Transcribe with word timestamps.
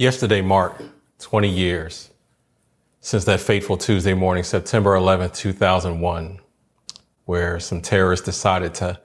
Yesterday 0.00 0.40
marked 0.40 0.80
20 1.18 1.46
years 1.46 2.08
since 3.02 3.26
that 3.26 3.38
fateful 3.38 3.76
Tuesday 3.76 4.14
morning, 4.14 4.42
September 4.42 4.96
11th, 4.96 5.36
2001, 5.36 6.40
where 7.26 7.60
some 7.60 7.82
terrorists 7.82 8.24
decided 8.24 8.72
to 8.76 8.98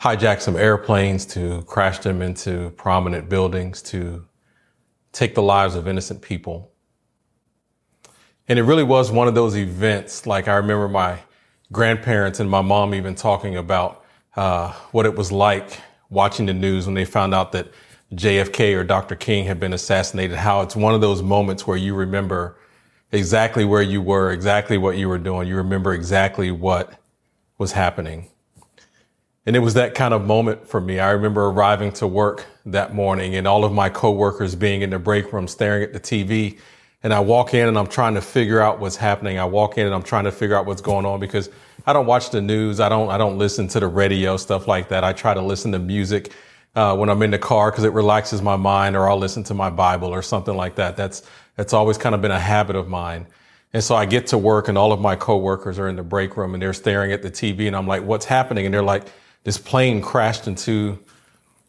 hijack 0.00 0.40
some 0.40 0.56
airplanes 0.56 1.26
to 1.26 1.60
crash 1.64 1.98
them 1.98 2.22
into 2.22 2.70
prominent 2.78 3.28
buildings 3.28 3.82
to 3.82 4.24
take 5.12 5.34
the 5.34 5.42
lives 5.42 5.74
of 5.74 5.86
innocent 5.86 6.22
people. 6.22 6.72
And 8.48 8.58
it 8.58 8.62
really 8.62 8.84
was 8.84 9.12
one 9.12 9.28
of 9.28 9.34
those 9.34 9.54
events. 9.54 10.26
Like 10.26 10.48
I 10.48 10.54
remember 10.54 10.88
my 10.88 11.18
grandparents 11.72 12.40
and 12.40 12.48
my 12.48 12.62
mom 12.62 12.94
even 12.94 13.14
talking 13.14 13.58
about 13.58 14.02
uh, 14.34 14.72
what 14.92 15.04
it 15.04 15.14
was 15.14 15.30
like 15.30 15.78
watching 16.08 16.46
the 16.46 16.54
news 16.54 16.86
when 16.86 16.94
they 16.94 17.04
found 17.04 17.34
out 17.34 17.52
that 17.52 17.68
JFK 18.14 18.76
or 18.76 18.84
Dr. 18.84 19.16
King 19.16 19.46
had 19.46 19.58
been 19.58 19.72
assassinated, 19.72 20.36
how 20.36 20.60
it's 20.60 20.76
one 20.76 20.94
of 20.94 21.00
those 21.00 21.22
moments 21.22 21.66
where 21.66 21.76
you 21.76 21.94
remember 21.94 22.58
exactly 23.10 23.64
where 23.64 23.82
you 23.82 24.02
were, 24.02 24.32
exactly 24.32 24.78
what 24.78 24.96
you 24.96 25.08
were 25.08 25.18
doing. 25.18 25.48
You 25.48 25.56
remember 25.56 25.92
exactly 25.92 26.50
what 26.50 26.98
was 27.58 27.72
happening. 27.72 28.28
And 29.44 29.56
it 29.56 29.58
was 29.58 29.74
that 29.74 29.94
kind 29.94 30.14
of 30.14 30.24
moment 30.24 30.68
for 30.68 30.80
me. 30.80 31.00
I 31.00 31.10
remember 31.10 31.46
arriving 31.46 31.92
to 31.94 32.06
work 32.06 32.46
that 32.66 32.94
morning 32.94 33.34
and 33.34 33.46
all 33.46 33.64
of 33.64 33.72
my 33.72 33.88
coworkers 33.88 34.54
being 34.54 34.82
in 34.82 34.90
the 34.90 34.98
break 34.98 35.32
room 35.32 35.48
staring 35.48 35.82
at 35.82 35.92
the 35.92 36.00
TV. 36.00 36.58
And 37.02 37.12
I 37.12 37.20
walk 37.20 37.52
in 37.52 37.66
and 37.66 37.76
I'm 37.76 37.88
trying 37.88 38.14
to 38.14 38.20
figure 38.20 38.60
out 38.60 38.78
what's 38.78 38.96
happening. 38.96 39.38
I 39.38 39.44
walk 39.44 39.78
in 39.78 39.86
and 39.86 39.94
I'm 39.94 40.04
trying 40.04 40.24
to 40.24 40.32
figure 40.32 40.56
out 40.56 40.66
what's 40.66 40.80
going 40.80 41.04
on 41.04 41.18
because 41.18 41.50
I 41.86 41.92
don't 41.92 42.06
watch 42.06 42.30
the 42.30 42.40
news. 42.40 42.78
I 42.78 42.88
don't, 42.88 43.10
I 43.10 43.18
don't 43.18 43.38
listen 43.38 43.66
to 43.68 43.80
the 43.80 43.88
radio, 43.88 44.36
stuff 44.36 44.68
like 44.68 44.88
that. 44.90 45.02
I 45.02 45.12
try 45.12 45.34
to 45.34 45.42
listen 45.42 45.72
to 45.72 45.80
music 45.80 46.32
uh, 46.74 46.96
when 46.96 47.08
I'm 47.08 47.22
in 47.22 47.30
the 47.30 47.38
car 47.38 47.70
because 47.70 47.84
it 47.84 47.92
relaxes 47.92 48.40
my 48.40 48.56
mind, 48.56 48.96
or 48.96 49.08
I'll 49.08 49.18
listen 49.18 49.42
to 49.44 49.54
my 49.54 49.70
Bible 49.70 50.08
or 50.08 50.22
something 50.22 50.56
like 50.56 50.76
that. 50.76 50.96
That's 50.96 51.22
that's 51.56 51.72
always 51.72 51.98
kind 51.98 52.14
of 52.14 52.22
been 52.22 52.30
a 52.30 52.40
habit 52.40 52.76
of 52.76 52.88
mine. 52.88 53.26
And 53.74 53.82
so 53.82 53.94
I 53.94 54.06
get 54.06 54.26
to 54.28 54.38
work, 54.38 54.68
and 54.68 54.76
all 54.76 54.92
of 54.92 55.00
my 55.00 55.16
coworkers 55.16 55.78
are 55.78 55.88
in 55.88 55.96
the 55.96 56.02
break 56.02 56.36
room, 56.36 56.54
and 56.54 56.62
they're 56.62 56.72
staring 56.72 57.12
at 57.12 57.22
the 57.22 57.30
TV, 57.30 57.66
and 57.66 57.76
I'm 57.76 57.86
like, 57.86 58.02
"What's 58.02 58.26
happening?" 58.26 58.64
And 58.66 58.74
they're 58.74 58.82
like, 58.82 59.04
"This 59.44 59.58
plane 59.58 60.00
crashed 60.00 60.46
into 60.46 60.98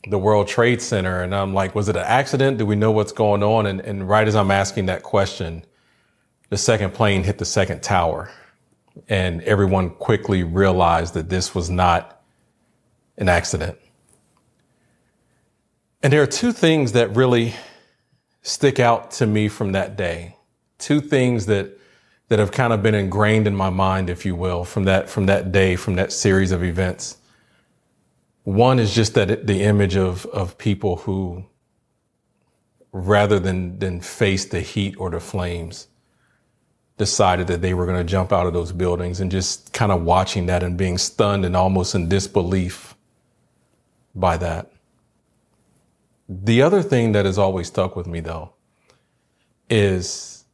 the 0.09 0.18
World 0.18 0.48
Trade 0.48 0.81
Center," 0.81 1.22
and 1.22 1.34
I'm 1.36 1.54
like, 1.54 1.76
"Was 1.76 1.90
it 1.90 1.96
an 1.96 2.04
accident? 2.06 2.58
Do 2.58 2.66
we 2.66 2.76
know 2.76 2.92
what's 2.92 3.12
going 3.14 3.44
on?" 3.44 3.66
And, 3.66 3.81
and 3.81 4.08
right 4.08 4.28
as 4.28 4.36
I'm 4.36 4.52
asking 4.52 4.86
that 4.88 5.04
question, 5.04 5.66
the 6.50 6.58
second 6.58 6.94
plane 6.94 7.24
hit 7.24 7.38
the 7.38 7.46
second 7.46 7.84
tower, 7.84 8.30
and 9.09 9.42
everyone 9.44 9.90
quickly 9.92 10.44
realized 10.44 11.14
that 11.16 11.30
this 11.30 11.56
was 11.56 11.70
not 11.70 12.22
an 13.18 13.30
accident. 13.30 13.78
And 16.04 16.12
there 16.12 16.22
are 16.22 16.28
two 16.28 16.52
things 16.52 16.92
that 16.92 17.16
really 17.16 17.56
stick 18.42 18.78
out 18.78 19.12
to 19.12 19.26
me 19.26 19.48
from 19.48 19.72
that 19.72 19.96
day. 19.96 20.36
Two 20.78 21.00
things 21.00 21.46
that 21.46 21.80
that 22.28 22.40
have 22.40 22.52
kind 22.52 22.73
of 22.73 22.84
been 22.84 22.96
ingrained 22.96 23.48
in 23.48 23.56
my 23.56 23.70
mind, 23.70 24.09
if 24.09 24.26
you 24.26 24.36
will, 24.36 24.66
from 24.66 24.84
that 24.84 25.09
from 25.09 25.28
that 25.28 25.54
day, 25.54 25.78
from 25.78 25.96
that 25.96 26.12
series 26.12 26.52
of 26.52 26.62
events. 26.62 27.18
One 28.44 28.80
is 28.80 28.94
just 28.94 29.14
that 29.14 29.48
the 29.48 29.64
image 29.64 29.96
of 29.96 30.26
of 30.26 30.58
people 30.58 30.98
who, 30.98 31.46
rather 32.92 33.40
than 33.40 33.80
than 33.80 34.02
face 34.02 34.44
the 34.44 34.59
heat 34.59 34.96
or 34.98 35.09
the 35.09 35.22
flames, 35.22 35.88
decided 36.98 37.48
that 37.48 37.62
they 37.62 37.74
were 37.74 37.86
going 37.86 38.06
to 38.06 38.12
jump 38.12 38.34
out 38.34 38.46
of 38.46 38.52
those 38.52 38.74
buildings, 38.74 39.22
and 39.22 39.31
just 39.31 39.72
kind 39.72 39.94
of 39.94 40.04
watching 40.04 40.48
that 40.48 40.64
and 40.64 40.76
being 40.76 40.98
stunned 40.98 41.46
and 41.46 41.56
almost 41.56 41.96
in 41.96 42.09
disbelief 42.09 42.94
by 44.14 44.36
that. 44.36 44.72
The 46.29 46.61
other 46.61 46.81
thing 46.81 47.11
that 47.11 47.25
has 47.25 47.38
always 47.38 47.67
stuck 47.67 47.95
with 47.95 48.07
me 48.07 48.19
though 48.22 48.53
is 49.69 50.45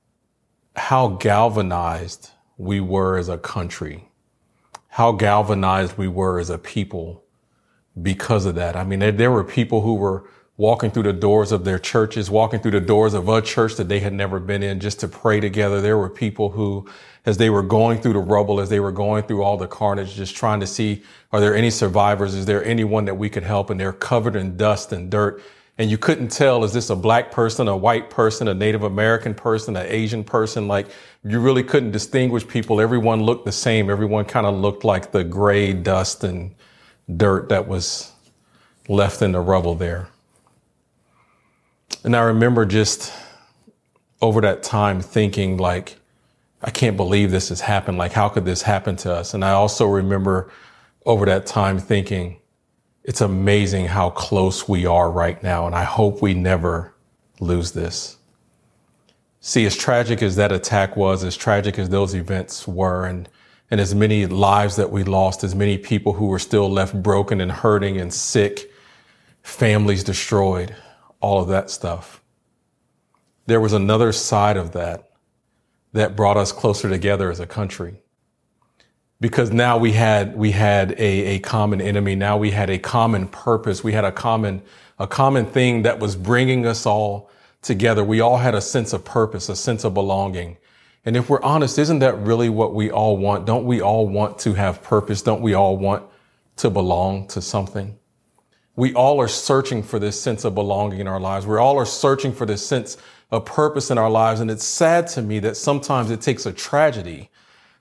how 0.76 1.10
galvanized 1.10 2.32
we 2.58 2.80
were 2.80 3.18
as 3.18 3.30
a 3.30 3.38
country, 3.38 4.10
how 4.90 5.12
galvanized 5.12 5.98
we 5.98 6.08
were 6.08 6.40
as 6.40 6.50
a 6.50 6.58
people 6.58 7.24
because 8.02 8.46
of 8.46 8.56
that. 8.56 8.76
I 8.76 8.84
mean, 8.84 9.00
there, 9.00 9.12
there, 9.12 9.32
were 9.32 9.44
people 9.44 9.82
who 9.82 9.96
were 9.96 10.30
walking 10.58 10.92
through 10.92 11.04
the 11.04 11.14
doors 11.14 11.52
of 11.52 11.66
their 11.66 11.80
churches, 11.80 12.30
walking 12.30 12.60
through 12.60 12.72
the 12.72 12.82
doors 12.82 13.14
of 13.14 13.28
a 13.30 13.42
church 13.42 13.76
that 13.76 13.88
they 13.90 14.00
had 14.00 14.14
never 14.14 14.40
been 14.40 14.64
in 14.64 14.80
just 14.80 15.00
to 15.00 15.08
pray 15.08 15.40
together. 15.40 15.82
There 15.82 15.98
were 15.98 16.10
people 16.10 16.50
who, 16.50 16.88
as 17.26 17.38
they 17.38 17.50
were 17.50 17.64
going 17.64 18.02
through 18.02 18.14
the 18.14 18.20
rubble, 18.20 18.60
as 18.60 18.70
they 18.70 18.80
were 18.80 18.92
going 18.92 19.24
through 19.24 19.44
all 19.44 19.58
the 19.58 19.68
carnage, 19.68 20.16
just 20.16 20.36
trying 20.36 20.60
to 20.60 20.68
see, 20.68 21.04
are 21.32 21.40
there 21.40 21.56
any 21.56 21.70
survivors? 21.70 22.36
Is 22.36 22.46
there 22.46 22.64
anyone 22.64 23.06
that 23.06 23.16
we 23.16 23.30
could 23.30 23.44
help? 23.44 23.70
And 23.70 23.80
they're 23.80 23.94
covered 23.94 24.36
in 24.36 24.58
dust 24.58 24.92
and 24.92 25.10
dirt 25.10 25.42
and 25.80 25.90
you 25.90 25.98
couldn't 25.98 26.28
tell 26.28 26.66
is 26.66 26.74
this 26.74 26.90
a 26.90 26.96
black 26.96 27.32
person, 27.32 27.70
a 27.70 27.76
white 27.76 28.10
person, 28.10 28.50
a 28.50 28.54
Native 28.54 28.84
American 28.84 29.34
person, 29.34 29.78
an 29.78 29.88
Asian 29.88 30.26
person? 30.26 30.68
Like 30.68 30.88
you 31.24 31.40
really 31.40 31.64
couldn't 31.64 31.92
distinguish 31.92 32.46
people. 32.46 32.82
Everyone 32.82 33.24
looked 33.24 33.46
the 33.46 33.54
same. 33.54 33.90
Everyone 33.90 34.26
kind 34.26 34.46
of 34.46 34.56
looked 34.56 34.84
like 34.84 35.14
the 35.14 35.24
gray 35.24 35.72
dust 35.72 36.26
and 36.26 36.54
dirt 37.16 37.48
that 37.48 37.66
was 37.66 38.12
left 38.90 39.22
in 39.22 39.32
the 39.32 39.40
rubble 39.40 39.74
there. 39.74 40.10
And 42.04 42.14
I 42.14 42.22
remember 42.24 42.66
just 42.66 43.14
over 44.22 44.42
that 44.42 44.62
time 44.64 45.00
thinking 45.02 45.58
like, 45.58 45.98
I 46.62 46.72
can't 46.72 46.98
believe 46.98 47.32
this 47.32 47.50
has 47.50 47.62
happened. 47.62 47.98
Like, 47.98 48.12
how 48.12 48.28
could 48.28 48.44
this 48.44 48.64
happen 48.64 48.98
to 48.98 49.14
us? 49.14 49.34
And 49.34 49.46
I 49.46 49.52
also 49.52 49.86
remember 49.86 50.52
over 51.06 51.26
that 51.26 51.46
time 51.46 51.80
thinking, 51.80 52.39
it's 53.10 53.22
amazing 53.22 53.88
how 53.88 54.12
close 54.12 54.70
we 54.70 54.86
are 54.86 55.10
right 55.10 55.42
now. 55.42 55.66
And 55.66 55.74
I 55.74 55.84
hope 55.84 56.22
we 56.22 56.36
never 56.36 56.94
lose 57.40 57.72
this. 57.72 58.18
See, 59.40 59.66
as 59.66 59.76
tragic 59.76 60.22
as 60.22 60.36
that 60.36 60.52
attack 60.52 60.96
was, 60.96 61.24
as 61.24 61.36
tragic 61.36 61.80
as 61.80 61.90
those 61.90 62.14
events 62.14 62.68
were, 62.68 63.08
and, 63.08 63.28
and 63.72 63.82
as 63.82 63.96
many 63.96 64.28
lives 64.28 64.76
that 64.76 64.92
we 64.92 65.04
lost, 65.04 65.44
as 65.44 65.56
many 65.56 65.76
people 65.76 66.14
who 66.14 66.28
were 66.28 66.38
still 66.38 66.70
left 66.70 67.02
broken 67.02 67.42
and 67.42 67.52
hurting 67.52 68.00
and 68.00 68.14
sick, 68.14 68.72
families 69.42 70.04
destroyed, 70.04 70.76
all 71.20 71.42
of 71.42 71.48
that 71.48 71.72
stuff. 71.72 72.22
There 73.48 73.60
was 73.60 73.74
another 73.74 74.12
side 74.12 74.56
of 74.56 74.74
that 74.74 75.10
that 75.94 76.16
brought 76.16 76.38
us 76.38 76.52
closer 76.52 76.88
together 76.88 77.32
as 77.32 77.40
a 77.40 77.48
country 77.48 78.04
because 79.22 79.52
now 79.52 79.78
we 79.78 79.92
had 79.92 80.36
we 80.36 80.52
had 80.52 80.92
a, 80.94 81.36
a 81.36 81.40
common 81.40 81.82
enemy. 81.82 82.16
Now 82.16 82.38
we 82.38 82.52
had 82.52 82.70
a 82.70 82.78
common 82.78 83.28
purpose. 83.28 83.84
We 83.84 83.94
had 83.94 84.06
a 84.06 84.12
common 84.12 84.62
a 84.98 85.08
common 85.08 85.46
thing 85.46 85.84
that 85.84 86.00
was 86.00 86.16
bringing 86.16 86.66
us 86.66 86.86
all 86.86 87.30
together. 87.62 88.04
We 88.04 88.22
all 88.22 88.38
had 88.38 88.56
a 88.56 88.62
sense 88.62 88.94
of 88.94 89.04
purpose 89.04 89.50
a 89.50 89.56
sense 89.56 89.84
of 89.84 89.94
belonging. 89.94 90.58
And 91.06 91.18
if 91.18 91.30
we're 91.30 91.42
honest 91.42 91.78
isn't 91.78 92.00
that 92.00 92.18
really 92.20 92.50
what 92.50 92.74
we 92.74 92.92
all 92.92 93.18
want? 93.18 93.46
Don't 93.46 93.66
we 93.66 93.82
all 93.82 94.08
want 94.08 94.40
to 94.40 94.54
have 94.54 94.82
purpose? 94.84 95.22
Don't 95.22 95.42
we 95.42 95.54
all 95.54 95.78
want 95.78 96.04
to 96.58 96.70
belong 96.70 97.28
to 97.30 97.42
something? 97.42 97.98
We 98.76 98.94
all 98.94 99.20
are 99.20 99.28
searching 99.28 99.84
for 99.84 100.00
this 100.00 100.22
sense 100.22 100.46
of 100.46 100.56
belonging 100.56 101.02
in 101.02 101.08
our 101.08 101.20
lives. 101.20 101.46
We 101.46 101.58
all 101.58 101.78
are 101.78 101.86
searching 101.86 102.32
for 102.32 102.46
this 102.46 102.66
sense 102.66 102.96
of 103.30 103.44
purpose 103.44 103.92
in 103.92 103.98
our 103.98 104.10
lives. 104.10 104.40
And 104.40 104.50
it's 104.50 104.64
sad 104.64 105.08
to 105.08 105.22
me 105.22 105.40
that 105.40 105.58
sometimes 105.58 106.10
it 106.12 106.22
takes 106.22 106.46
a 106.46 106.54
tragedy 106.54 107.30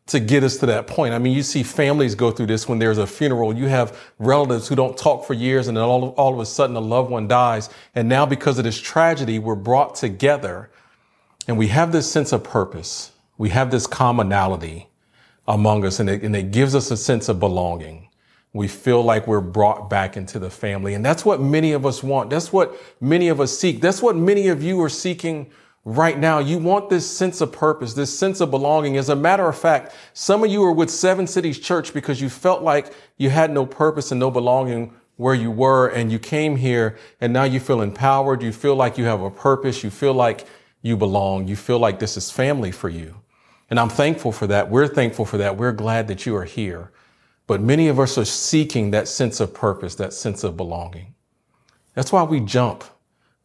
to 0.09 0.21
get 0.21 0.43
us 0.43 0.57
to 0.57 0.67
that 0.67 0.87
point. 0.87 1.15
I 1.15 1.19
mean, 1.19 1.35
you 1.35 1.43
see 1.43 1.63
families 1.63 2.15
go 2.15 2.31
through 2.31 2.47
this 2.47 2.67
when 2.67 2.79
there's 2.79 2.99
a 2.99 3.07
funeral. 3.07 3.55
You 3.55 3.67
have 3.67 3.97
relatives 4.19 4.67
who 4.67 4.75
don't 4.75 4.97
talk 4.97 5.27
for 5.27 5.35
years 5.35 5.69
and 5.69 5.77
then 5.77 5.85
all 5.85 6.05
of, 6.05 6.11
all 6.15 6.33
of 6.33 6.41
a 6.41 6.47
sudden 6.47 6.75
a 6.77 6.81
loved 6.81 7.11
one 7.11 7.29
dies. 7.29 7.69
And 7.95 8.09
now 8.09 8.25
because 8.25 8.59
of 8.59 8.65
this 8.65 8.81
tragedy, 8.81 9.39
we're 9.39 9.55
brought 9.55 9.95
together 9.95 10.71
and 11.47 11.59
we 11.59 11.69
have 11.69 11.93
this 11.93 12.11
sense 12.11 12.33
of 12.33 12.43
purpose. 12.43 13.13
We 13.37 13.51
have 13.51 13.71
this 13.71 13.87
commonality 13.87 14.89
among 15.47 15.85
us 15.85 16.01
and 16.01 16.09
it, 16.09 16.23
and 16.23 16.35
it 16.35 16.53
gives 16.53 16.75
us 16.75 16.91
a 16.91 16.97
sense 16.97 17.29
of 17.29 17.39
belonging. 17.39 18.09
We 18.55 18.67
feel 18.67 19.03
like 19.03 19.27
we're 19.27 19.43
brought 19.43 19.91
back 19.91 20.17
into 20.17 20.39
the 20.39 20.49
family. 20.49 20.95
And 20.95 21.05
that's 21.05 21.25
what 21.25 21.39
many 21.39 21.73
of 21.73 21.85
us 21.85 22.03
want. 22.03 22.31
That's 22.31 22.51
what 22.51 22.75
many 22.99 23.29
of 23.29 23.43
us 23.43 23.57
seek. 23.57 23.83
That's 23.83 24.01
what 24.01 24.17
many 24.17 24.49
of 24.49 24.63
you 24.63 24.81
are 24.83 24.89
seeking 24.89 25.51
right 25.89 26.19
now. 26.19 26.39
You 26.39 26.59
want 26.59 26.91
this 26.91 27.11
sense 27.11 27.41
of 27.41 27.51
purpose, 27.51 27.95
this 27.95 28.17
sense 28.17 28.43
of 28.43 28.51
belonging. 28.51 28.99
As 28.99 29.09
a 29.09 29.17
matter 29.17 29.49
of 29.49 29.57
fact, 29.57 29.95
some 30.13 30.45
of 30.45 30.51
you 30.51 30.63
are 30.65 30.73
with 30.73 30.91
Seven 30.91 31.27
Cities 31.27 31.59
Church 31.59 31.95
because 31.95 32.21
you 32.21 32.29
felt 32.29 32.63
like 32.63 32.93
you 33.17 33.31
had 33.31 33.51
no 33.51 33.65
purpose 33.65 34.11
and 34.11 34.21
no 34.21 34.31
belonging 34.31 34.93
where 35.17 35.35
you 35.35 35.51
were 35.51 35.89
and 35.89 36.13
you 36.13 36.19
came 36.19 36.57
here 36.57 36.99
and 37.23 37.33
now 37.33 37.45
you 37.45 37.59
feel 37.59 37.81
empowered. 37.81 38.43
You 38.43 38.53
feel 38.53 38.77
like 38.77 38.99
you 38.99 39.07
have 39.07 39.23
a 39.23 39.31
purpose. 39.31 39.83
You 39.83 39.89
feel 39.89 40.13
like 40.13 40.47
you 40.83 40.95
belong. 40.95 41.49
You 41.49 41.57
feel 41.57 41.79
like 41.79 42.01
this 42.01 42.19
is 42.19 42.31
family 42.31 42.71
for 42.71 42.91
you. 42.91 43.23
And 43.71 43.81
I'm 43.81 43.89
thankful 43.89 44.31
for 44.31 44.47
that. 44.47 44.71
We're 44.71 44.89
thankful 44.89 45.25
for 45.25 45.39
that. 45.39 45.57
We're 45.57 45.73
glad 45.73 46.07
that 46.09 46.27
you 46.27 46.37
are 46.37 46.45
here. 46.45 46.93
But 47.47 47.63
many 47.63 47.89
of 47.89 47.99
us 47.99 48.19
are 48.19 48.27
seeking 48.27 48.91
that 48.91 49.09
sense 49.09 49.41
of 49.41 49.55
purpose, 49.55 49.95
that 49.95 50.13
sense 50.13 50.45
of 50.45 50.55
belonging. 50.55 51.15
That's 51.95 52.13
why 52.13 52.25
we 52.25 52.41
jump 52.41 52.85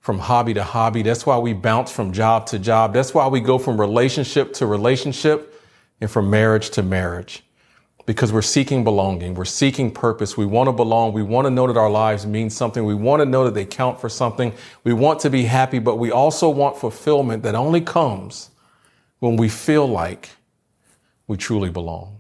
from 0.04 0.20
hobby 0.20 0.54
to 0.54 0.64
hobby. 0.64 1.02
That's 1.02 1.26
why 1.26 1.38
we 1.38 1.54
bounce 1.54 1.90
from 1.90 2.12
job 2.12 2.46
to 2.48 2.60
job. 2.60 2.94
That's 2.94 3.14
why 3.14 3.26
we 3.28 3.40
go 3.40 3.58
from 3.58 3.80
relationship 3.80 4.52
to 4.56 4.68
relationship 4.68 5.64
and 6.02 6.12
from 6.12 6.30
marriage 6.30 6.70
to 6.72 6.84
marriage. 6.84 7.42
because 8.06 8.34
we're 8.34 8.42
seeking 8.42 8.84
belonging. 8.84 9.34
We're 9.34 9.46
seeking 9.46 9.92
purpose. 9.92 10.36
We 10.36 10.46
want 10.46 10.68
to 10.68 10.74
belong. 10.74 11.14
We 11.14 11.24
want 11.24 11.46
to 11.46 11.50
know 11.50 11.68
that 11.68 11.78
our 11.78 11.90
lives 11.90 12.26
mean 12.26 12.50
something. 12.50 12.84
We 12.84 12.96
want 12.96 13.22
to 13.22 13.26
know 13.26 13.46
that 13.46 13.54
they 13.54 13.66
count 13.66 14.02
for 14.02 14.10
something. 14.10 14.54
We 14.84 14.94
want 14.94 15.22
to 15.22 15.30
be 15.30 15.44
happy, 15.44 15.80
but 15.80 15.98
we 15.98 16.12
also 16.12 16.50
want 16.50 16.78
fulfillment 16.78 17.44
that 17.44 17.56
only 17.56 17.82
comes 17.82 18.50
when 19.20 19.38
we 19.38 19.48
feel 19.48 19.88
like 19.88 20.32
we 21.28 21.38
truly 21.38 21.70
belong. 21.70 22.20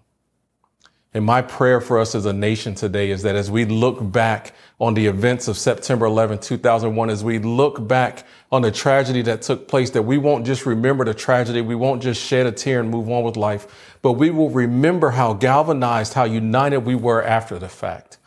And 1.15 1.23
my 1.23 1.43
prayer 1.43 1.79
for 1.79 1.99
us 1.99 2.15
as 2.15 2.25
a 2.25 2.33
nation 2.33 2.73
today 2.73 3.11
is 3.11 3.21
that 3.21 3.35
as 3.35 3.51
we 3.51 3.65
look 3.65 4.11
back 4.11 4.53
on 4.79 4.95
the 4.95 5.05
events 5.05 5.47
of 5.47 5.57
September 5.57 6.07
11, 6.07 6.39
2001, 6.39 7.09
as 7.11 7.23
we 7.23 7.37
look 7.37 7.87
back 7.87 8.25
on 8.51 8.63
the 8.63 8.71
tragedy 8.71 9.21
that 9.21 9.43
took 9.43 9.67
place, 9.67 9.91
that 9.91 10.01
we 10.01 10.17
won't 10.17 10.43
just 10.45 10.65
remember 10.65 11.05
the 11.05 11.13
tragedy. 11.13 11.61
We 11.61 11.75
won't 11.75 12.01
just 12.01 12.19
shed 12.19 12.47
a 12.47 12.51
tear 12.51 12.79
and 12.79 12.89
move 12.89 13.09
on 13.09 13.23
with 13.23 13.37
life, 13.37 13.95
but 14.01 14.13
we 14.13 14.31
will 14.31 14.49
remember 14.49 15.11
how 15.11 15.33
galvanized, 15.33 16.13
how 16.13 16.23
united 16.23 16.79
we 16.79 16.95
were 16.95 17.23
after 17.23 17.59
the 17.59 17.69
fact. 17.69 18.17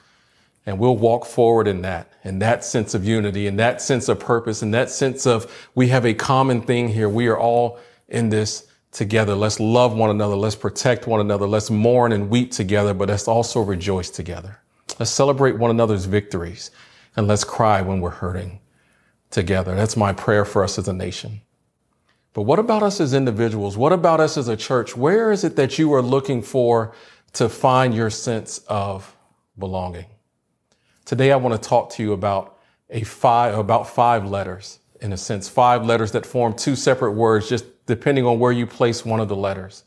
And 0.64 0.78
we'll 0.78 0.96
walk 0.96 1.26
forward 1.26 1.66
in 1.66 1.82
that, 1.82 2.12
in 2.24 2.38
that 2.40 2.64
sense 2.64 2.94
of 2.94 3.04
unity, 3.04 3.48
in 3.48 3.56
that 3.56 3.82
sense 3.82 4.08
of 4.08 4.20
purpose, 4.20 4.62
in 4.62 4.70
that 4.72 4.90
sense 4.90 5.26
of 5.26 5.68
we 5.74 5.88
have 5.88 6.04
a 6.04 6.14
common 6.14 6.62
thing 6.62 6.88
here. 6.88 7.08
We 7.08 7.26
are 7.28 7.38
all 7.38 7.78
in 8.08 8.30
this 8.30 8.66
together. 8.96 9.34
Let's 9.34 9.60
love 9.60 9.94
one 9.94 10.08
another. 10.08 10.34
Let's 10.34 10.56
protect 10.56 11.06
one 11.06 11.20
another. 11.20 11.46
Let's 11.46 11.70
mourn 11.70 12.12
and 12.12 12.30
weep 12.30 12.50
together, 12.50 12.94
but 12.94 13.10
let's 13.10 13.28
also 13.28 13.60
rejoice 13.60 14.08
together. 14.08 14.58
Let's 14.98 15.10
celebrate 15.10 15.58
one 15.58 15.70
another's 15.70 16.06
victories 16.06 16.70
and 17.14 17.28
let's 17.28 17.44
cry 17.44 17.82
when 17.82 18.00
we're 18.00 18.10
hurting 18.10 18.58
together. 19.30 19.74
That's 19.74 19.98
my 19.98 20.14
prayer 20.14 20.46
for 20.46 20.64
us 20.64 20.78
as 20.78 20.88
a 20.88 20.94
nation. 20.94 21.42
But 22.32 22.42
what 22.42 22.58
about 22.58 22.82
us 22.82 22.98
as 22.98 23.12
individuals? 23.12 23.76
What 23.76 23.92
about 23.92 24.18
us 24.18 24.38
as 24.38 24.48
a 24.48 24.56
church? 24.56 24.96
Where 24.96 25.30
is 25.30 25.44
it 25.44 25.56
that 25.56 25.78
you 25.78 25.92
are 25.92 26.02
looking 26.02 26.40
for 26.40 26.94
to 27.34 27.50
find 27.50 27.94
your 27.94 28.08
sense 28.08 28.60
of 28.66 29.14
belonging? 29.58 30.06
Today, 31.04 31.32
I 31.32 31.36
want 31.36 31.60
to 31.60 31.68
talk 31.68 31.90
to 31.92 32.02
you 32.02 32.14
about 32.14 32.58
a 32.88 33.02
five, 33.02 33.58
about 33.58 33.88
five 33.88 34.24
letters, 34.24 34.78
in 35.02 35.12
a 35.12 35.18
sense, 35.18 35.50
five 35.50 35.84
letters 35.84 36.12
that 36.12 36.24
form 36.24 36.54
two 36.54 36.76
separate 36.76 37.12
words, 37.12 37.48
just 37.48 37.66
depending 37.86 38.26
on 38.26 38.38
where 38.38 38.52
you 38.52 38.66
place 38.66 39.04
one 39.04 39.20
of 39.20 39.28
the 39.28 39.36
letters. 39.36 39.84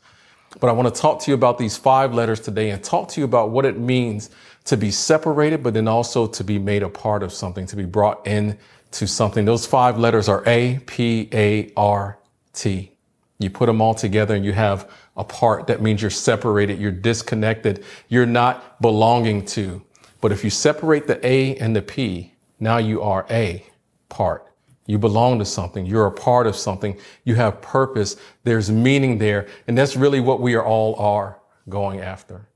But 0.58 0.68
I 0.68 0.72
want 0.72 0.92
to 0.92 1.00
talk 1.00 1.20
to 1.20 1.30
you 1.30 1.34
about 1.34 1.58
these 1.58 1.76
five 1.76 2.12
letters 2.12 2.40
today 2.40 2.70
and 2.70 2.82
talk 2.82 3.08
to 3.10 3.20
you 3.20 3.24
about 3.24 3.50
what 3.50 3.64
it 3.64 3.78
means 3.78 4.30
to 4.64 4.76
be 4.76 4.90
separated, 4.90 5.62
but 5.62 5.74
then 5.74 5.86
also 5.86 6.26
to 6.26 6.44
be 6.44 6.58
made 6.58 6.82
a 6.82 6.88
part 6.88 7.22
of 7.22 7.32
something, 7.32 7.66
to 7.66 7.76
be 7.76 7.84
brought 7.84 8.26
in 8.26 8.58
to 8.92 9.06
something. 9.06 9.44
Those 9.44 9.66
five 9.66 9.98
letters 9.98 10.28
are 10.28 10.42
A, 10.46 10.80
P, 10.86 11.28
A, 11.32 11.72
R, 11.76 12.18
T. 12.52 12.92
You 13.38 13.48
put 13.48 13.66
them 13.66 13.80
all 13.80 13.94
together 13.94 14.34
and 14.34 14.44
you 14.44 14.52
have 14.52 14.90
a 15.16 15.24
part. 15.24 15.68
That 15.68 15.80
means 15.80 16.02
you're 16.02 16.10
separated, 16.10 16.78
you're 16.78 16.90
disconnected, 16.90 17.84
you're 18.08 18.26
not 18.26 18.80
belonging 18.82 19.46
to. 19.46 19.82
But 20.20 20.32
if 20.32 20.44
you 20.44 20.50
separate 20.50 21.06
the 21.06 21.24
A 21.26 21.56
and 21.56 21.74
the 21.74 21.80
P, 21.80 22.34
now 22.58 22.78
you 22.78 23.00
are 23.00 23.24
a 23.30 23.64
part. 24.08 24.49
You 24.90 24.98
belong 24.98 25.38
to 25.38 25.44
something. 25.44 25.86
You're 25.86 26.06
a 26.06 26.12
part 26.12 26.48
of 26.48 26.56
something. 26.56 26.98
You 27.22 27.36
have 27.36 27.62
purpose. 27.62 28.16
There's 28.42 28.72
meaning 28.72 29.18
there. 29.18 29.46
And 29.68 29.78
that's 29.78 29.94
really 29.94 30.18
what 30.18 30.40
we 30.40 30.54
are 30.54 30.64
all 30.64 30.96
are 30.96 31.38
going 31.68 32.00
after. 32.00 32.48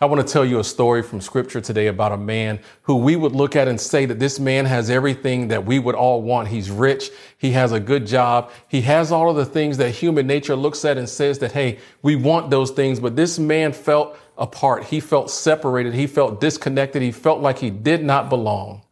I 0.00 0.06
want 0.06 0.26
to 0.26 0.30
tell 0.30 0.44
you 0.44 0.58
a 0.58 0.64
story 0.64 1.02
from 1.04 1.20
scripture 1.20 1.60
today 1.60 1.86
about 1.86 2.10
a 2.10 2.16
man 2.16 2.58
who 2.82 2.96
we 2.96 3.14
would 3.14 3.32
look 3.32 3.54
at 3.54 3.68
and 3.68 3.80
say 3.80 4.04
that 4.04 4.18
this 4.18 4.40
man 4.40 4.66
has 4.66 4.90
everything 4.90 5.46
that 5.48 5.64
we 5.64 5.78
would 5.78 5.94
all 5.94 6.22
want. 6.22 6.48
He's 6.48 6.72
rich. 6.72 7.10
He 7.38 7.52
has 7.52 7.70
a 7.70 7.78
good 7.78 8.04
job. 8.04 8.50
He 8.66 8.80
has 8.80 9.12
all 9.12 9.30
of 9.30 9.36
the 9.36 9.46
things 9.46 9.76
that 9.76 9.90
human 9.90 10.26
nature 10.26 10.56
looks 10.56 10.84
at 10.84 10.98
and 10.98 11.08
says 11.08 11.38
that, 11.38 11.52
Hey, 11.52 11.78
we 12.02 12.16
want 12.16 12.50
those 12.50 12.72
things. 12.72 12.98
But 12.98 13.14
this 13.14 13.38
man 13.38 13.72
felt 13.72 14.18
apart. 14.36 14.84
He 14.84 14.98
felt 14.98 15.30
separated. 15.30 15.94
He 15.94 16.08
felt 16.08 16.40
disconnected. 16.40 17.00
He 17.00 17.12
felt 17.12 17.40
like 17.40 17.58
he 17.58 17.70
did 17.70 18.02
not 18.02 18.28
belong 18.28 18.82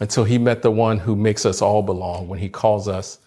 until 0.00 0.24
he 0.24 0.38
met 0.38 0.62
the 0.62 0.70
one 0.70 0.98
who 0.98 1.14
makes 1.14 1.44
us 1.44 1.62
all 1.62 1.82
belong 1.82 2.28
when 2.28 2.38
he 2.38 2.48
calls 2.48 2.88
us 2.88 3.18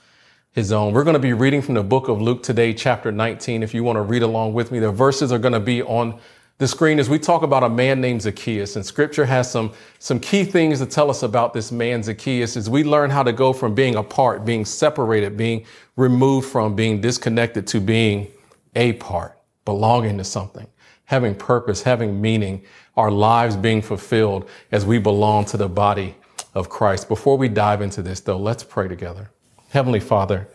his 0.51 0.71
own. 0.71 0.93
We're 0.93 1.03
going 1.03 1.15
to 1.15 1.19
be 1.19 1.33
reading 1.33 1.61
from 1.61 1.75
the 1.75 1.83
book 1.83 2.07
of 2.07 2.21
Luke 2.21 2.41
today, 2.41 2.73
chapter 2.73 3.11
19. 3.11 3.61
If 3.61 3.73
you 3.73 3.83
want 3.83 3.97
to 3.97 4.01
read 4.01 4.23
along 4.23 4.53
with 4.53 4.71
me, 4.71 4.79
the 4.79 4.91
verses 4.91 5.31
are 5.31 5.37
going 5.37 5.53
to 5.53 5.59
be 5.59 5.83
on 5.83 6.19
the 6.57 6.67
screen 6.67 6.99
as 6.99 7.09
we 7.09 7.19
talk 7.19 7.43
about 7.43 7.63
a 7.63 7.69
man 7.69 7.99
named 7.99 8.21
Zacchaeus. 8.21 8.77
And 8.77 8.85
scripture 8.85 9.25
has 9.25 9.51
some, 9.51 9.73
some 9.99 10.19
key 10.19 10.45
things 10.45 10.79
to 10.79 10.85
tell 10.85 11.09
us 11.09 11.23
about 11.23 11.53
this 11.53 11.73
man, 11.73 12.01
Zacchaeus, 12.01 12.55
as 12.55 12.69
we 12.69 12.85
learn 12.85 13.09
how 13.09 13.23
to 13.23 13.33
go 13.33 13.51
from 13.51 13.75
being 13.75 13.95
apart, 13.95 14.45
being 14.45 14.63
separated, 14.63 15.35
being 15.35 15.65
removed 15.97 16.47
from, 16.49 16.73
being 16.73 17.01
disconnected 17.01 17.67
to 17.67 17.81
being 17.81 18.31
a 18.75 18.93
part, 18.93 19.37
belonging 19.65 20.17
to 20.17 20.23
something, 20.23 20.67
having 21.03 21.35
purpose, 21.35 21.81
having 21.83 22.21
meaning, 22.21 22.63
our 22.95 23.11
lives 23.11 23.57
being 23.57 23.81
fulfilled 23.81 24.47
as 24.71 24.85
we 24.85 24.97
belong 24.97 25.43
to 25.43 25.57
the 25.57 25.67
body 25.67 26.15
of 26.55 26.69
Christ. 26.69 27.07
Before 27.09 27.37
we 27.37 27.49
dive 27.49 27.81
into 27.81 28.01
this, 28.01 28.21
though, 28.21 28.37
let's 28.37 28.63
pray 28.63 28.87
together. 28.87 29.29
Heavenly 29.69 29.99
Father, 29.99 30.47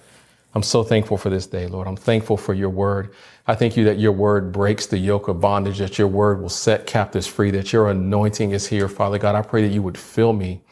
I'm 0.54 0.62
so 0.62 0.82
thankful 0.82 1.16
for 1.16 1.30
this 1.30 1.46
day, 1.46 1.68
Lord. 1.68 1.86
I'm 1.86 1.96
thankful 1.96 2.36
for 2.36 2.54
your 2.54 2.70
word. 2.70 3.14
I 3.46 3.54
thank 3.54 3.76
you 3.76 3.84
that 3.84 3.98
your 3.98 4.12
word 4.12 4.50
breaks 4.50 4.86
the 4.86 4.98
yoke 4.98 5.28
of 5.28 5.40
bondage, 5.40 5.78
that 5.78 5.98
your 5.98 6.08
word 6.08 6.40
will 6.40 6.48
set 6.48 6.86
captives 6.86 7.26
free, 7.26 7.50
that 7.52 7.72
your 7.72 7.90
anointing 7.90 8.50
is 8.50 8.66
here, 8.66 8.88
Father 8.88 9.18
God. 9.18 9.36
I 9.36 9.42
pray 9.42 9.62
that 9.62 9.72
you 9.72 9.82
would 9.82 9.98
fill 9.98 10.32
me 10.32 10.62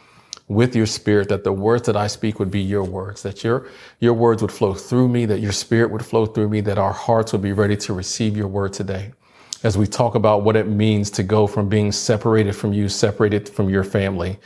with 0.48 0.75
your 0.75 0.86
spirit, 0.86 1.28
that 1.28 1.44
the 1.44 1.52
words 1.52 1.86
that 1.86 1.96
I 1.96 2.06
speak 2.06 2.38
would 2.40 2.50
be 2.50 2.60
your 2.60 2.82
words, 2.82 3.22
that 3.22 3.44
your, 3.44 3.69
your 4.00 4.14
words 4.14 4.40
would 4.40 4.50
flow 4.50 4.72
through 4.72 5.08
me, 5.08 5.26
that 5.26 5.40
your 5.40 5.52
spirit 5.52 5.90
would 5.90 6.04
flow 6.04 6.25
through 6.25 6.48
me, 6.48 6.62
that 6.62 6.78
our 6.78 6.92
hearts 6.92 7.32
would 7.32 7.42
be 7.42 7.52
ready 7.52 7.76
to 7.76 7.92
receive 7.92 8.36
your 8.36 8.48
word 8.48 8.72
today. 8.72 9.12
As 9.62 9.76
we 9.76 9.86
talk 9.86 10.14
about 10.14 10.42
what 10.42 10.56
it 10.56 10.66
means 10.66 11.10
to 11.12 11.22
go 11.22 11.46
from 11.46 11.69
being 11.69 11.92
separated 11.92 12.56
from 12.56 12.72
you, 12.72 12.88
separated 12.88 13.48
from 13.48 13.69
your 13.69 13.84
family, 13.84 14.38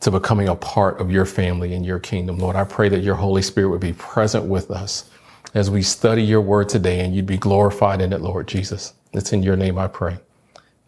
to 0.00 0.10
becoming 0.10 0.48
a 0.48 0.56
part 0.56 1.00
of 1.00 1.10
your 1.10 1.26
family 1.26 1.74
and 1.74 1.84
your 1.84 1.98
kingdom. 1.98 2.38
Lord, 2.38 2.56
I 2.56 2.64
pray 2.64 2.88
that 2.88 3.02
your 3.02 3.14
Holy 3.14 3.42
Spirit 3.42 3.68
would 3.68 3.80
be 3.80 3.92
present 3.92 4.46
with 4.46 4.70
us 4.70 5.10
as 5.54 5.70
we 5.70 5.82
study 5.82 6.22
your 6.22 6.40
word 6.40 6.68
today 6.68 7.00
and 7.00 7.14
you'd 7.14 7.26
be 7.26 7.36
glorified 7.36 8.00
in 8.00 8.12
it, 8.12 8.20
Lord 8.20 8.48
Jesus. 8.48 8.94
It's 9.12 9.32
in 9.32 9.42
your 9.42 9.56
name 9.56 9.78
I 9.78 9.88
pray. 9.88 10.18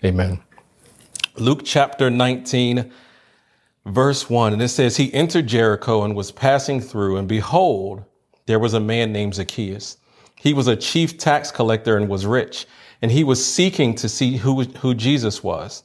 Amen. 0.04 0.40
Luke 1.36 1.62
chapter 1.64 2.10
19, 2.10 2.92
verse 3.86 4.28
1, 4.28 4.52
and 4.52 4.62
it 4.62 4.68
says, 4.68 4.96
He 4.96 5.12
entered 5.14 5.46
Jericho 5.46 6.02
and 6.02 6.14
was 6.14 6.30
passing 6.30 6.80
through, 6.80 7.16
and 7.16 7.28
behold, 7.28 8.04
there 8.46 8.58
was 8.58 8.74
a 8.74 8.80
man 8.80 9.12
named 9.12 9.34
Zacchaeus. 9.34 9.96
He 10.36 10.52
was 10.52 10.66
a 10.66 10.76
chief 10.76 11.18
tax 11.18 11.50
collector 11.50 11.96
and 11.96 12.08
was 12.08 12.26
rich, 12.26 12.66
and 13.00 13.10
he 13.10 13.24
was 13.24 13.44
seeking 13.44 13.94
to 13.96 14.08
see 14.08 14.36
who, 14.36 14.62
who 14.62 14.94
Jesus 14.94 15.42
was. 15.42 15.84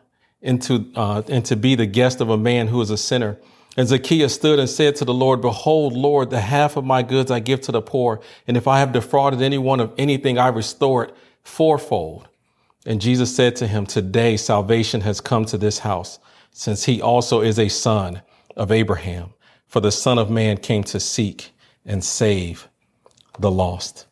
into, 0.41 0.91
uh, 0.95 1.21
and 1.27 1.45
to 1.45 1.55
be 1.55 1.75
the 1.75 1.85
guest 1.85 2.21
of 2.21 2.29
a 2.29 2.37
man 2.37 2.67
who 2.67 2.81
is 2.81 2.89
a 2.89 2.97
sinner. 2.97 3.37
And 3.77 3.87
Zacchaeus 3.87 4.33
stood 4.33 4.59
and 4.59 4.69
said 4.69 4.95
to 4.97 5.05
the 5.05 5.13
Lord, 5.13 5.41
Behold, 5.41 5.93
Lord, 5.93 6.29
the 6.29 6.41
half 6.41 6.75
of 6.75 6.83
my 6.83 7.03
goods 7.03 7.31
I 7.31 7.39
give 7.39 7.61
to 7.61 7.71
the 7.71 7.81
poor. 7.81 8.21
And 8.47 8.57
if 8.57 8.67
I 8.67 8.79
have 8.79 8.91
defrauded 8.91 9.41
anyone 9.41 9.79
of 9.79 9.93
anything, 9.97 10.37
I 10.37 10.49
restore 10.49 11.05
it 11.05 11.15
fourfold. 11.43 12.27
And 12.85 12.99
Jesus 12.99 13.33
said 13.33 13.55
to 13.57 13.67
him, 13.67 13.85
Today 13.85 14.35
salvation 14.35 15.01
has 15.01 15.21
come 15.21 15.45
to 15.45 15.57
this 15.57 15.79
house, 15.79 16.19
since 16.51 16.85
he 16.85 17.01
also 17.01 17.41
is 17.41 17.59
a 17.59 17.69
son 17.69 18.21
of 18.57 18.71
Abraham. 18.71 19.33
For 19.67 19.79
the 19.79 19.91
Son 19.91 20.17
of 20.17 20.29
Man 20.29 20.57
came 20.57 20.83
to 20.85 20.99
seek 20.99 21.51
and 21.85 22.03
save 22.03 22.67
the 23.39 23.51
lost. 23.51 24.05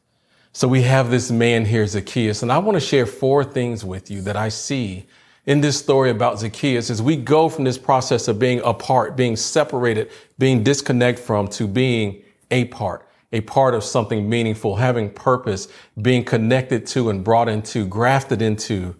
So 0.53 0.67
we 0.67 0.83
have 0.83 1.11
this 1.11 1.29
man 1.29 1.65
here, 1.65 1.85
Zacchaeus, 1.85 2.41
and 2.41 2.51
I 2.51 2.57
want 2.59 2.75
to 2.75 2.79
share 2.79 3.05
four 3.05 3.43
things 3.43 3.83
with 3.83 4.09
you 4.09 4.21
that 4.21 4.37
I 4.37 4.49
see 4.49 5.05
in 5.49 5.61
this 5.61 5.79
story 5.79 6.11
about 6.11 6.37
Zacchaeus 6.37 6.91
as 6.91 7.01
we 7.01 7.15
go 7.15 7.49
from 7.49 7.63
this 7.63 7.79
process 7.79 8.27
of 8.27 8.37
being 8.37 8.61
apart, 8.61 9.17
being 9.17 9.35
separated, 9.35 10.11
being 10.37 10.63
disconnected 10.63 11.25
from 11.25 11.47
to 11.47 11.67
being 11.67 12.21
a 12.51 12.65
part, 12.65 13.09
a 13.33 13.41
part 13.41 13.73
of 13.73 13.83
something 13.83 14.29
meaningful, 14.29 14.75
having 14.75 15.09
purpose, 15.09 15.67
being 15.99 16.23
connected 16.23 16.85
to 16.85 17.09
and 17.09 17.23
brought 17.23 17.49
into, 17.49 17.87
grafted 17.87 18.43
into 18.43 18.95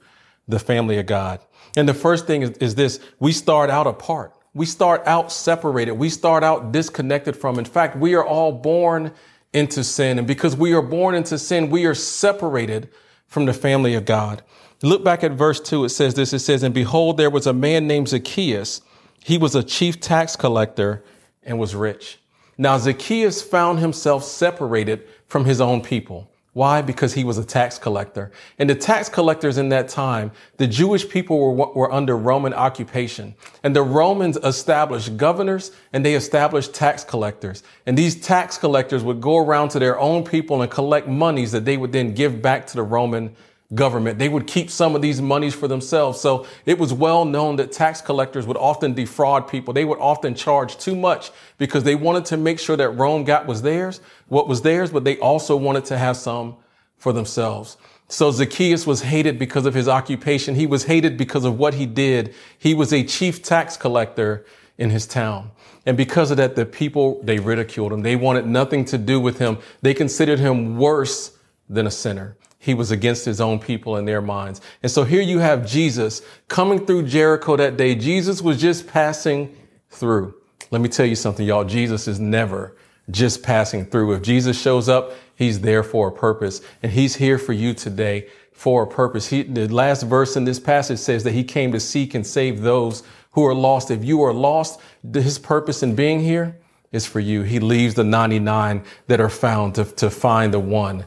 the 0.48 0.58
family 0.58 0.98
of 0.98 1.06
God. 1.06 1.40
And 1.78 1.88
the 1.88 1.94
first 1.94 2.26
thing 2.26 2.42
is, 2.42 2.50
is 2.58 2.74
this, 2.74 3.00
we 3.20 3.32
start 3.32 3.70
out 3.70 3.86
apart. 3.86 4.34
We 4.56 4.66
start 4.66 5.04
out 5.06 5.32
separated. 5.32 5.92
We 5.92 6.10
start 6.10 6.44
out 6.44 6.72
disconnected 6.72 7.38
from. 7.38 7.60
In 7.60 7.66
fact, 7.66 7.96
we 7.96 8.16
are 8.16 8.26
all 8.26 8.52
born 8.52 9.12
into 9.54 9.84
sin. 9.84 10.18
And 10.18 10.26
because 10.26 10.56
we 10.56 10.74
are 10.74 10.82
born 10.82 11.14
into 11.14 11.38
sin, 11.38 11.70
we 11.70 11.86
are 11.86 11.94
separated 11.94 12.90
from 13.28 13.46
the 13.46 13.54
family 13.54 13.94
of 13.94 14.06
God. 14.06 14.42
Look 14.82 15.04
back 15.04 15.24
at 15.24 15.34
verse 15.34 15.60
2. 15.60 15.86
It 15.86 15.90
says 15.90 16.14
this 16.14 16.34
it 16.34 16.40
says, 16.40 16.64
And 16.64 16.74
behold, 16.74 17.18
there 17.18 17.30
was 17.30 17.48
a 17.48 17.54
man 17.54 17.88
named 17.88 18.10
Zacchaeus. 18.10 18.82
He 19.24 19.38
was 19.38 19.56
a 19.56 19.64
chief 19.64 20.00
tax 20.00 20.36
collector 20.36 21.04
and 21.44 21.60
was 21.60 21.76
rich. 21.76 22.20
Now, 22.58 22.78
Zacchaeus 22.78 23.42
found 23.42 23.80
himself 23.80 24.24
separated 24.24 25.08
from 25.28 25.46
his 25.46 25.62
own 25.62 25.82
people. 25.82 26.30
Why? 26.54 26.82
Because 26.82 27.14
he 27.14 27.24
was 27.24 27.38
a 27.38 27.46
tax 27.46 27.78
collector. 27.78 28.32
And 28.58 28.70
the 28.70 28.76
tax 28.76 29.08
collectors 29.08 29.58
in 29.58 29.70
that 29.70 29.88
time, 29.88 30.32
the 30.58 30.68
Jewish 30.68 31.08
people 31.08 31.40
were, 31.40 31.68
were 31.74 31.92
under 31.92 32.18
Roman 32.18 32.54
occupation. 32.54 33.36
And 33.64 33.76
the 33.76 33.84
Romans 33.84 34.38
established 34.44 35.16
governors 35.16 35.72
and 35.94 36.04
they 36.04 36.16
established 36.16 36.74
tax 36.74 37.04
collectors. 37.04 37.64
And 37.86 37.98
these 37.98 38.20
tax 38.20 38.58
collectors 38.58 39.04
would 39.04 39.22
go 39.22 39.38
around 39.38 39.70
to 39.70 39.80
their 39.80 40.00
own 40.00 40.24
people 40.24 40.62
and 40.62 40.72
collect 40.72 41.08
monies 41.08 41.52
that 41.52 41.66
they 41.66 41.78
would 41.78 41.92
then 41.92 42.14
give 42.14 42.42
back 42.42 42.66
to 42.68 42.76
the 42.76 42.84
Roman 42.84 43.36
government. 43.76 44.18
They 44.18 44.30
would 44.30 44.48
keep 44.48 44.72
some 44.72 44.96
of 44.96 45.02
these 45.02 45.22
monies 45.22 45.54
for 45.54 45.68
themselves. 45.68 46.20
So 46.20 46.48
it 46.66 46.80
was 46.80 46.92
well 46.92 47.24
known 47.24 47.58
that 47.58 47.72
tax 47.72 48.02
collectors 48.02 48.48
would 48.48 48.58
often 48.58 48.94
defraud 48.94 49.48
people. 49.48 49.74
They 49.74 49.86
would 49.86 50.00
often 50.00 50.34
charge 50.34 50.78
too 50.78 50.96
much 50.96 51.32
because 51.58 51.84
they 51.84 51.96
wanted 51.96 52.26
to 52.26 52.38
make 52.38 52.60
sure 52.60 52.76
that 52.78 52.90
Rome 52.90 53.24
got 53.24 53.46
was 53.46 53.62
theirs, 53.62 54.02
what 54.28 54.48
was 54.48 54.64
theirs, 54.64 54.92
but 54.92 55.04
they 55.04 55.18
also 55.20 55.56
wanted 55.56 55.86
to 55.86 55.98
have 55.98 56.18
some 56.18 56.56
for 56.98 57.14
themselves. 57.14 57.78
So 58.08 58.32
Zacchaeus 58.32 58.88
was 58.88 59.04
hated 59.04 59.38
because 59.38 59.68
of 59.68 59.76
his 59.76 59.88
occupation. 59.88 60.56
He 60.56 60.66
was 60.66 60.86
hated 60.86 61.16
because 61.16 61.46
of 61.46 61.60
what 61.60 61.76
he 61.76 61.86
did. 61.86 62.34
He 62.58 62.74
was 62.74 62.92
a 62.92 63.04
chief 63.04 63.44
tax 63.44 63.78
collector 63.78 64.46
in 64.80 64.90
his 64.90 65.06
town. 65.06 65.52
And 65.86 65.96
because 65.96 66.32
of 66.32 66.38
that, 66.38 66.56
the 66.56 66.66
people, 66.66 67.22
they 67.24 67.38
ridiculed 67.38 67.94
him. 67.94 68.02
They 68.02 68.16
wanted 68.16 68.48
nothing 68.48 68.84
to 68.86 68.98
do 68.98 69.20
with 69.20 69.38
him. 69.38 69.60
They 69.84 69.94
considered 69.94 70.40
him 70.40 70.78
worse 70.78 71.38
than 71.70 71.86
a 71.86 71.92
sinner 71.92 72.36
he 72.60 72.74
was 72.74 72.92
against 72.92 73.26
his 73.26 73.40
own 73.40 73.58
people 73.58 73.96
in 73.96 74.06
their 74.06 74.22
minds. 74.22 74.60
And 74.84 74.92
so 74.92 75.06
here 75.06 75.22
you 75.22 75.40
have 75.40 75.66
Jesus 75.66 76.22
coming 76.50 76.86
through 76.86 77.08
Jericho 77.08 77.56
that 77.56 77.78
day. 77.78 77.96
Jesus 77.96 78.42
was 78.42 78.60
just 78.60 78.86
passing 78.86 79.56
through. 79.90 80.36
Let 80.70 80.82
me 80.82 80.90
tell 80.90 81.06
you 81.06 81.16
something, 81.16 81.48
y'all. 81.48 81.64
Jesus 81.64 82.08
is 82.08 82.20
never 82.20 82.76
just 83.10 83.42
passing 83.42 83.86
through. 83.86 84.14
If 84.14 84.22
Jesus 84.22 84.62
shows 84.62 84.90
up, 84.90 85.14
he's 85.36 85.62
there 85.62 85.84
for 85.84 86.10
a 86.10 86.12
purpose 86.12 86.62
and 86.84 86.92
he's 86.92 87.16
here 87.16 87.40
for 87.40 87.54
you 87.54 87.74
today 87.74 88.28
for 88.52 88.84
a 88.84 88.88
purpose. 88.88 89.28
He, 89.28 89.44
the 89.44 89.70
last 89.70 90.04
verse 90.04 90.36
in 90.36 90.44
this 90.44 90.60
passage 90.60 91.00
says 91.00 91.24
that 91.24 91.32
he 91.32 91.46
came 91.46 91.72
to 91.72 91.80
seek 91.80 92.14
and 92.14 92.28
save 92.28 92.62
those 92.62 93.04
who 93.32 93.46
are 93.46 93.56
lost. 93.56 93.90
If 93.90 94.04
you 94.04 94.22
are 94.22 94.34
lost, 94.34 94.82
his 95.14 95.40
purpose 95.40 95.82
in 95.82 95.96
being 95.96 96.20
here 96.20 96.58
is 96.92 97.06
for 97.06 97.22
you. 97.22 97.44
He 97.44 97.60
leaves 97.60 97.94
the 97.94 98.04
99 98.04 98.84
that 99.08 99.22
are 99.22 99.30
found 99.30 99.76
to, 99.76 99.86
to 99.86 100.10
find 100.10 100.54
the 100.54 100.60
one 100.60 101.06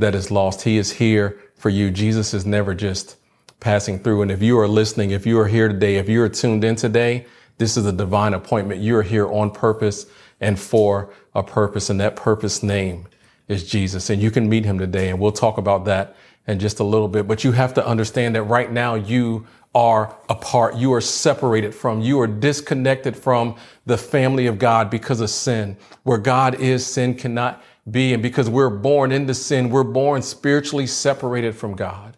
that 0.00 0.14
is 0.14 0.30
lost. 0.30 0.62
He 0.62 0.76
is 0.78 0.92
here 0.92 1.38
for 1.54 1.68
you. 1.68 1.90
Jesus 1.90 2.34
is 2.34 2.46
never 2.46 2.74
just 2.74 3.16
passing 3.60 3.98
through. 3.98 4.22
And 4.22 4.30
if 4.30 4.42
you 4.42 4.58
are 4.58 4.68
listening, 4.68 5.10
if 5.10 5.26
you 5.26 5.38
are 5.38 5.48
here 5.48 5.68
today, 5.68 5.96
if 5.96 6.08
you 6.08 6.22
are 6.22 6.28
tuned 6.28 6.64
in 6.64 6.76
today, 6.76 7.26
this 7.58 7.76
is 7.76 7.84
a 7.86 7.92
divine 7.92 8.32
appointment. 8.32 8.80
You 8.80 8.96
are 8.96 9.02
here 9.02 9.30
on 9.30 9.50
purpose 9.50 10.06
and 10.40 10.58
for 10.58 11.12
a 11.34 11.42
purpose. 11.42 11.90
And 11.90 12.00
that 12.00 12.16
purpose 12.16 12.62
name 12.62 13.06
is 13.48 13.68
Jesus. 13.68 14.08
And 14.08 14.22
you 14.22 14.30
can 14.30 14.48
meet 14.48 14.64
him 14.64 14.78
today. 14.78 15.10
And 15.10 15.20
we'll 15.20 15.32
talk 15.32 15.58
about 15.58 15.84
that 15.84 16.16
in 16.46 16.58
just 16.58 16.80
a 16.80 16.84
little 16.84 17.08
bit. 17.08 17.28
But 17.28 17.44
you 17.44 17.52
have 17.52 17.74
to 17.74 17.86
understand 17.86 18.34
that 18.34 18.44
right 18.44 18.72
now 18.72 18.94
you 18.94 19.46
are 19.74 20.16
apart. 20.28 20.76
You 20.76 20.92
are 20.94 21.00
separated 21.00 21.74
from, 21.74 22.00
you 22.00 22.18
are 22.20 22.26
disconnected 22.26 23.16
from 23.16 23.56
the 23.86 23.98
family 23.98 24.46
of 24.46 24.58
God 24.58 24.90
because 24.90 25.20
of 25.20 25.30
sin. 25.30 25.76
Where 26.02 26.18
God 26.18 26.54
is, 26.58 26.84
sin 26.84 27.14
cannot 27.14 27.62
be. 27.88 28.12
And 28.12 28.22
because 28.22 28.48
we're 28.48 28.70
born 28.70 29.12
into 29.12 29.34
sin, 29.34 29.70
we're 29.70 29.84
born 29.84 30.22
spiritually 30.22 30.86
separated 30.86 31.54
from 31.54 31.74
God. 31.74 32.16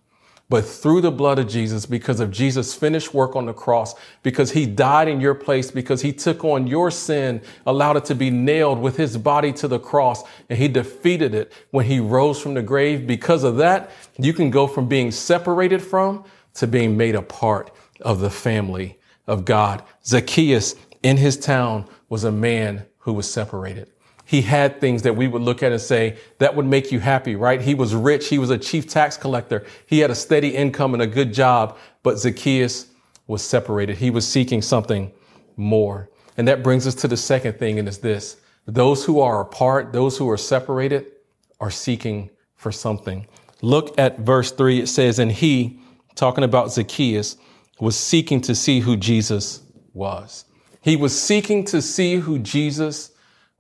But 0.52 0.66
through 0.66 1.00
the 1.00 1.10
blood 1.10 1.38
of 1.38 1.48
Jesus, 1.48 1.86
because 1.86 2.20
of 2.20 2.30
Jesus' 2.30 2.74
finished 2.74 3.14
work 3.14 3.34
on 3.36 3.46
the 3.46 3.54
cross, 3.54 3.94
because 4.22 4.50
he 4.50 4.66
died 4.66 5.08
in 5.08 5.18
your 5.18 5.34
place, 5.34 5.70
because 5.70 6.02
he 6.02 6.12
took 6.12 6.44
on 6.44 6.66
your 6.66 6.90
sin, 6.90 7.40
allowed 7.64 7.96
it 7.96 8.04
to 8.04 8.14
be 8.14 8.28
nailed 8.28 8.78
with 8.78 8.98
his 8.98 9.16
body 9.16 9.50
to 9.54 9.66
the 9.66 9.78
cross, 9.78 10.24
and 10.50 10.58
he 10.58 10.68
defeated 10.68 11.34
it 11.34 11.54
when 11.70 11.86
he 11.86 12.00
rose 12.00 12.38
from 12.38 12.52
the 12.52 12.60
grave. 12.60 13.06
Because 13.06 13.44
of 13.44 13.56
that, 13.56 13.92
you 14.18 14.34
can 14.34 14.50
go 14.50 14.66
from 14.66 14.88
being 14.88 15.10
separated 15.10 15.80
from 15.80 16.22
to 16.54 16.66
being 16.66 16.98
made 16.98 17.14
a 17.14 17.22
part 17.22 17.70
of 18.02 18.20
the 18.20 18.28
family 18.28 18.98
of 19.26 19.46
God. 19.46 19.82
Zacchaeus 20.04 20.74
in 21.02 21.16
his 21.16 21.38
town 21.38 21.88
was 22.10 22.24
a 22.24 22.32
man 22.32 22.84
who 22.98 23.14
was 23.14 23.32
separated 23.32 23.90
he 24.32 24.40
had 24.40 24.80
things 24.80 25.02
that 25.02 25.14
we 25.14 25.28
would 25.28 25.42
look 25.42 25.62
at 25.62 25.72
and 25.72 25.80
say, 25.80 26.16
that 26.38 26.56
would 26.56 26.64
make 26.64 26.90
you 26.90 27.00
happy, 27.00 27.36
right? 27.36 27.60
He 27.60 27.74
was 27.74 27.94
rich. 27.94 28.28
He 28.30 28.38
was 28.38 28.48
a 28.48 28.56
chief 28.56 28.88
tax 28.88 29.18
collector. 29.18 29.66
He 29.84 29.98
had 29.98 30.10
a 30.10 30.14
steady 30.14 30.56
income 30.56 30.94
and 30.94 31.02
a 31.02 31.06
good 31.06 31.34
job, 31.34 31.76
but 32.02 32.18
Zacchaeus 32.18 32.86
was 33.26 33.42
separated. 33.42 33.98
He 33.98 34.08
was 34.08 34.26
seeking 34.26 34.62
something 34.62 35.12
more. 35.58 36.08
And 36.38 36.48
that 36.48 36.62
brings 36.62 36.86
us 36.86 36.94
to 36.94 37.08
the 37.08 37.16
second 37.18 37.58
thing, 37.58 37.78
and 37.78 37.86
it's 37.86 37.98
this. 37.98 38.38
Those 38.64 39.04
who 39.04 39.20
are 39.20 39.42
apart, 39.42 39.92
those 39.92 40.16
who 40.16 40.30
are 40.30 40.38
separated, 40.38 41.08
are 41.60 41.70
seeking 41.70 42.30
for 42.54 42.72
something. 42.72 43.26
Look 43.60 43.98
at 43.98 44.20
verse 44.20 44.50
three. 44.50 44.80
It 44.80 44.86
says, 44.86 45.18
and 45.18 45.30
he, 45.30 45.78
talking 46.14 46.42
about 46.42 46.72
Zacchaeus, 46.72 47.36
was 47.80 47.98
seeking 47.98 48.40
to 48.40 48.54
see 48.54 48.80
who 48.80 48.96
Jesus 48.96 49.60
was. 49.92 50.46
He 50.80 50.96
was 50.96 51.20
seeking 51.20 51.66
to 51.66 51.82
see 51.82 52.16
who 52.16 52.38
Jesus 52.38 53.10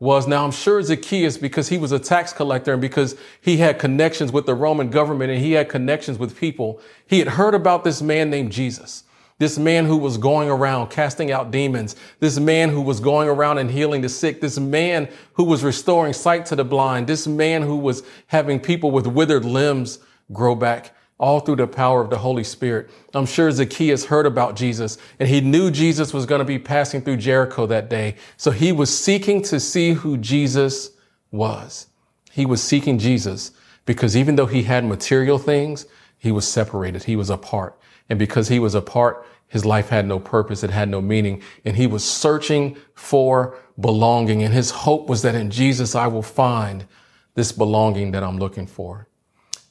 was 0.02 0.26
now 0.26 0.44
I'm 0.44 0.50
sure 0.50 0.82
Zacchaeus, 0.82 1.38
because 1.38 1.68
he 1.68 1.78
was 1.78 1.92
a 1.92 1.98
tax 2.00 2.32
collector 2.32 2.72
and 2.72 2.82
because 2.82 3.14
he 3.40 3.58
had 3.58 3.78
connections 3.78 4.32
with 4.32 4.46
the 4.46 4.54
Roman 4.54 4.90
government 4.90 5.30
and 5.30 5.40
he 5.40 5.52
had 5.52 5.68
connections 5.68 6.18
with 6.18 6.36
people, 6.36 6.80
he 7.06 7.20
had 7.20 7.28
heard 7.28 7.54
about 7.54 7.84
this 7.84 8.02
man 8.02 8.28
named 8.28 8.50
Jesus. 8.50 9.04
This 9.38 9.60
man 9.60 9.86
who 9.86 9.96
was 9.96 10.18
going 10.18 10.48
around 10.50 10.88
casting 10.88 11.30
out 11.30 11.52
demons. 11.52 11.94
This 12.18 12.36
man 12.36 12.70
who 12.70 12.80
was 12.80 12.98
going 12.98 13.28
around 13.28 13.58
and 13.58 13.70
healing 13.70 14.02
the 14.02 14.08
sick. 14.08 14.40
This 14.40 14.58
man 14.58 15.08
who 15.34 15.44
was 15.44 15.62
restoring 15.62 16.14
sight 16.14 16.46
to 16.46 16.56
the 16.56 16.64
blind. 16.64 17.06
This 17.06 17.28
man 17.28 17.62
who 17.62 17.76
was 17.76 18.02
having 18.26 18.58
people 18.58 18.90
with 18.90 19.06
withered 19.06 19.44
limbs 19.44 20.00
grow 20.32 20.56
back 20.56 20.96
all 21.18 21.40
through 21.40 21.56
the 21.56 21.66
power 21.66 22.00
of 22.00 22.10
the 22.10 22.18
Holy 22.18 22.44
Spirit. 22.44 22.90
I'm 23.14 23.26
sure 23.26 23.50
Zacchaeus 23.50 24.06
heard 24.06 24.26
about 24.26 24.56
Jesus 24.56 24.98
and 25.18 25.28
he 25.28 25.40
knew 25.40 25.70
Jesus 25.70 26.12
was 26.12 26.26
going 26.26 26.40
to 26.40 26.44
be 26.44 26.58
passing 26.58 27.00
through 27.00 27.18
Jericho 27.18 27.66
that 27.66 27.88
day. 27.88 28.16
So 28.36 28.50
he 28.50 28.72
was 28.72 28.96
seeking 28.96 29.42
to 29.42 29.60
see 29.60 29.92
who 29.92 30.16
Jesus 30.16 30.90
was. 31.30 31.86
He 32.32 32.44
was 32.46 32.62
seeking 32.62 32.98
Jesus 32.98 33.52
because 33.84 34.16
even 34.16 34.36
though 34.36 34.46
he 34.46 34.64
had 34.64 34.84
material 34.84 35.38
things, 35.38 35.86
he 36.18 36.32
was 36.32 36.46
separated. 36.46 37.04
He 37.04 37.16
was 37.16 37.30
apart. 37.30 37.78
And 38.08 38.18
because 38.18 38.48
he 38.48 38.58
was 38.58 38.74
apart, 38.74 39.26
his 39.48 39.64
life 39.64 39.90
had 39.90 40.06
no 40.06 40.18
purpose. 40.18 40.64
It 40.64 40.70
had 40.70 40.88
no 40.88 41.00
meaning. 41.02 41.42
And 41.64 41.76
he 41.76 41.86
was 41.86 42.04
searching 42.04 42.76
for 42.94 43.58
belonging. 43.78 44.42
And 44.42 44.54
his 44.54 44.70
hope 44.70 45.08
was 45.08 45.22
that 45.22 45.34
in 45.34 45.50
Jesus, 45.50 45.94
I 45.94 46.06
will 46.06 46.22
find 46.22 46.86
this 47.34 47.52
belonging 47.52 48.12
that 48.12 48.22
I'm 48.22 48.38
looking 48.38 48.66
for. 48.66 49.08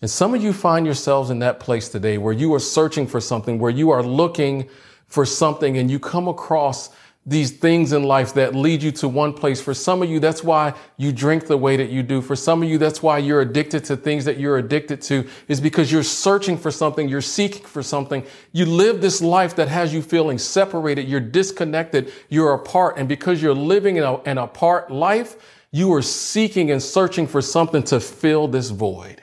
And 0.02 0.10
some 0.10 0.34
of 0.34 0.44
you 0.44 0.52
find 0.52 0.86
yourselves 0.86 1.30
in 1.30 1.40
that 1.40 1.60
place 1.60 1.88
today 1.88 2.18
where 2.18 2.34
you 2.34 2.54
are 2.56 2.60
searching 2.60 3.06
for 3.06 3.22
something, 3.22 3.60
where 3.60 3.72
you 3.72 3.92
are 3.92 4.02
looking 4.02 4.68
for 5.06 5.26
something 5.26 5.78
and 5.78 5.92
you 5.92 6.00
come 6.00 6.28
across 6.28 6.90
these 7.24 7.52
things 7.52 7.94
in 7.94 8.02
life 8.02 8.34
that 8.34 8.56
lead 8.56 8.82
you 8.82 8.92
to 8.92 9.08
one 9.08 9.32
place. 9.32 9.62
For 9.62 9.76
some 9.76 10.02
of 10.02 10.10
you, 10.10 10.20
that's 10.20 10.44
why 10.44 10.74
you 10.98 11.12
drink 11.12 11.46
the 11.46 11.58
way 11.58 11.78
that 11.78 11.92
you 11.92 12.02
do. 12.02 12.20
For 12.20 12.36
some 12.36 12.64
of 12.64 12.70
you, 12.70 12.80
that's 12.80 13.04
why 13.04 13.20
you're 13.20 13.42
addicted 13.42 13.86
to 13.86 13.96
things 13.96 14.26
that 14.26 14.40
you're 14.40 14.58
addicted 14.58 15.02
to 15.04 15.30
is 15.48 15.62
because 15.62 15.92
you're 15.92 16.02
searching 16.02 16.58
for 16.58 16.72
something. 16.72 17.08
You're 17.08 17.22
seeking 17.22 17.64
for 17.64 17.84
something. 17.84 18.26
You 18.54 18.66
live 18.66 19.02
this 19.02 19.22
life 19.22 19.56
that 19.58 19.68
has 19.68 19.94
you 19.94 20.02
feeling 20.02 20.40
separated. 20.40 21.08
You're 21.08 21.20
disconnected. 21.20 22.12
You're 22.30 22.54
apart. 22.54 22.98
And 22.98 23.08
because 23.08 23.40
you're 23.40 23.54
living 23.54 23.98
in 23.98 24.04
a, 24.04 24.16
an 24.22 24.40
apart 24.40 24.90
life, 24.90 25.36
you 25.70 25.94
are 25.94 26.02
seeking 26.02 26.72
and 26.72 26.82
searching 26.82 27.28
for 27.28 27.42
something 27.42 27.84
to 27.84 28.00
fill 28.00 28.48
this 28.48 28.72
void. 28.72 29.22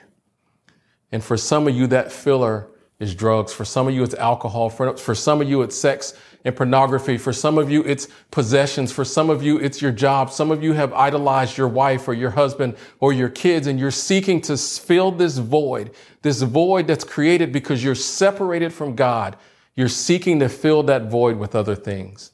And 1.11 1.23
for 1.23 1.37
some 1.37 1.67
of 1.67 1.75
you, 1.75 1.87
that 1.87 2.11
filler 2.11 2.67
is 2.99 3.15
drugs. 3.15 3.53
For 3.53 3.65
some 3.65 3.87
of 3.87 3.93
you, 3.93 4.03
it's 4.03 4.13
alcohol. 4.15 4.69
For, 4.69 4.95
for 4.97 5.15
some 5.15 5.41
of 5.41 5.49
you, 5.49 5.61
it's 5.61 5.75
sex 5.75 6.13
and 6.43 6.55
pornography. 6.55 7.17
For 7.17 7.33
some 7.33 7.57
of 7.57 7.71
you, 7.71 7.83
it's 7.83 8.07
possessions. 8.29 8.91
For 8.91 9.05
some 9.05 9.29
of 9.29 9.41
you, 9.41 9.57
it's 9.57 9.81
your 9.81 9.91
job. 9.91 10.31
Some 10.31 10.51
of 10.51 10.61
you 10.61 10.73
have 10.73 10.93
idolized 10.93 11.57
your 11.57 11.67
wife 11.67 12.07
or 12.07 12.13
your 12.13 12.31
husband 12.31 12.75
or 12.99 13.13
your 13.13 13.29
kids, 13.29 13.67
and 13.67 13.79
you're 13.79 13.91
seeking 13.91 14.41
to 14.41 14.57
fill 14.57 15.11
this 15.11 15.37
void, 15.37 15.91
this 16.21 16.41
void 16.41 16.87
that's 16.87 17.03
created 17.03 17.51
because 17.51 17.83
you're 17.83 17.95
separated 17.95 18.73
from 18.73 18.95
God. 18.95 19.37
You're 19.75 19.87
seeking 19.87 20.39
to 20.39 20.49
fill 20.49 20.83
that 20.83 21.09
void 21.09 21.37
with 21.37 21.55
other 21.55 21.75
things. 21.75 22.31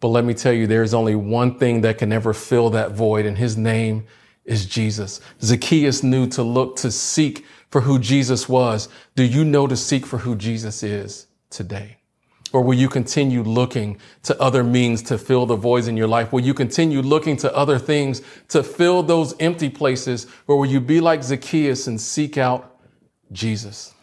But 0.00 0.08
let 0.08 0.24
me 0.24 0.34
tell 0.34 0.52
you, 0.52 0.66
there's 0.66 0.94
only 0.94 1.14
one 1.14 1.58
thing 1.58 1.82
that 1.82 1.98
can 1.98 2.12
ever 2.12 2.32
fill 2.32 2.70
that 2.70 2.92
void, 2.92 3.26
and 3.26 3.38
his 3.38 3.56
name 3.56 4.06
is 4.44 4.66
Jesus. 4.66 5.20
Zacchaeus 5.40 6.02
knew 6.02 6.26
to 6.28 6.42
look, 6.42 6.76
to 6.76 6.90
seek 6.90 7.44
for 7.70 7.82
who 7.82 7.98
Jesus 7.98 8.48
was, 8.48 8.88
do 9.14 9.22
you 9.22 9.44
know 9.44 9.66
to 9.66 9.76
seek 9.76 10.04
for 10.04 10.18
who 10.18 10.36
Jesus 10.36 10.82
is 10.82 11.26
today? 11.50 11.96
Or 12.52 12.62
will 12.62 12.74
you 12.74 12.88
continue 12.88 13.42
looking 13.42 13.98
to 14.24 14.40
other 14.40 14.64
means 14.64 15.02
to 15.04 15.18
fill 15.18 15.46
the 15.46 15.54
voids 15.54 15.86
in 15.86 15.96
your 15.96 16.08
life? 16.08 16.32
Will 16.32 16.40
you 16.40 16.52
continue 16.52 17.00
looking 17.00 17.36
to 17.38 17.56
other 17.56 17.78
things 17.78 18.22
to 18.48 18.64
fill 18.64 19.04
those 19.04 19.34
empty 19.38 19.70
places? 19.70 20.26
Or 20.48 20.58
will 20.58 20.66
you 20.66 20.80
be 20.80 21.00
like 21.00 21.22
Zacchaeus 21.22 21.86
and 21.86 22.00
seek 22.00 22.36
out 22.38 22.76
Jesus? 23.30 23.94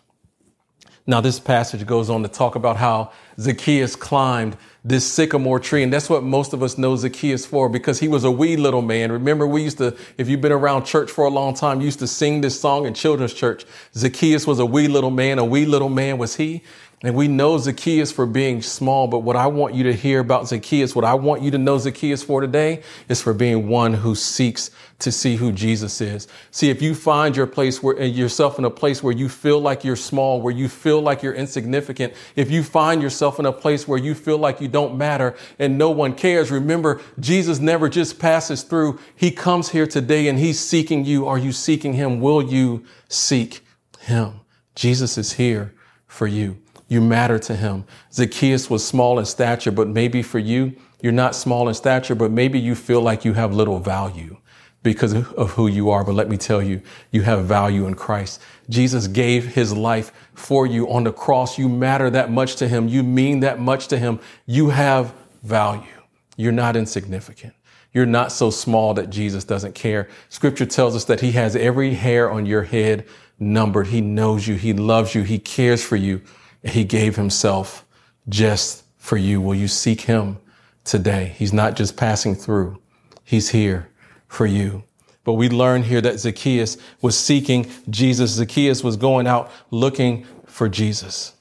Now, 1.10 1.22
this 1.22 1.40
passage 1.40 1.86
goes 1.86 2.10
on 2.10 2.22
to 2.24 2.28
talk 2.28 2.56
about 2.56 2.76
how 2.76 3.14
Zacchaeus 3.40 3.96
climbed 3.96 4.58
this 4.84 5.10
sycamore 5.10 5.58
tree. 5.60 5.82
And 5.82 5.92
that's 5.92 6.10
what 6.10 6.22
most 6.22 6.52
of 6.52 6.62
us 6.62 6.78
know 6.78 6.98
Zacchaeus 6.98 7.46
for 7.46 7.70
because 7.70 8.00
he 8.00 8.10
was 8.10 8.26
a 8.26 8.32
wee 8.32 8.58
little 8.58 8.82
man. 8.82 9.14
Remember, 9.14 9.48
we 9.48 9.64
used 9.64 9.78
to, 9.78 9.96
if 10.18 10.28
you've 10.28 10.42
been 10.42 10.52
around 10.52 10.84
church 10.84 11.10
for 11.10 11.24
a 11.24 11.30
long 11.30 11.54
time, 11.54 11.80
used 11.80 12.00
to 12.00 12.08
sing 12.08 12.42
this 12.42 12.60
song 12.60 12.86
in 12.86 12.94
children's 12.94 13.34
church. 13.34 13.66
Zacchaeus 13.96 14.46
was 14.46 14.60
a 14.60 14.66
wee 14.66 14.90
little 14.90 15.12
man. 15.12 15.40
A 15.40 15.46
wee 15.46 15.66
little 15.66 15.90
man 15.90 16.18
was 16.18 16.36
he. 16.36 16.62
And 17.04 17.14
we 17.14 17.28
know 17.28 17.60
Zacchaeus 17.60 18.12
for 18.12 18.26
being 18.26 18.64
small, 18.64 19.08
but 19.08 19.20
what 19.20 19.36
I 19.36 19.46
want 19.46 19.76
you 19.76 19.84
to 19.84 19.94
hear 19.94 20.20
about 20.20 20.48
Zacchaeus, 20.48 20.96
what 20.96 21.06
I 21.06 21.14
want 21.14 21.44
you 21.44 21.52
to 21.52 21.58
know 21.60 21.78
Zacchaeus 21.78 22.24
for 22.24 22.42
today 22.42 22.82
is 23.08 23.22
for 23.22 23.36
being 23.36 23.68
one 23.68 23.94
who 23.94 24.16
seeks 24.16 24.72
to 24.98 25.12
see 25.12 25.36
who 25.36 25.52
Jesus 25.52 26.02
is. 26.02 26.28
See, 26.50 26.72
if 26.72 26.82
you 26.82 26.96
find 26.96 27.36
your 27.36 27.46
place 27.46 27.84
where 27.84 28.00
eh, 28.00 28.06
yourself 28.06 28.58
in 28.58 28.66
a 28.66 28.72
place 28.72 29.04
where 29.04 29.14
you 29.14 29.30
feel 29.30 29.60
like 29.60 29.84
you're 29.84 29.96
small, 29.96 30.42
where 30.42 30.54
you 30.54 30.68
feel 30.68 31.00
like 31.00 31.22
you're 31.22 31.36
insignificant, 31.36 32.14
if 32.36 32.50
you 32.50 32.64
find 32.64 33.00
yourself 33.00 33.38
in 33.38 33.46
a 33.46 33.54
place 33.54 33.88
where 33.88 34.00
you 34.00 34.16
feel 34.16 34.40
like 34.40 34.60
you 34.60 34.68
don't 34.68 34.98
matter 34.98 35.36
and 35.60 35.78
no 35.78 35.92
one 35.92 36.16
cares, 36.16 36.50
remember, 36.50 37.00
Jesus 37.20 37.60
never 37.60 37.90
just 37.90 38.18
passes 38.18 38.64
through. 38.64 39.00
He 39.16 39.30
comes 39.30 39.70
here 39.70 39.86
today 39.86 40.28
and 40.28 40.40
he's 40.40 40.60
seeking 40.60 41.06
you. 41.06 41.28
Are 41.28 41.38
you 41.38 41.52
seeking 41.52 41.94
him? 41.94 42.22
Will 42.22 42.42
you 42.42 42.86
seek 43.08 43.64
him? 44.00 44.40
Jesus 44.74 45.16
is 45.20 45.34
here 45.34 45.76
for 46.08 46.26
you. 46.26 46.58
You 46.88 47.02
matter 47.02 47.38
to 47.40 47.56
him. 47.56 47.86
Zacchaeus 48.14 48.70
was 48.70 48.86
small 48.86 49.20
in 49.20 49.26
stature, 49.26 49.72
but 49.72 49.88
maybe 49.88 50.22
for 50.22 50.40
you, 50.40 50.76
you're 51.02 51.12
not 51.12 51.36
small 51.36 51.68
in 51.68 51.76
stature, 51.76 52.16
but 52.16 52.32
maybe 52.32 52.60
you 52.60 52.76
feel 52.76 53.02
like 53.02 53.26
you 53.26 53.34
have 53.34 53.54
little 53.54 53.80
value 53.80 54.38
because 54.84 55.14
of 55.14 55.52
who 55.52 55.68
you 55.68 55.90
are. 55.90 56.04
But 56.04 56.14
let 56.14 56.30
me 56.30 56.38
tell 56.38 56.62
you, 56.62 56.82
you 57.12 57.24
have 57.24 57.46
value 57.46 57.86
in 57.88 57.96
Christ. 57.96 58.42
Jesus 58.70 59.08
gave 59.08 59.46
his 59.54 59.74
life 59.76 60.12
for 60.34 60.66
you 60.66 60.90
on 60.90 61.04
the 61.04 61.12
cross. 61.12 61.58
You 61.58 61.68
matter 61.68 62.10
that 62.10 62.32
much 62.32 62.56
to 62.58 62.68
him. 62.68 62.88
You 62.88 63.04
mean 63.04 63.42
that 63.42 63.60
much 63.60 63.88
to 63.90 63.98
him. 63.98 64.20
You 64.46 64.70
have 64.70 65.14
value. 65.44 65.84
You're 66.38 66.52
not 66.52 66.76
insignificant. 66.76 67.54
You're 67.94 68.06
not 68.06 68.32
so 68.32 68.50
small 68.50 68.94
that 68.94 69.10
Jesus 69.10 69.44
doesn't 69.44 69.76
care. 69.76 70.08
Scripture 70.30 70.66
tells 70.66 70.96
us 70.96 71.06
that 71.06 71.20
he 71.20 71.32
has 71.32 71.56
every 71.56 71.94
hair 71.96 72.30
on 72.30 72.46
your 72.46 72.64
head 72.64 73.06
numbered. 73.40 73.88
He 73.88 74.02
knows 74.02 74.48
you. 74.48 74.56
He 74.56 74.74
loves 74.74 75.16
you. 75.16 75.24
He 75.24 75.40
cares 75.40 75.84
for 75.84 75.96
you. 75.96 76.22
He 76.70 76.84
gave 76.84 77.16
himself 77.16 77.86
just 78.30 78.84
for 78.98 79.18
you. 79.18 79.42
Will 79.42 79.56
you 79.56 79.68
seek 79.68 80.02
him 80.02 80.38
today? 80.84 81.34
He's 81.38 81.54
not 81.54 81.76
just 81.76 81.98
passing 81.98 82.36
through. 82.36 82.80
He's 83.24 83.50
here 83.50 83.90
for 84.28 84.46
you. 84.46 84.84
But 85.24 85.34
we 85.34 85.50
learn 85.50 85.84
here 85.84 86.00
that 86.02 86.20
Zacchaeus 86.20 86.78
was 87.02 87.18
seeking 87.18 87.70
Jesus. 87.90 88.32
Zacchaeus 88.32 88.84
was 88.84 88.96
going 88.96 89.28
out 89.28 89.52
looking 89.72 90.26
for 90.46 90.70
Jesus. 90.70 91.34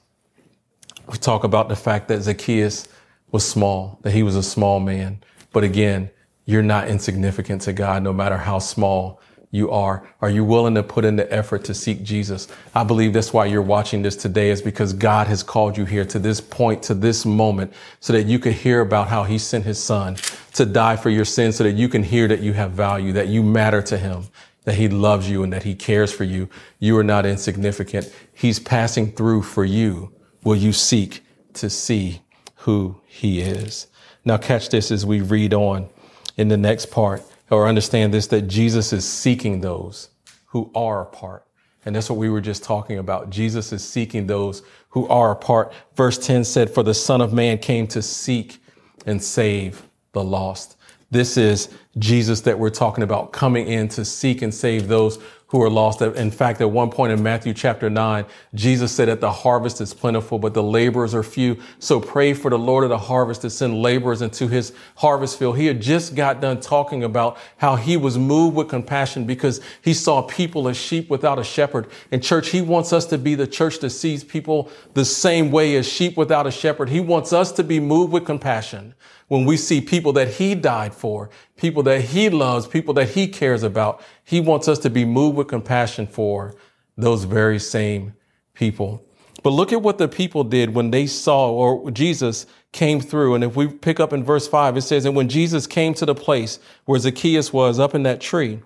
We 1.08 1.18
talk 1.18 1.44
about 1.44 1.68
the 1.68 1.76
fact 1.76 2.08
that 2.08 2.22
Zacchaeus 2.22 2.88
was 3.30 3.48
small, 3.48 3.98
that 4.02 4.10
he 4.10 4.24
was 4.24 4.34
a 4.34 4.42
small 4.42 4.80
man. 4.80 5.22
But 5.52 5.62
again, 5.62 6.10
you're 6.44 6.62
not 6.62 6.88
insignificant 6.88 7.62
to 7.62 7.72
God, 7.72 8.02
no 8.02 8.12
matter 8.12 8.36
how 8.36 8.58
small 8.58 9.20
you 9.50 9.70
are? 9.70 10.06
Are 10.20 10.30
you 10.30 10.44
willing 10.44 10.74
to 10.74 10.82
put 10.82 11.04
in 11.04 11.16
the 11.16 11.32
effort 11.32 11.64
to 11.64 11.74
seek 11.74 12.02
Jesus? 12.02 12.48
I 12.74 12.84
believe 12.84 13.12
that's 13.12 13.32
why 13.32 13.46
you're 13.46 13.62
watching 13.62 14.02
this 14.02 14.16
today 14.16 14.50
is 14.50 14.60
because 14.60 14.92
God 14.92 15.28
has 15.28 15.42
called 15.42 15.76
you 15.76 15.84
here 15.84 16.04
to 16.06 16.18
this 16.18 16.40
point, 16.40 16.82
to 16.84 16.94
this 16.94 17.24
moment, 17.24 17.72
so 18.00 18.12
that 18.12 18.24
you 18.24 18.38
could 18.38 18.54
hear 18.54 18.80
about 18.80 19.08
how 19.08 19.24
he 19.24 19.38
sent 19.38 19.64
his 19.64 19.82
son 19.82 20.16
to 20.54 20.66
die 20.66 20.96
for 20.96 21.10
your 21.10 21.24
sins 21.24 21.56
so 21.56 21.64
that 21.64 21.72
you 21.72 21.88
can 21.88 22.02
hear 22.02 22.28
that 22.28 22.40
you 22.40 22.52
have 22.54 22.72
value, 22.72 23.12
that 23.12 23.28
you 23.28 23.42
matter 23.42 23.80
to 23.82 23.96
him, 23.96 24.24
that 24.64 24.74
he 24.74 24.88
loves 24.88 25.30
you 25.30 25.42
and 25.42 25.52
that 25.52 25.62
he 25.62 25.74
cares 25.74 26.12
for 26.12 26.24
you. 26.24 26.48
You 26.78 26.98
are 26.98 27.04
not 27.04 27.24
insignificant. 27.24 28.12
He's 28.34 28.58
passing 28.58 29.12
through 29.12 29.42
for 29.42 29.64
you. 29.64 30.12
Will 30.42 30.56
you 30.56 30.72
seek 30.72 31.24
to 31.54 31.70
see 31.70 32.22
who 32.56 33.00
he 33.06 33.40
is? 33.40 33.86
Now 34.24 34.38
catch 34.38 34.70
this 34.70 34.90
as 34.90 35.06
we 35.06 35.20
read 35.20 35.54
on 35.54 35.88
in 36.36 36.48
the 36.48 36.56
next 36.56 36.90
part 36.90 37.22
or 37.50 37.66
understand 37.66 38.12
this 38.12 38.26
that 38.28 38.42
Jesus 38.42 38.92
is 38.92 39.04
seeking 39.04 39.60
those 39.60 40.10
who 40.46 40.70
are 40.74 41.02
apart. 41.02 41.46
And 41.84 41.94
that's 41.94 42.10
what 42.10 42.18
we 42.18 42.28
were 42.28 42.40
just 42.40 42.64
talking 42.64 42.98
about. 42.98 43.30
Jesus 43.30 43.72
is 43.72 43.84
seeking 43.84 44.26
those 44.26 44.62
who 44.88 45.06
are 45.08 45.30
apart. 45.30 45.72
Verse 45.94 46.18
10 46.18 46.44
said, 46.44 46.68
For 46.68 46.82
the 46.82 46.94
Son 46.94 47.20
of 47.20 47.32
Man 47.32 47.58
came 47.58 47.86
to 47.88 48.02
seek 48.02 48.58
and 49.06 49.22
save 49.22 49.82
the 50.12 50.24
lost. 50.24 50.76
This 51.10 51.36
is 51.36 51.68
Jesus 51.98 52.40
that 52.40 52.58
we're 52.58 52.70
talking 52.70 53.04
about 53.04 53.32
coming 53.32 53.68
in 53.68 53.88
to 53.90 54.04
seek 54.04 54.42
and 54.42 54.52
save 54.52 54.88
those 54.88 55.18
who 55.48 55.62
are 55.62 55.70
lost. 55.70 56.02
In 56.02 56.30
fact, 56.30 56.60
at 56.60 56.70
one 56.70 56.90
point 56.90 57.12
in 57.12 57.22
Matthew 57.22 57.54
chapter 57.54 57.88
9, 57.88 58.24
Jesus 58.54 58.90
said 58.90 59.06
that 59.06 59.20
the 59.20 59.30
harvest 59.30 59.80
is 59.80 59.94
plentiful, 59.94 60.40
but 60.40 60.54
the 60.54 60.62
laborers 60.62 61.14
are 61.14 61.22
few. 61.22 61.56
So 61.78 62.00
pray 62.00 62.34
for 62.34 62.50
the 62.50 62.58
Lord 62.58 62.82
of 62.82 62.90
the 62.90 62.98
harvest 62.98 63.42
to 63.42 63.50
send 63.50 63.80
laborers 63.80 64.22
into 64.22 64.48
his 64.48 64.72
harvest 64.96 65.38
field. 65.38 65.56
He 65.56 65.66
had 65.66 65.80
just 65.80 66.16
got 66.16 66.40
done 66.40 66.60
talking 66.60 67.04
about 67.04 67.38
how 67.58 67.76
he 67.76 67.96
was 67.96 68.18
moved 68.18 68.56
with 68.56 68.68
compassion 68.68 69.24
because 69.24 69.60
he 69.82 69.94
saw 69.94 70.22
people 70.22 70.66
as 70.66 70.76
sheep 70.76 71.08
without 71.08 71.38
a 71.38 71.44
shepherd. 71.44 71.86
In 72.10 72.20
church, 72.20 72.48
he 72.48 72.60
wants 72.60 72.92
us 72.92 73.06
to 73.06 73.18
be 73.18 73.36
the 73.36 73.46
church 73.46 73.78
that 73.80 73.90
sees 73.90 74.24
people 74.24 74.68
the 74.94 75.04
same 75.04 75.52
way 75.52 75.76
as 75.76 75.88
sheep 75.88 76.16
without 76.16 76.48
a 76.48 76.50
shepherd. 76.50 76.88
He 76.88 77.00
wants 77.00 77.32
us 77.32 77.52
to 77.52 77.62
be 77.62 77.78
moved 77.78 78.12
with 78.12 78.24
compassion 78.24 78.94
when 79.28 79.44
we 79.44 79.56
see 79.56 79.80
people 79.80 80.12
that 80.12 80.34
he 80.34 80.54
died 80.54 80.94
for, 80.94 81.30
people 81.56 81.82
that 81.84 82.00
he 82.00 82.30
loves, 82.30 82.66
people 82.66 82.94
that 82.94 83.10
he 83.10 83.26
cares 83.26 83.62
about, 83.62 84.02
he 84.22 84.40
wants 84.40 84.68
us 84.68 84.78
to 84.80 84.90
be 84.90 85.04
moved 85.04 85.36
with 85.36 85.48
compassion 85.48 86.06
for 86.06 86.54
those 86.96 87.24
very 87.24 87.58
same 87.58 88.14
people. 88.54 89.02
But 89.42 89.50
look 89.50 89.72
at 89.72 89.82
what 89.82 89.98
the 89.98 90.08
people 90.08 90.44
did 90.44 90.74
when 90.74 90.90
they 90.90 91.06
saw 91.06 91.52
or 91.52 91.90
Jesus 91.90 92.46
came 92.72 93.00
through. 93.00 93.34
And 93.34 93.44
if 93.44 93.54
we 93.54 93.68
pick 93.68 94.00
up 94.00 94.12
in 94.12 94.24
verse 94.24 94.48
five, 94.48 94.76
it 94.76 94.82
says, 94.82 95.04
and 95.04 95.14
when 95.14 95.28
Jesus 95.28 95.66
came 95.66 95.94
to 95.94 96.06
the 96.06 96.14
place 96.14 96.58
where 96.84 96.98
Zacchaeus 96.98 97.52
was 97.52 97.78
up 97.78 97.94
in 97.94 98.02
that 98.04 98.20
tree, 98.20 98.60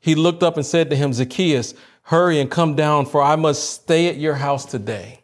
he 0.00 0.14
looked 0.14 0.42
up 0.42 0.56
and 0.56 0.66
said 0.66 0.90
to 0.90 0.96
him, 0.96 1.12
Zacchaeus, 1.12 1.74
hurry 2.02 2.40
and 2.40 2.50
come 2.50 2.74
down 2.74 3.06
for 3.06 3.22
I 3.22 3.36
must 3.36 3.70
stay 3.70 4.08
at 4.08 4.16
your 4.16 4.34
house 4.34 4.64
today. 4.64 5.20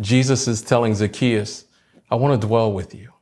Jesus 0.00 0.48
is 0.48 0.62
telling 0.62 0.94
Zacchaeus, 0.94 1.64
I 2.10 2.14
want 2.14 2.40
to 2.40 2.46
dwell 2.46 2.72
with 2.72 2.94
you. 2.94 3.12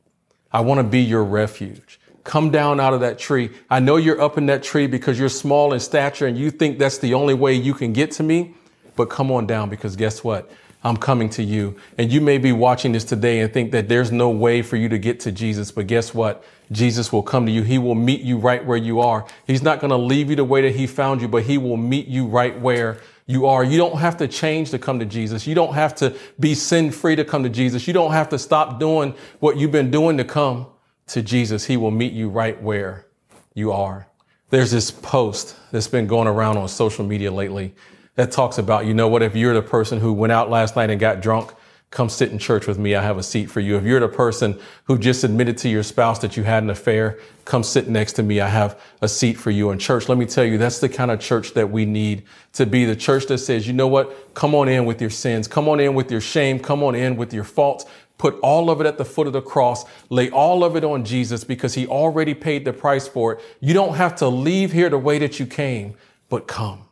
I 0.51 0.61
want 0.61 0.79
to 0.79 0.83
be 0.83 1.01
your 1.01 1.23
refuge. 1.23 1.99
Come 2.23 2.51
down 2.51 2.79
out 2.79 2.93
of 2.93 2.99
that 3.01 3.19
tree. 3.19 3.51
I 3.69 3.79
know 3.79 3.95
you're 3.95 4.21
up 4.21 4.37
in 4.37 4.47
that 4.47 4.63
tree 4.63 4.87
because 4.87 5.17
you're 5.17 5.29
small 5.29 5.73
in 5.73 5.79
stature 5.79 6.27
and 6.27 6.37
you 6.37 6.51
think 6.51 6.77
that's 6.77 6.97
the 6.97 7.13
only 7.13 7.33
way 7.33 7.53
you 7.53 7.73
can 7.73 7.93
get 7.93 8.11
to 8.13 8.23
me, 8.23 8.53
but 8.95 9.09
come 9.09 9.31
on 9.31 9.47
down 9.47 9.69
because 9.69 9.95
guess 9.95 10.23
what? 10.23 10.51
I'm 10.83 10.97
coming 10.97 11.29
to 11.31 11.43
you. 11.43 11.75
And 11.97 12.11
you 12.11 12.21
may 12.21 12.37
be 12.37 12.51
watching 12.51 12.91
this 12.91 13.03
today 13.03 13.39
and 13.39 13.51
think 13.51 13.71
that 13.71 13.89
there's 13.89 14.11
no 14.11 14.29
way 14.29 14.61
for 14.61 14.75
you 14.75 14.89
to 14.89 14.97
get 14.97 15.19
to 15.21 15.31
Jesus, 15.31 15.71
but 15.71 15.87
guess 15.87 16.13
what? 16.13 16.43
Jesus 16.71 17.11
will 17.11 17.23
come 17.23 17.45
to 17.45 17.51
you. 17.51 17.63
He 17.63 17.77
will 17.77 17.95
meet 17.95 18.21
you 18.21 18.37
right 18.37 18.63
where 18.63 18.77
you 18.77 18.99
are. 18.99 19.25
He's 19.45 19.61
not 19.61 19.79
going 19.79 19.91
to 19.91 19.97
leave 19.97 20.29
you 20.29 20.35
the 20.35 20.43
way 20.43 20.61
that 20.61 20.75
he 20.75 20.85
found 20.85 21.21
you, 21.21 21.27
but 21.27 21.43
he 21.43 21.57
will 21.57 21.77
meet 21.77 22.07
you 22.07 22.25
right 22.25 22.59
where 22.59 22.99
you 23.27 23.45
are. 23.45 23.63
You 23.63 23.77
don't 23.77 23.99
have 23.99 24.17
to 24.17 24.27
change 24.27 24.71
to 24.71 24.79
come 24.79 24.99
to 24.99 25.05
Jesus. 25.05 25.45
You 25.45 25.53
don't 25.53 25.73
have 25.73 25.93
to 25.95 26.15
be 26.39 26.55
sin 26.55 26.91
free 26.91 27.15
to 27.17 27.25
come 27.25 27.43
to 27.43 27.49
Jesus. 27.49 27.85
You 27.85 27.93
don't 27.93 28.13
have 28.13 28.29
to 28.29 28.39
stop 28.39 28.79
doing 28.79 29.13
what 29.39 29.57
you've 29.57 29.71
been 29.71 29.91
doing 29.91 30.17
to 30.17 30.23
come 30.23 30.67
to 31.07 31.21
Jesus. 31.21 31.65
He 31.65 31.77
will 31.77 31.91
meet 31.91 32.13
you 32.13 32.29
right 32.29 32.59
where 32.61 33.05
you 33.53 33.73
are. 33.73 34.07
There's 34.49 34.71
this 34.71 34.91
post 34.91 35.57
that's 35.71 35.89
been 35.89 36.07
going 36.07 36.27
around 36.27 36.57
on 36.57 36.69
social 36.69 37.05
media 37.05 37.29
lately 37.29 37.75
that 38.15 38.31
talks 38.31 38.57
about, 38.57 38.85
you 38.85 38.93
know 38.93 39.09
what, 39.09 39.21
if 39.21 39.35
you're 39.35 39.53
the 39.53 39.61
person 39.61 39.99
who 39.99 40.13
went 40.13 40.31
out 40.31 40.49
last 40.49 40.77
night 40.77 40.89
and 40.89 40.99
got 40.99 41.21
drunk, 41.21 41.53
come 41.89 42.09
sit 42.09 42.31
in 42.31 42.37
church 42.37 42.67
with 42.67 42.77
me. 42.77 42.95
I 42.95 43.01
have 43.01 43.17
a 43.17 43.23
seat 43.23 43.49
for 43.49 43.61
you. 43.61 43.77
If 43.77 43.85
you're 43.85 43.99
the 43.99 44.09
person 44.09 44.59
who 44.85 44.97
just 44.97 45.23
admitted 45.23 45.57
to 45.59 45.69
your 45.69 45.83
spouse 45.83 46.19
that 46.19 46.35
you 46.35 46.43
had 46.43 46.63
an 46.63 46.69
affair, 46.69 47.17
come 47.45 47.63
sit 47.63 47.87
next 47.87 48.13
to 48.13 48.23
me. 48.23 48.41
I 48.41 48.49
have 48.49 48.79
a 49.01 49.07
seat 49.07 49.35
for 49.35 49.51
you 49.51 49.71
in 49.71 49.79
church. 49.79 50.09
Let 50.09 50.17
me 50.17 50.25
tell 50.25 50.43
you, 50.43 50.57
that's 50.57 50.79
the 50.79 50.89
kind 50.89 51.11
of 51.11 51.19
church 51.19 51.53
that 51.53 51.71
we 51.71 51.85
need 51.85 52.23
to 52.53 52.65
be 52.65 52.83
the 52.83 52.95
church 52.95 53.27
that 53.27 53.37
says, 53.37 53.67
you 53.67 53.73
know 53.73 53.87
what? 53.87 54.33
Come 54.33 54.53
on 54.53 54.67
in 54.67 54.85
with 54.85 54.99
your 54.99 55.09
sins. 55.09 55.47
Come 55.47 55.69
on 55.69 55.79
in 55.79 55.95
with 55.95 56.11
your 56.11 56.21
shame. 56.21 56.59
Come 56.59 56.83
on 56.83 56.93
in 56.93 57.15
with 57.15 57.33
your 57.33 57.45
faults. 57.45 57.85
Put 58.17 58.37
all 58.39 58.69
of 58.69 58.81
it 58.81 58.87
at 58.87 58.97
the 58.97 59.05
foot 59.05 59.27
of 59.27 59.33
the 59.33 59.41
cross. 59.41 59.85
Lay 60.09 60.29
all 60.29 60.63
of 60.63 60.75
it 60.75 60.83
on 60.83 61.05
Jesus 61.05 61.43
because 61.43 61.75
he 61.75 61.87
already 61.87 62.33
paid 62.33 62.65
the 62.65 62.73
price 62.73 63.07
for 63.07 63.33
it. 63.33 63.41
You 63.61 63.73
don't 63.73 63.95
have 63.95 64.15
to 64.17 64.27
leave 64.27 64.73
here 64.73 64.89
the 64.89 64.97
way 64.97 65.19
that 65.19 65.39
you 65.39 65.45
came, 65.45 65.95
but 66.27 66.47
come. 66.47 66.86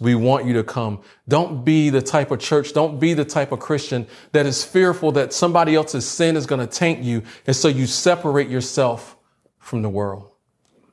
We 0.00 0.14
want 0.14 0.46
you 0.46 0.54
to 0.54 0.64
come. 0.64 1.02
Don't 1.28 1.64
be 1.64 1.90
the 1.90 2.00
type 2.00 2.30
of 2.30 2.40
church, 2.40 2.72
don't 2.72 2.98
be 2.98 3.14
the 3.14 3.24
type 3.24 3.52
of 3.52 3.60
Christian 3.60 4.06
that 4.32 4.46
is 4.46 4.64
fearful 4.64 5.12
that 5.12 5.32
somebody 5.32 5.74
else's 5.74 6.08
sin 6.08 6.36
is 6.36 6.46
going 6.46 6.66
to 6.66 6.66
taint 6.66 7.00
you. 7.02 7.22
And 7.46 7.54
so 7.54 7.68
you 7.68 7.86
separate 7.86 8.48
yourself 8.48 9.16
from 9.58 9.82
the 9.82 9.90
world. 9.90 10.30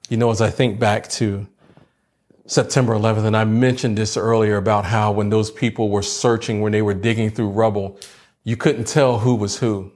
You 0.10 0.18
know, 0.18 0.30
as 0.30 0.42
I 0.42 0.50
think 0.50 0.80
back 0.80 1.08
to 1.10 1.48
September 2.46 2.94
11th, 2.94 3.26
and 3.26 3.36
I 3.36 3.46
mentioned 3.46 3.98
this 3.98 4.16
earlier 4.16 4.58
about 4.58 4.86
how 4.86 5.12
when 5.12 5.30
those 5.30 5.52
people 5.52 5.90
were 5.90 6.04
searching, 6.04 6.62
when 6.62 6.72
they 6.72 6.82
were 6.82 6.94
digging 6.94 7.30
through 7.30 7.50
rubble, 7.50 8.00
you 8.44 8.56
couldn't 8.56 8.88
tell 8.88 9.20
who 9.20 9.36
was 9.36 9.58
who. 9.60 9.92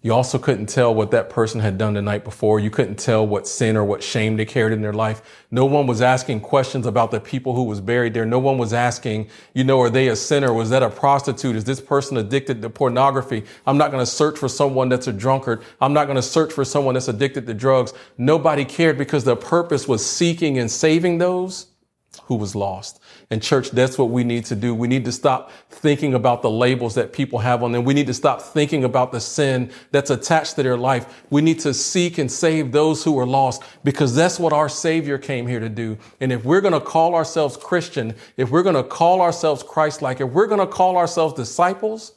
You 0.00 0.14
also 0.14 0.38
couldn't 0.38 0.66
tell 0.66 0.94
what 0.94 1.10
that 1.10 1.28
person 1.28 1.60
had 1.60 1.76
done 1.76 1.94
the 1.94 2.02
night 2.02 2.22
before. 2.22 2.60
You 2.60 2.70
couldn't 2.70 3.00
tell 3.00 3.26
what 3.26 3.48
sin 3.48 3.76
or 3.76 3.84
what 3.84 4.00
shame 4.00 4.36
they 4.36 4.44
carried 4.44 4.72
in 4.72 4.80
their 4.80 4.92
life. 4.92 5.20
No 5.50 5.64
one 5.64 5.88
was 5.88 6.00
asking 6.00 6.42
questions 6.42 6.86
about 6.86 7.10
the 7.10 7.18
people 7.18 7.56
who 7.56 7.64
was 7.64 7.80
buried 7.80 8.14
there. 8.14 8.24
No 8.24 8.38
one 8.38 8.58
was 8.58 8.72
asking, 8.72 9.28
you 9.54 9.64
know, 9.64 9.80
are 9.80 9.90
they 9.90 10.06
a 10.06 10.14
sinner? 10.14 10.52
Was 10.52 10.70
that 10.70 10.84
a 10.84 10.88
prostitute? 10.88 11.56
Is 11.56 11.64
this 11.64 11.80
person 11.80 12.16
addicted 12.16 12.62
to 12.62 12.70
pornography? 12.70 13.44
I'm 13.66 13.76
not 13.76 13.90
going 13.90 14.00
to 14.00 14.10
search 14.10 14.38
for 14.38 14.48
someone 14.48 14.88
that's 14.88 15.08
a 15.08 15.12
drunkard. 15.12 15.64
I'm 15.80 15.92
not 15.92 16.04
going 16.04 16.16
to 16.16 16.22
search 16.22 16.52
for 16.52 16.64
someone 16.64 16.94
that's 16.94 17.08
addicted 17.08 17.48
to 17.48 17.54
drugs. 17.54 17.92
Nobody 18.16 18.64
cared 18.64 18.98
because 18.98 19.24
the 19.24 19.34
purpose 19.34 19.88
was 19.88 20.06
seeking 20.06 20.58
and 20.58 20.70
saving 20.70 21.18
those 21.18 21.66
who 22.28 22.34
was 22.34 22.54
lost. 22.54 23.00
And 23.30 23.42
church, 23.42 23.70
that's 23.70 23.96
what 23.96 24.10
we 24.10 24.22
need 24.22 24.44
to 24.44 24.54
do. 24.54 24.74
We 24.74 24.86
need 24.86 25.06
to 25.06 25.12
stop 25.12 25.50
thinking 25.70 26.12
about 26.12 26.42
the 26.42 26.50
labels 26.50 26.94
that 26.96 27.10
people 27.10 27.38
have 27.38 27.62
on 27.62 27.72
them. 27.72 27.86
We 27.86 27.94
need 27.94 28.06
to 28.08 28.12
stop 28.12 28.42
thinking 28.42 28.84
about 28.84 29.12
the 29.12 29.20
sin 29.20 29.70
that's 29.92 30.10
attached 30.10 30.56
to 30.56 30.62
their 30.62 30.76
life. 30.76 31.24
We 31.30 31.40
need 31.40 31.58
to 31.60 31.72
seek 31.72 32.18
and 32.18 32.30
save 32.30 32.70
those 32.70 33.02
who 33.02 33.18
are 33.18 33.24
lost 33.24 33.62
because 33.82 34.14
that's 34.14 34.38
what 34.38 34.52
our 34.52 34.68
Savior 34.68 35.16
came 35.16 35.46
here 35.46 35.58
to 35.58 35.70
do. 35.70 35.96
And 36.20 36.30
if 36.30 36.44
we're 36.44 36.60
going 36.60 36.74
to 36.74 36.82
call 36.82 37.14
ourselves 37.14 37.56
Christian, 37.56 38.14
if 38.36 38.50
we're 38.50 38.62
going 38.62 38.76
to 38.76 38.84
call 38.84 39.22
ourselves 39.22 39.62
Christ-like, 39.62 40.20
if 40.20 40.28
we're 40.28 40.48
going 40.48 40.60
to 40.60 40.66
call 40.66 40.98
ourselves 40.98 41.32
disciples, 41.32 42.12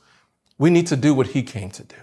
we 0.58 0.70
need 0.70 0.88
to 0.88 0.98
do 0.98 1.14
what 1.14 1.28
He 1.28 1.42
came 1.42 1.70
to 1.72 1.86
do. 1.86 1.96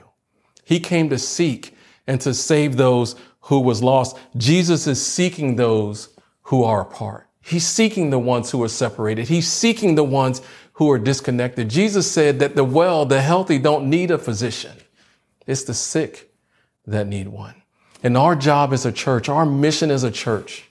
He 0.64 0.80
came 0.80 1.10
to 1.10 1.18
seek 1.18 1.76
and 2.06 2.18
to 2.22 2.32
save 2.32 2.78
those 2.78 3.16
who 3.42 3.60
was 3.60 3.82
lost. 3.82 4.16
Jesus 4.38 4.86
is 4.86 5.04
seeking 5.04 5.56
those 5.56 6.08
who 6.44 6.64
are 6.64 6.80
apart. 6.80 7.27
He's 7.48 7.66
seeking 7.66 8.10
the 8.10 8.18
ones 8.18 8.50
who 8.50 8.62
are 8.62 8.68
separated. 8.68 9.28
He's 9.28 9.50
seeking 9.50 9.94
the 9.94 10.04
ones 10.04 10.42
who 10.74 10.90
are 10.90 10.98
disconnected. 10.98 11.70
Jesus 11.70 12.10
said 12.10 12.38
that 12.40 12.54
the 12.54 12.64
well, 12.64 13.06
the 13.06 13.22
healthy 13.22 13.58
don't 13.58 13.88
need 13.88 14.10
a 14.10 14.18
physician. 14.18 14.76
It's 15.46 15.64
the 15.64 15.74
sick 15.74 16.30
that 16.86 17.06
need 17.06 17.28
one. 17.28 17.62
And 18.02 18.16
our 18.16 18.36
job 18.36 18.72
as 18.72 18.84
a 18.84 18.92
church, 18.92 19.28
our 19.28 19.46
mission 19.46 19.90
as 19.90 20.04
a 20.04 20.10
church 20.10 20.68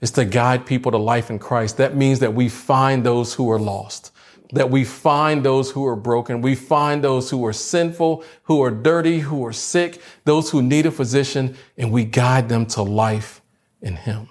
is 0.00 0.10
to 0.12 0.24
guide 0.24 0.66
people 0.66 0.92
to 0.92 0.98
life 0.98 1.30
in 1.30 1.38
Christ. 1.38 1.78
That 1.78 1.96
means 1.96 2.20
that 2.20 2.34
we 2.34 2.48
find 2.48 3.02
those 3.02 3.34
who 3.34 3.50
are 3.50 3.58
lost, 3.58 4.12
that 4.52 4.70
we 4.70 4.84
find 4.84 5.42
those 5.42 5.70
who 5.70 5.86
are 5.86 5.96
broken. 5.96 6.42
We 6.42 6.54
find 6.54 7.02
those 7.02 7.30
who 7.30 7.44
are 7.46 7.52
sinful, 7.52 8.24
who 8.44 8.62
are 8.62 8.70
dirty, 8.70 9.20
who 9.20 9.44
are 9.46 9.52
sick, 9.52 10.00
those 10.24 10.50
who 10.50 10.62
need 10.62 10.86
a 10.86 10.90
physician, 10.90 11.56
and 11.76 11.90
we 11.90 12.04
guide 12.04 12.48
them 12.48 12.66
to 12.66 12.82
life 12.82 13.40
in 13.80 13.96
Him. 13.96 14.28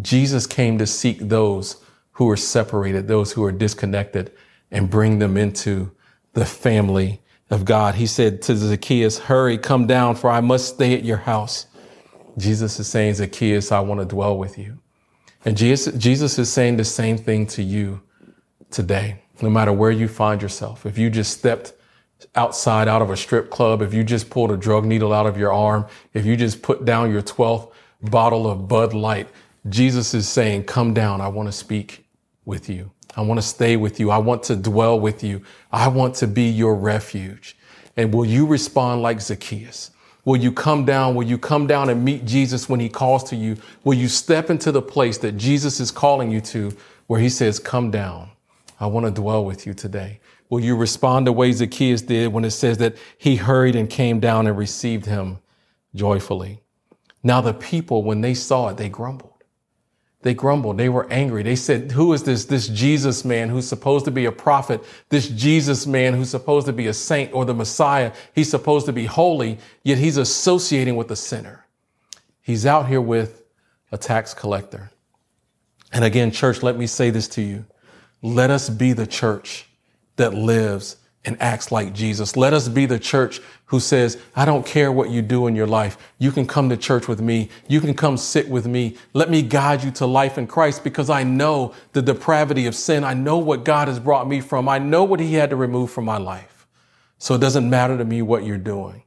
Jesus 0.00 0.46
came 0.46 0.78
to 0.78 0.86
seek 0.86 1.18
those 1.20 1.82
who 2.12 2.28
are 2.30 2.36
separated, 2.36 3.08
those 3.08 3.32
who 3.32 3.44
are 3.44 3.52
disconnected, 3.52 4.32
and 4.70 4.90
bring 4.90 5.18
them 5.18 5.36
into 5.36 5.90
the 6.34 6.44
family 6.44 7.20
of 7.50 7.64
God. 7.64 7.96
He 7.96 8.06
said 8.06 8.42
to 8.42 8.56
Zacchaeus, 8.56 9.18
Hurry, 9.18 9.58
come 9.58 9.86
down, 9.86 10.14
for 10.14 10.30
I 10.30 10.40
must 10.40 10.74
stay 10.74 10.94
at 10.94 11.04
your 11.04 11.16
house. 11.18 11.66
Jesus 12.38 12.78
is 12.78 12.86
saying, 12.86 13.14
Zacchaeus, 13.14 13.72
I 13.72 13.80
want 13.80 14.00
to 14.00 14.06
dwell 14.06 14.38
with 14.38 14.56
you. 14.56 14.78
And 15.44 15.56
Jesus, 15.56 15.94
Jesus 15.96 16.38
is 16.38 16.52
saying 16.52 16.76
the 16.76 16.84
same 16.84 17.16
thing 17.16 17.46
to 17.48 17.62
you 17.62 18.02
today, 18.70 19.22
no 19.42 19.50
matter 19.50 19.72
where 19.72 19.90
you 19.90 20.06
find 20.06 20.40
yourself. 20.40 20.86
If 20.86 20.98
you 20.98 21.10
just 21.10 21.36
stepped 21.36 21.72
outside 22.34 22.86
out 22.86 23.02
of 23.02 23.10
a 23.10 23.16
strip 23.16 23.50
club, 23.50 23.82
if 23.82 23.94
you 23.94 24.04
just 24.04 24.30
pulled 24.30 24.52
a 24.52 24.56
drug 24.56 24.84
needle 24.84 25.12
out 25.12 25.26
of 25.26 25.36
your 25.36 25.52
arm, 25.52 25.86
if 26.12 26.24
you 26.24 26.36
just 26.36 26.62
put 26.62 26.84
down 26.84 27.10
your 27.10 27.22
12th 27.22 27.72
bottle 28.02 28.48
of 28.48 28.68
Bud 28.68 28.94
Light, 28.94 29.28
Jesus 29.68 30.14
is 30.14 30.28
saying, 30.28 30.64
Come 30.64 30.94
down. 30.94 31.20
I 31.20 31.28
want 31.28 31.48
to 31.48 31.52
speak 31.52 32.06
with 32.44 32.68
you. 32.68 32.90
I 33.16 33.22
want 33.22 33.38
to 33.38 33.46
stay 33.46 33.76
with 33.76 34.00
you. 34.00 34.10
I 34.10 34.18
want 34.18 34.42
to 34.44 34.56
dwell 34.56 34.98
with 34.98 35.22
you. 35.22 35.42
I 35.72 35.88
want 35.88 36.14
to 36.16 36.26
be 36.26 36.48
your 36.48 36.74
refuge. 36.74 37.56
And 37.96 38.14
will 38.14 38.24
you 38.24 38.46
respond 38.46 39.02
like 39.02 39.20
Zacchaeus? 39.20 39.90
Will 40.24 40.36
you 40.36 40.52
come 40.52 40.84
down? 40.84 41.14
Will 41.14 41.26
you 41.26 41.38
come 41.38 41.66
down 41.66 41.88
and 41.88 42.04
meet 42.04 42.24
Jesus 42.24 42.68
when 42.68 42.78
he 42.78 42.88
calls 42.88 43.24
to 43.24 43.36
you? 43.36 43.56
Will 43.84 43.94
you 43.94 44.08
step 44.08 44.48
into 44.48 44.70
the 44.70 44.82
place 44.82 45.18
that 45.18 45.32
Jesus 45.32 45.80
is 45.80 45.90
calling 45.90 46.30
you 46.30 46.40
to 46.42 46.76
where 47.06 47.20
he 47.20 47.28
says, 47.28 47.58
Come 47.58 47.90
down. 47.90 48.30
I 48.78 48.86
want 48.86 49.06
to 49.06 49.12
dwell 49.12 49.44
with 49.44 49.66
you 49.66 49.74
today. 49.74 50.20
Will 50.48 50.60
you 50.60 50.76
respond 50.76 51.26
the 51.26 51.32
way 51.32 51.52
Zacchaeus 51.52 52.02
did 52.02 52.32
when 52.32 52.44
it 52.44 52.50
says 52.50 52.78
that 52.78 52.96
he 53.18 53.36
hurried 53.36 53.76
and 53.76 53.90
came 53.90 54.20
down 54.20 54.46
and 54.46 54.56
received 54.56 55.06
him 55.06 55.38
joyfully? 55.94 56.62
Now, 57.22 57.40
the 57.40 57.52
people, 57.52 58.02
when 58.02 58.20
they 58.20 58.34
saw 58.34 58.68
it, 58.68 58.76
they 58.76 58.88
grumbled. 58.88 59.29
They 60.22 60.34
grumbled. 60.34 60.76
They 60.76 60.90
were 60.90 61.10
angry. 61.10 61.42
They 61.42 61.56
said, 61.56 61.92
who 61.92 62.12
is 62.12 62.24
this, 62.24 62.44
this 62.44 62.68
Jesus 62.68 63.24
man 63.24 63.48
who's 63.48 63.66
supposed 63.66 64.04
to 64.04 64.10
be 64.10 64.26
a 64.26 64.32
prophet? 64.32 64.84
This 65.08 65.28
Jesus 65.28 65.86
man 65.86 66.12
who's 66.12 66.28
supposed 66.28 66.66
to 66.66 66.74
be 66.74 66.86
a 66.88 66.92
saint 66.92 67.32
or 67.32 67.46
the 67.46 67.54
Messiah. 67.54 68.12
He's 68.34 68.50
supposed 68.50 68.84
to 68.86 68.92
be 68.92 69.06
holy, 69.06 69.58
yet 69.82 69.96
he's 69.96 70.18
associating 70.18 70.96
with 70.96 71.10
a 71.10 71.16
sinner. 71.16 71.64
He's 72.42 72.66
out 72.66 72.88
here 72.88 73.00
with 73.00 73.42
a 73.90 73.96
tax 73.96 74.34
collector. 74.34 74.90
And 75.92 76.04
again, 76.04 76.30
church, 76.30 76.62
let 76.62 76.76
me 76.76 76.86
say 76.86 77.08
this 77.10 77.26
to 77.28 77.42
you. 77.42 77.64
Let 78.22 78.50
us 78.50 78.68
be 78.68 78.92
the 78.92 79.06
church 79.06 79.66
that 80.16 80.34
lives 80.34 80.96
and 81.24 81.40
acts 81.40 81.70
like 81.70 81.92
Jesus. 81.92 82.36
Let 82.36 82.52
us 82.52 82.68
be 82.68 82.86
the 82.86 82.98
church 82.98 83.40
who 83.66 83.78
says, 83.78 84.18
I 84.34 84.44
don't 84.44 84.64
care 84.64 84.90
what 84.90 85.10
you 85.10 85.22
do 85.22 85.46
in 85.46 85.54
your 85.54 85.66
life. 85.66 85.98
You 86.18 86.32
can 86.32 86.46
come 86.46 86.68
to 86.70 86.76
church 86.76 87.08
with 87.08 87.20
me. 87.20 87.50
You 87.68 87.80
can 87.80 87.94
come 87.94 88.16
sit 88.16 88.48
with 88.48 88.66
me. 88.66 88.96
Let 89.12 89.30
me 89.30 89.42
guide 89.42 89.84
you 89.84 89.90
to 89.92 90.06
life 90.06 90.38
in 90.38 90.46
Christ 90.46 90.82
because 90.82 91.10
I 91.10 91.22
know 91.22 91.74
the 91.92 92.02
depravity 92.02 92.66
of 92.66 92.74
sin. 92.74 93.04
I 93.04 93.14
know 93.14 93.38
what 93.38 93.64
God 93.64 93.88
has 93.88 94.00
brought 94.00 94.26
me 94.28 94.40
from. 94.40 94.68
I 94.68 94.78
know 94.78 95.04
what 95.04 95.20
he 95.20 95.34
had 95.34 95.50
to 95.50 95.56
remove 95.56 95.90
from 95.90 96.06
my 96.06 96.16
life. 96.16 96.66
So 97.18 97.34
it 97.34 97.40
doesn't 97.40 97.68
matter 97.68 97.98
to 97.98 98.04
me 98.04 98.22
what 98.22 98.44
you're 98.44 98.58
doing. 98.58 99.02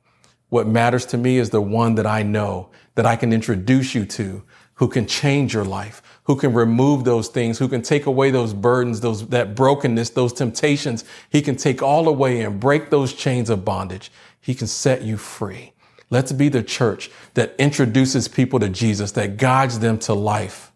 What 0.50 0.68
matters 0.68 1.08
to 1.08 1.18
me 1.18 1.40
is 1.40 1.50
the 1.50 1.62
one 1.62 1.96
that 1.96 2.06
I 2.06 2.22
know 2.22 2.70
that 2.94 3.08
I 3.08 3.16
can 3.16 3.34
introduce 3.34 3.96
you 3.96 4.06
to 4.06 4.44
who 4.84 4.90
can 4.90 5.08
change 5.08 5.54
your 5.54 5.64
life, 5.64 6.04
who 6.24 6.36
can 6.36 6.52
remove 6.52 7.06
those 7.06 7.30
things, 7.30 7.58
who 7.58 7.70
can 7.70 7.82
take 7.82 8.06
away 8.06 8.30
those 8.30 8.54
burdens, 8.54 9.00
those, 9.00 9.26
that 9.30 9.56
brokenness, 9.56 10.10
those 10.10 10.34
temptations. 10.34 11.06
He 11.30 11.42
can 11.42 11.56
take 11.56 11.82
all 11.82 12.10
away 12.10 12.42
and 12.42 12.60
break 12.60 12.90
those 12.90 13.14
chains 13.14 13.50
of 13.50 13.64
bondage. 13.64 14.12
He 14.42 14.54
can 14.54 14.68
set 14.68 15.02
you 15.02 15.16
free. 15.16 15.72
Let's 16.10 16.34
be 16.34 16.50
the 16.50 16.62
church 16.62 17.10
that 17.36 17.56
introduces 17.58 18.28
people 18.28 18.60
to 18.60 18.68
Jesus, 18.68 19.14
that 19.14 19.38
guides 19.38 19.80
them 19.80 19.98
to 20.00 20.14
life 20.14 20.74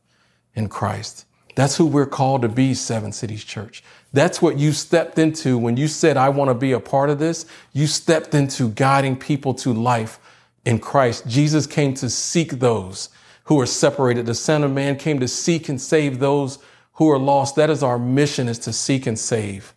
in 0.56 0.70
Christ. 0.70 1.26
That's 1.56 1.76
who 1.76 1.86
we're 1.86 2.06
called 2.06 2.44
to 2.44 2.48
be, 2.48 2.76
Seven 2.76 3.12
Cities 3.12 3.44
Church. 3.44 3.84
That's 4.14 4.42
what 4.42 4.58
you 4.58 4.72
stepped 4.72 5.20
into 5.20 5.58
when 5.58 5.76
you 5.76 5.90
said, 5.90 6.16
I 6.16 6.30
want 6.30 6.50
to 6.50 6.56
be 6.56 6.72
a 6.72 6.80
part 6.80 7.10
of 7.10 7.20
this. 7.20 7.46
You 7.74 7.88
stepped 7.88 8.34
into 8.34 8.70
guiding 8.70 9.18
people 9.18 9.54
to 9.56 9.74
life 9.74 10.18
in 10.64 10.80
Christ. 10.80 11.28
Jesus 11.28 11.68
came 11.68 11.94
to 11.96 12.10
seek 12.10 12.52
those 12.52 13.10
who 13.48 13.60
are 13.60 13.66
separated. 13.66 14.26
The 14.26 14.36
Son 14.36 14.64
of 14.64 14.72
Man 14.72 14.98
came 14.98 15.20
to 15.20 15.28
seek 15.28 15.70
and 15.70 15.82
save 15.82 16.20
those 16.20 16.60
who 16.94 17.10
are 17.10 17.18
lost. 17.18 17.56
That 17.56 17.70
is 17.70 17.82
our 17.82 17.98
mission 17.98 18.48
is 18.48 18.60
to 18.60 18.74
seek 18.74 19.08
and 19.08 19.18
save 19.18 19.74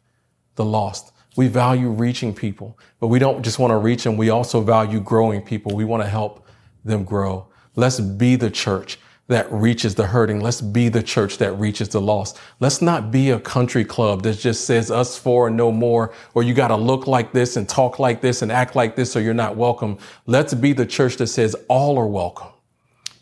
the 0.57 0.65
lost. 0.65 1.13
We 1.37 1.47
value 1.47 1.89
reaching 1.89 2.35
people, 2.35 2.77
but 2.99 3.07
we 3.07 3.21
don't 3.21 3.43
just 3.43 3.61
want 3.61 3.71
to 3.71 3.77
reach 3.77 4.03
them. 4.03 4.17
We 4.17 4.31
also 4.31 4.61
value 4.61 5.01
growing 5.01 5.41
people. 5.43 5.75
We 5.75 5.85
want 5.85 6.03
to 6.03 6.09
help 6.09 6.47
them 6.85 7.05
grow. 7.05 7.47
Let's 7.77 8.01
be 8.01 8.35
the 8.35 8.51
church 8.51 8.99
that 9.29 9.51
reaches 9.53 9.95
the 9.95 10.09
hurting. 10.09 10.41
Let's 10.41 10.61
be 10.61 10.89
the 10.89 11.05
church 11.05 11.39
that 11.39 11.53
reaches 11.53 11.91
the 11.91 12.01
lost. 12.01 12.41
Let's 12.59 12.83
not 12.83 13.13
be 13.13 13.31
a 13.31 13.39
country 13.39 13.85
club 13.85 14.25
that 14.25 14.41
just 14.41 14.65
says 14.65 14.91
us 14.91 15.17
four 15.17 15.47
and 15.47 15.57
no 15.57 15.71
more, 15.71 16.13
or 16.35 16.43
you 16.43 16.53
got 16.53 16.69
to 16.69 16.77
look 16.77 17.07
like 17.07 17.33
this 17.33 17.57
and 17.57 17.69
talk 17.69 18.01
like 18.01 18.21
this 18.21 18.43
and 18.43 18.51
act 18.51 18.75
like 18.75 18.97
this 18.97 19.15
or 19.15 19.21
you're 19.21 19.33
not 19.33 19.55
welcome. 19.55 19.99
Let's 20.27 20.55
be 20.55 20.73
the 20.73 20.87
church 20.87 21.19
that 21.19 21.29
says 21.29 21.55
all 21.69 21.97
are 21.97 22.09
welcome 22.09 22.49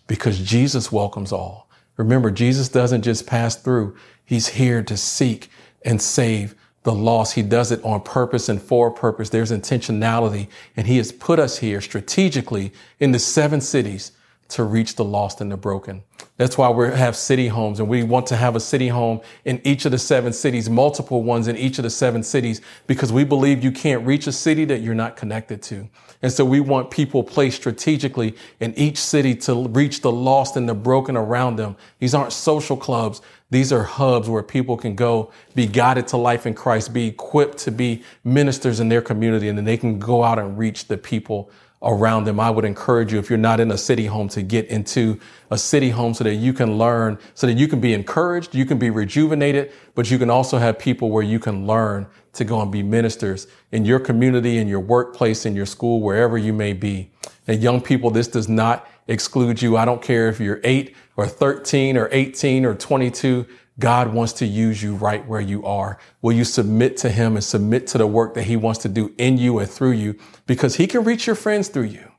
because 0.09 0.40
Jesus 0.40 0.90
welcomes 0.90 1.31
all. 1.31 1.68
Remember, 1.97 2.33
Jesus 2.33 2.68
doesn't 2.68 3.03
just 3.03 3.27
pass 3.27 3.55
through. 3.55 3.94
He's 4.25 4.49
here 4.49 4.83
to 4.83 4.97
seek 4.97 5.49
and 5.85 6.03
save 6.03 6.57
the 6.83 6.92
lost. 6.92 7.35
He 7.35 7.42
does 7.42 7.71
it 7.71 7.85
on 7.85 8.01
purpose 8.01 8.49
and 8.49 8.61
for 8.61 8.90
purpose. 8.90 9.31
There's 9.31 9.53
intentionality 9.53 10.49
and 10.77 10.87
he 10.87 10.97
has 10.97 11.12
put 11.12 11.38
us 11.38 11.59
here 11.59 11.81
strategically 11.81 12.73
in 12.99 13.12
the 13.12 13.18
seven 13.18 13.61
cities 13.61 14.12
to 14.49 14.64
reach 14.64 14.97
the 14.97 15.05
lost 15.05 15.40
and 15.40 15.53
the 15.53 15.57
broken. 15.57 16.03
That's 16.38 16.57
why 16.57 16.70
we 16.70 16.87
have 16.87 17.16
city 17.16 17.48
homes 17.48 17.81
and 17.81 17.88
we 17.88 18.05
want 18.05 18.29
to 18.29 18.37
have 18.37 18.55
a 18.55 18.61
city 18.61 18.87
home 18.87 19.20
in 19.44 19.61
each 19.64 19.85
of 19.85 19.90
the 19.90 19.98
seven 19.98 20.33
cities, 20.33 20.70
multiple 20.70 21.24
ones 21.24 21.48
in 21.48 21.57
each 21.57 21.79
of 21.79 21.83
the 21.83 21.90
seven 21.90 22.22
cities, 22.22 22.61
because 22.87 23.12
we 23.12 23.24
believe 23.24 23.62
you 23.62 23.72
can't 23.72 24.07
reach 24.07 24.29
a 24.29 24.33
city 24.33 24.64
that 24.66 24.81
you're 24.81 24.94
not 24.94 25.16
connected 25.16 25.61
to. 25.62 25.88
And 26.22 26.33
so 26.33 26.44
we 26.44 26.61
want 26.61 26.92
people 26.92 27.24
placed 27.24 27.57
strategically 27.57 28.37
in 28.61 28.72
each 28.74 28.98
city 28.98 29.35
to 29.35 29.66
reach 29.68 30.01
the 30.01 30.12
lost 30.12 30.57
and 30.57 30.68
the 30.68 30.74
broken 30.74 31.16
around 31.16 31.57
them. 31.57 31.77
These 31.98 32.14
aren't 32.14 32.33
social 32.33 32.77
clubs. 32.77 33.20
These 33.51 33.72
are 33.72 33.83
hubs 33.83 34.29
where 34.29 34.44
people 34.44 34.77
can 34.77 34.94
go 34.94 35.33
be 35.57 35.66
guided 35.66 36.07
to 36.09 36.16
life 36.18 36.46
in 36.46 36.55
Christ, 36.55 36.92
be 36.92 37.09
equipped 37.09 37.59
to 37.59 37.72
be 37.72 38.05
ministers 38.22 38.79
in 38.79 38.88
their 38.88 39.03
community, 39.03 39.48
and 39.48 39.59
then 39.59 39.64
they 39.64 39.77
can 39.77 39.98
go 39.98 40.22
out 40.22 40.38
and 40.38 40.57
reach 40.57 40.87
the 40.87 40.98
people 40.98 41.51
around 41.83 42.25
them. 42.25 42.41
I 42.41 42.51
would 42.51 42.64
encourage 42.64 43.12
you, 43.12 43.19
if 43.19 43.31
you're 43.31 43.38
not 43.38 43.61
in 43.61 43.71
a 43.71 43.79
city 43.79 44.07
home, 44.07 44.29
to 44.31 44.43
get 44.43 44.67
into 44.67 45.21
a 45.51 45.59
city 45.59 45.91
home 45.91 46.14
so 46.14 46.25
that 46.25 46.35
you 46.35 46.53
can 46.53 46.77
learn, 46.77 47.19
so 47.35 47.47
that 47.47 47.55
you 47.55 47.69
can 47.69 47.81
be 47.81 47.93
encouraged, 47.93 48.55
you 48.55 48.67
can 48.67 48.79
be 48.79 48.91
rejuvenated, 48.91 49.73
but 49.95 50.11
you 50.11 50.19
can 50.19 50.31
also 50.31 50.59
have 50.59 50.79
people 50.79 51.11
where 51.11 51.23
you 51.23 51.38
can 51.38 51.67
learn 51.67 52.07
to 52.33 52.45
go 52.45 52.61
and 52.61 52.71
be 52.71 52.83
ministers 52.83 53.47
in 53.73 53.85
your 53.85 54.01
community, 54.01 54.59
in 54.59 54.69
your 54.69 54.81
workplace, 54.81 55.47
in 55.47 55.55
your 55.55 55.67
school, 55.67 56.01
wherever 56.01 56.37
you 56.37 56.53
may 56.53 56.73
be. 56.73 57.11
And 57.47 57.62
young 57.62 57.81
people, 57.81 58.11
this 58.11 58.29
does 58.29 58.49
not 58.49 58.88
exclude 59.07 59.62
you. 59.62 59.77
I 59.77 59.85
don't 59.85 60.03
care 60.03 60.29
if 60.29 60.38
you're 60.38 60.61
eight 60.64 60.95
or 61.17 61.27
13 61.27 61.97
or 61.97 62.09
18 62.12 62.64
or 62.64 62.75
22. 62.75 63.47
God 63.81 64.12
wants 64.12 64.33
to 64.35 64.47
use 64.47 64.83
you 64.83 64.95
right 64.95 65.27
where 65.27 65.41
you 65.41 65.64
are. 65.64 65.99
Will 66.21 66.33
you 66.33 66.45
submit 66.45 66.97
to 66.99 67.11
him 67.11 67.37
and 67.37 67.45
submit 67.45 67.87
to 67.88 67.99
the 67.99 68.07
work 68.07 68.35
that 68.35 68.45
he 68.45 68.57
wants 68.57 68.81
to 68.81 68.88
do 68.88 69.14
in 69.19 69.38
you 69.38 69.59
and 69.59 69.71
through 69.71 69.93
you? 69.93 70.19
Because 70.47 70.77
he 70.77 70.87
can 70.87 71.05
reach 71.05 71.27
your 71.27 71.37
friends 71.37 71.69
through 71.69 71.85
you. 71.85 72.12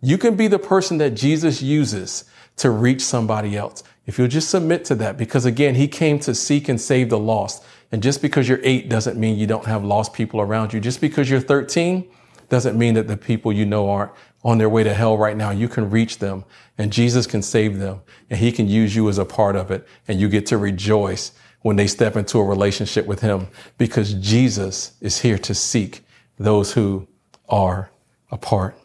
You 0.00 0.18
can 0.18 0.36
be 0.36 0.48
the 0.48 0.58
person 0.58 0.98
that 0.98 1.10
Jesus 1.10 1.62
uses 1.62 2.24
to 2.56 2.70
reach 2.70 3.02
somebody 3.02 3.56
else. 3.56 3.82
If 4.06 4.18
you'll 4.18 4.28
just 4.28 4.50
submit 4.50 4.84
to 4.86 4.94
that, 4.96 5.16
because 5.16 5.44
again, 5.44 5.74
he 5.74 5.88
came 5.88 6.18
to 6.20 6.34
seek 6.34 6.68
and 6.68 6.80
save 6.80 7.10
the 7.10 7.18
lost. 7.18 7.64
And 7.92 8.02
just 8.02 8.20
because 8.20 8.48
you're 8.48 8.60
eight 8.62 8.88
doesn't 8.88 9.18
mean 9.18 9.38
you 9.38 9.46
don't 9.46 9.66
have 9.66 9.84
lost 9.84 10.12
people 10.12 10.40
around 10.40 10.72
you. 10.72 10.80
Just 10.80 11.00
because 11.00 11.30
you're 11.30 11.40
13 11.40 12.08
doesn't 12.48 12.78
mean 12.78 12.94
that 12.94 13.08
the 13.08 13.16
people 13.16 13.52
you 13.52 13.66
know 13.66 13.90
aren't 13.90 14.12
on 14.46 14.58
their 14.58 14.68
way 14.68 14.84
to 14.84 14.94
hell 14.94 15.18
right 15.18 15.36
now. 15.36 15.50
You 15.50 15.68
can 15.68 15.90
reach 15.90 16.18
them 16.18 16.44
and 16.78 16.92
Jesus 16.92 17.26
can 17.26 17.42
save 17.42 17.80
them 17.80 18.02
and 18.30 18.38
he 18.38 18.52
can 18.52 18.68
use 18.68 18.94
you 18.94 19.08
as 19.08 19.18
a 19.18 19.24
part 19.24 19.56
of 19.56 19.72
it. 19.72 19.84
And 20.06 20.20
you 20.20 20.28
get 20.28 20.46
to 20.46 20.56
rejoice 20.56 21.32
when 21.62 21.74
they 21.74 21.88
step 21.88 22.14
into 22.14 22.38
a 22.38 22.44
relationship 22.44 23.06
with 23.06 23.22
him 23.22 23.48
because 23.76 24.14
Jesus 24.14 24.92
is 25.00 25.22
here 25.22 25.36
to 25.38 25.52
seek 25.52 26.04
those 26.38 26.74
who 26.74 27.08
are 27.48 27.90
apart. 28.30 28.78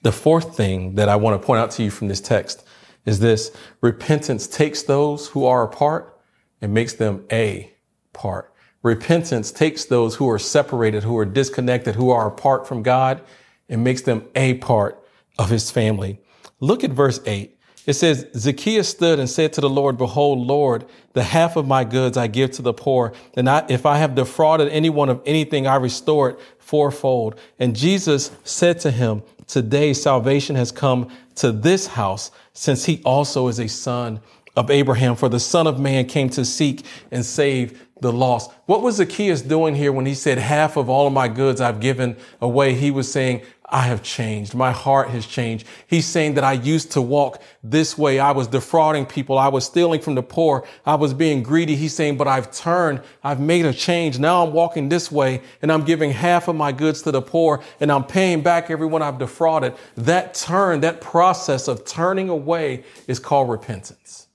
The 0.00 0.12
fourth 0.12 0.56
thing 0.56 0.94
that 0.94 1.10
I 1.10 1.16
want 1.16 1.38
to 1.38 1.46
point 1.46 1.60
out 1.60 1.70
to 1.72 1.82
you 1.82 1.90
from 1.90 2.08
this 2.08 2.22
text 2.22 2.64
is 3.04 3.18
this 3.18 3.54
repentance 3.82 4.46
takes 4.46 4.82
those 4.82 5.28
who 5.28 5.44
are 5.44 5.62
apart 5.62 6.18
and 6.62 6.72
makes 6.72 6.94
them 6.94 7.26
a 7.30 7.70
part. 8.14 8.50
Repentance 8.82 9.52
takes 9.52 9.84
those 9.84 10.14
who 10.14 10.30
are 10.30 10.38
separated, 10.38 11.02
who 11.02 11.18
are 11.18 11.26
disconnected, 11.26 11.96
who 11.96 12.08
are 12.08 12.28
apart 12.28 12.66
from 12.66 12.82
God 12.82 13.20
and 13.68 13.84
makes 13.84 14.02
them 14.02 14.26
a 14.34 14.54
part 14.54 15.02
of 15.38 15.50
his 15.50 15.70
family. 15.70 16.20
Look 16.60 16.84
at 16.84 16.90
verse 16.90 17.20
8. 17.26 17.58
It 17.84 17.94
says, 17.94 18.26
Zacchaeus 18.36 18.88
stood 18.88 19.18
and 19.18 19.28
said 19.28 19.52
to 19.54 19.60
the 19.60 19.68
Lord, 19.68 19.98
Behold, 19.98 20.38
Lord, 20.38 20.86
the 21.14 21.24
half 21.24 21.56
of 21.56 21.66
my 21.66 21.82
goods 21.82 22.16
I 22.16 22.28
give 22.28 22.52
to 22.52 22.62
the 22.62 22.72
poor. 22.72 23.12
And 23.34 23.50
I, 23.50 23.66
if 23.68 23.86
I 23.86 23.96
have 23.96 24.14
defrauded 24.14 24.68
anyone 24.68 25.08
of 25.08 25.20
anything, 25.26 25.66
I 25.66 25.76
restore 25.76 26.30
it 26.30 26.40
fourfold. 26.58 27.40
And 27.58 27.74
Jesus 27.74 28.30
said 28.44 28.78
to 28.80 28.90
him, 28.90 29.22
Today 29.48 29.94
salvation 29.94 30.54
has 30.54 30.70
come 30.70 31.10
to 31.36 31.50
this 31.50 31.88
house, 31.88 32.30
since 32.52 32.84
he 32.84 33.02
also 33.04 33.48
is 33.48 33.58
a 33.58 33.68
son 33.68 34.20
of 34.54 34.70
Abraham. 34.70 35.16
For 35.16 35.28
the 35.28 35.40
Son 35.40 35.66
of 35.66 35.80
Man 35.80 36.06
came 36.06 36.30
to 36.30 36.44
seek 36.44 36.86
and 37.10 37.24
save 37.24 37.84
the 38.02 38.12
loss. 38.12 38.52
What 38.66 38.82
was 38.82 38.96
Zacchaeus 38.96 39.40
doing 39.42 39.74
here 39.74 39.92
when 39.92 40.06
he 40.06 40.14
said, 40.14 40.38
Half 40.38 40.76
of 40.76 40.90
all 40.90 41.06
of 41.06 41.12
my 41.12 41.28
goods 41.28 41.60
I've 41.60 41.80
given 41.80 42.16
away? 42.40 42.74
He 42.74 42.90
was 42.90 43.10
saying, 43.10 43.42
I 43.72 43.82
have 43.82 44.02
changed. 44.02 44.54
My 44.54 44.70
heart 44.70 45.08
has 45.08 45.24
changed. 45.24 45.66
He's 45.86 46.04
saying 46.04 46.34
that 46.34 46.44
I 46.44 46.52
used 46.52 46.92
to 46.92 47.00
walk 47.00 47.40
this 47.62 47.96
way. 47.96 48.18
I 48.18 48.32
was 48.32 48.46
defrauding 48.46 49.06
people. 49.06 49.38
I 49.38 49.48
was 49.48 49.64
stealing 49.64 50.02
from 50.02 50.14
the 50.14 50.22
poor. 50.22 50.66
I 50.84 50.96
was 50.96 51.14
being 51.14 51.42
greedy. 51.42 51.74
He's 51.74 51.94
saying, 51.94 52.18
but 52.18 52.28
I've 52.28 52.52
turned. 52.52 53.00
I've 53.24 53.40
made 53.40 53.64
a 53.64 53.72
change. 53.72 54.18
Now 54.18 54.44
I'm 54.44 54.52
walking 54.52 54.90
this 54.90 55.10
way 55.10 55.40
and 55.62 55.72
I'm 55.72 55.84
giving 55.86 56.10
half 56.10 56.48
of 56.48 56.56
my 56.56 56.70
goods 56.70 57.00
to 57.02 57.12
the 57.12 57.22
poor 57.22 57.62
and 57.80 57.90
I'm 57.90 58.04
paying 58.04 58.42
back 58.42 58.70
everyone 58.70 59.00
I've 59.00 59.18
defrauded. 59.18 59.74
That 59.96 60.34
turn, 60.34 60.80
that 60.80 61.00
process 61.00 61.66
of 61.66 61.86
turning 61.86 62.28
away 62.28 62.84
is 63.06 63.18
called 63.18 63.48
repentance. 63.48 64.26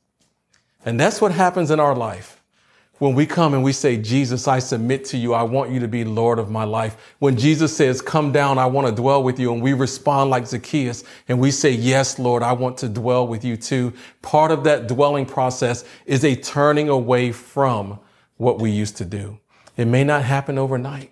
And 0.83 0.99
that's 0.99 1.21
what 1.21 1.31
happens 1.31 1.69
in 1.69 1.79
our 1.79 1.93
life. 1.93 2.36
When 2.99 3.13
we 3.13 3.27
come 3.27 3.53
and 3.53 3.63
we 3.63 3.73
say, 3.73 3.97
Jesus, 3.97 4.47
I 4.47 4.57
submit 4.57 5.05
to 5.05 5.17
you. 5.17 5.35
I 5.35 5.43
want 5.43 5.69
you 5.71 5.79
to 5.79 5.87
be 5.87 6.03
Lord 6.03 6.39
of 6.39 6.49
my 6.49 6.63
life. 6.63 7.13
When 7.19 7.37
Jesus 7.37 7.75
says, 7.75 8.01
come 8.01 8.31
down, 8.31 8.57
I 8.57 8.65
want 8.65 8.87
to 8.87 8.93
dwell 8.93 9.21
with 9.21 9.39
you. 9.39 9.53
And 9.53 9.61
we 9.61 9.73
respond 9.73 10.31
like 10.31 10.47
Zacchaeus 10.47 11.03
and 11.27 11.39
we 11.39 11.51
say, 11.51 11.69
yes, 11.69 12.17
Lord, 12.17 12.41
I 12.41 12.53
want 12.53 12.77
to 12.79 12.89
dwell 12.89 13.27
with 13.27 13.45
you 13.45 13.55
too. 13.55 13.93
Part 14.23 14.49
of 14.49 14.63
that 14.63 14.87
dwelling 14.87 15.27
process 15.27 15.85
is 16.07 16.25
a 16.25 16.35
turning 16.35 16.89
away 16.89 17.31
from 17.31 17.99
what 18.37 18.59
we 18.59 18.71
used 18.71 18.97
to 18.97 19.05
do. 19.05 19.37
It 19.75 19.85
may 19.85 20.03
not 20.03 20.23
happen 20.23 20.57
overnight. 20.57 21.11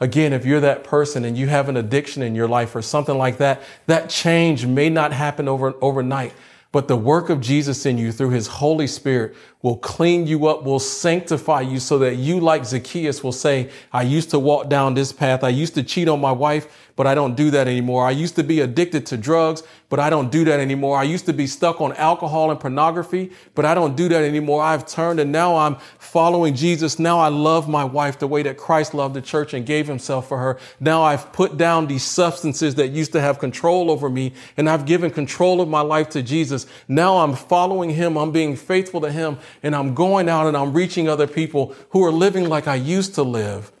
Again, 0.00 0.32
if 0.32 0.46
you're 0.46 0.60
that 0.60 0.84
person 0.84 1.24
and 1.24 1.36
you 1.36 1.48
have 1.48 1.68
an 1.68 1.76
addiction 1.76 2.22
in 2.22 2.34
your 2.34 2.48
life 2.48 2.74
or 2.74 2.82
something 2.82 3.16
like 3.16 3.38
that, 3.38 3.62
that 3.86 4.08
change 4.08 4.64
may 4.64 4.88
not 4.88 5.12
happen 5.12 5.48
over, 5.48 5.74
overnight. 5.82 6.32
But 6.72 6.88
the 6.88 6.96
work 6.96 7.30
of 7.30 7.40
Jesus 7.40 7.86
in 7.86 7.96
you 7.96 8.12
through 8.12 8.30
his 8.30 8.46
Holy 8.46 8.86
Spirit 8.86 9.34
will 9.66 9.78
clean 9.78 10.28
you 10.28 10.46
up, 10.46 10.62
will 10.62 10.78
sanctify 10.78 11.60
you 11.60 11.80
so 11.80 11.98
that 11.98 12.14
you, 12.14 12.38
like 12.38 12.64
Zacchaeus, 12.64 13.24
will 13.24 13.32
say, 13.32 13.68
I 13.92 14.02
used 14.02 14.30
to 14.30 14.38
walk 14.38 14.68
down 14.68 14.94
this 14.94 15.10
path. 15.12 15.42
I 15.42 15.48
used 15.48 15.74
to 15.74 15.82
cheat 15.82 16.06
on 16.06 16.20
my 16.20 16.30
wife, 16.30 16.86
but 16.94 17.08
I 17.08 17.16
don't 17.16 17.34
do 17.34 17.50
that 17.50 17.66
anymore. 17.66 18.06
I 18.06 18.12
used 18.12 18.36
to 18.36 18.44
be 18.44 18.60
addicted 18.60 19.06
to 19.06 19.16
drugs, 19.16 19.64
but 19.88 20.00
I 20.00 20.10
don't 20.10 20.32
do 20.32 20.44
that 20.46 20.58
anymore. 20.58 20.98
I 20.98 21.04
used 21.04 21.26
to 21.26 21.32
be 21.32 21.46
stuck 21.46 21.80
on 21.80 21.92
alcohol 21.94 22.50
and 22.50 22.58
pornography, 22.58 23.30
but 23.54 23.64
I 23.64 23.74
don't 23.74 23.96
do 23.96 24.08
that 24.08 24.24
anymore. 24.24 24.62
I've 24.62 24.86
turned 24.86 25.20
and 25.20 25.30
now 25.30 25.56
I'm 25.56 25.76
following 25.98 26.54
Jesus. 26.54 26.98
Now 26.98 27.18
I 27.18 27.28
love 27.28 27.68
my 27.68 27.84
wife 27.84 28.18
the 28.18 28.26
way 28.26 28.42
that 28.42 28.56
Christ 28.56 28.94
loved 28.94 29.14
the 29.14 29.20
church 29.20 29.54
and 29.54 29.64
gave 29.64 29.86
himself 29.86 30.28
for 30.28 30.38
her. 30.38 30.58
Now 30.80 31.02
I've 31.02 31.32
put 31.32 31.56
down 31.56 31.86
these 31.86 32.02
substances 32.02 32.74
that 32.76 32.88
used 32.88 33.12
to 33.12 33.20
have 33.20 33.38
control 33.38 33.90
over 33.90 34.08
me 34.08 34.32
and 34.56 34.68
I've 34.68 34.86
given 34.86 35.10
control 35.10 35.60
of 35.60 35.68
my 35.68 35.82
life 35.82 36.08
to 36.10 36.22
Jesus. 36.22 36.66
Now 36.88 37.18
I'm 37.18 37.34
following 37.34 37.90
him. 37.90 38.16
I'm 38.16 38.32
being 38.32 38.56
faithful 38.56 39.02
to 39.02 39.12
him 39.12 39.38
and 39.62 39.74
I'm 39.74 39.94
going 39.94 40.28
out 40.28 40.46
and 40.46 40.56
I'm 40.56 40.72
reaching 40.72 41.08
other 41.08 41.26
people 41.26 41.74
who 41.90 42.04
are 42.04 42.12
living 42.12 42.48
like 42.48 42.66
I 42.66 42.74
used 42.76 43.14
to 43.16 43.22
live. 43.22 43.72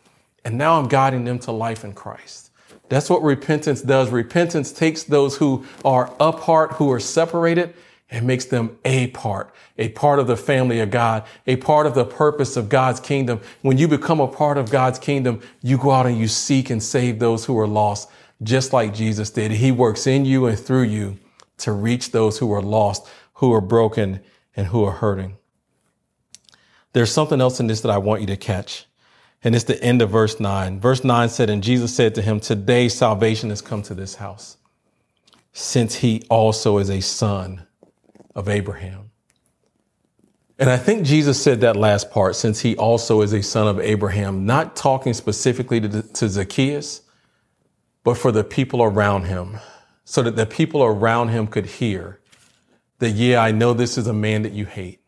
And 0.44 0.56
now 0.56 0.78
I'm 0.78 0.88
guiding 0.88 1.24
them 1.24 1.38
to 1.40 1.52
life 1.52 1.84
in 1.84 1.92
Christ. 1.92 2.50
That's 2.88 3.10
what 3.10 3.22
repentance 3.22 3.82
does. 3.82 4.10
Repentance 4.10 4.70
takes 4.72 5.02
those 5.02 5.36
who 5.36 5.66
are 5.84 6.14
apart, 6.20 6.72
who 6.74 6.90
are 6.92 7.00
separated, 7.00 7.74
and 8.10 8.26
makes 8.26 8.44
them 8.44 8.78
a 8.84 9.08
part, 9.08 9.52
a 9.78 9.88
part 9.88 10.20
of 10.20 10.28
the 10.28 10.36
family 10.36 10.78
of 10.80 10.90
God, 10.92 11.24
a 11.46 11.56
part 11.56 11.86
of 11.86 11.94
the 11.94 12.04
purpose 12.04 12.56
of 12.56 12.68
God's 12.68 13.00
kingdom. 13.00 13.40
When 13.62 13.78
you 13.78 13.88
become 13.88 14.20
a 14.20 14.28
part 14.28 14.58
of 14.58 14.70
God's 14.70 15.00
kingdom, 15.00 15.40
you 15.62 15.76
go 15.76 15.90
out 15.90 16.06
and 16.06 16.16
you 16.16 16.28
seek 16.28 16.70
and 16.70 16.80
save 16.80 17.18
those 17.18 17.44
who 17.44 17.58
are 17.58 17.66
lost, 17.66 18.08
just 18.42 18.72
like 18.72 18.94
Jesus 18.94 19.30
did. 19.30 19.50
He 19.50 19.72
works 19.72 20.06
in 20.06 20.24
you 20.24 20.46
and 20.46 20.58
through 20.58 20.84
you 20.84 21.18
to 21.58 21.72
reach 21.72 22.12
those 22.12 22.38
who 22.38 22.52
are 22.52 22.62
lost, 22.62 23.08
who 23.34 23.52
are 23.52 23.60
broken, 23.60 24.20
and 24.54 24.68
who 24.68 24.84
are 24.84 24.92
hurting. 24.92 25.36
There's 26.96 27.12
something 27.12 27.42
else 27.42 27.60
in 27.60 27.66
this 27.66 27.82
that 27.82 27.90
I 27.90 27.98
want 27.98 28.22
you 28.22 28.26
to 28.28 28.38
catch. 28.38 28.86
And 29.44 29.54
it's 29.54 29.64
the 29.64 29.78
end 29.84 30.00
of 30.00 30.08
verse 30.08 30.40
9. 30.40 30.80
Verse 30.80 31.04
9 31.04 31.28
said, 31.28 31.50
And 31.50 31.62
Jesus 31.62 31.94
said 31.94 32.14
to 32.14 32.22
him, 32.22 32.40
Today 32.40 32.88
salvation 32.88 33.50
has 33.50 33.60
come 33.60 33.82
to 33.82 33.92
this 33.92 34.14
house, 34.14 34.56
since 35.52 35.96
he 35.96 36.22
also 36.30 36.78
is 36.78 36.88
a 36.88 37.02
son 37.02 37.66
of 38.34 38.48
Abraham. 38.48 39.10
And 40.58 40.70
I 40.70 40.78
think 40.78 41.04
Jesus 41.04 41.38
said 41.38 41.60
that 41.60 41.76
last 41.76 42.10
part, 42.10 42.34
since 42.34 42.60
he 42.60 42.74
also 42.78 43.20
is 43.20 43.34
a 43.34 43.42
son 43.42 43.68
of 43.68 43.78
Abraham, 43.78 44.46
not 44.46 44.74
talking 44.74 45.12
specifically 45.12 45.82
to, 45.82 46.00
to 46.00 46.30
Zacchaeus, 46.30 47.02
but 48.04 48.16
for 48.16 48.32
the 48.32 48.42
people 48.42 48.82
around 48.82 49.24
him, 49.24 49.58
so 50.06 50.22
that 50.22 50.36
the 50.36 50.46
people 50.46 50.82
around 50.82 51.28
him 51.28 51.46
could 51.46 51.66
hear 51.66 52.20
that, 53.00 53.10
yeah, 53.10 53.42
I 53.42 53.50
know 53.50 53.74
this 53.74 53.98
is 53.98 54.06
a 54.06 54.14
man 54.14 54.40
that 54.44 54.52
you 54.52 54.64
hate. 54.64 55.02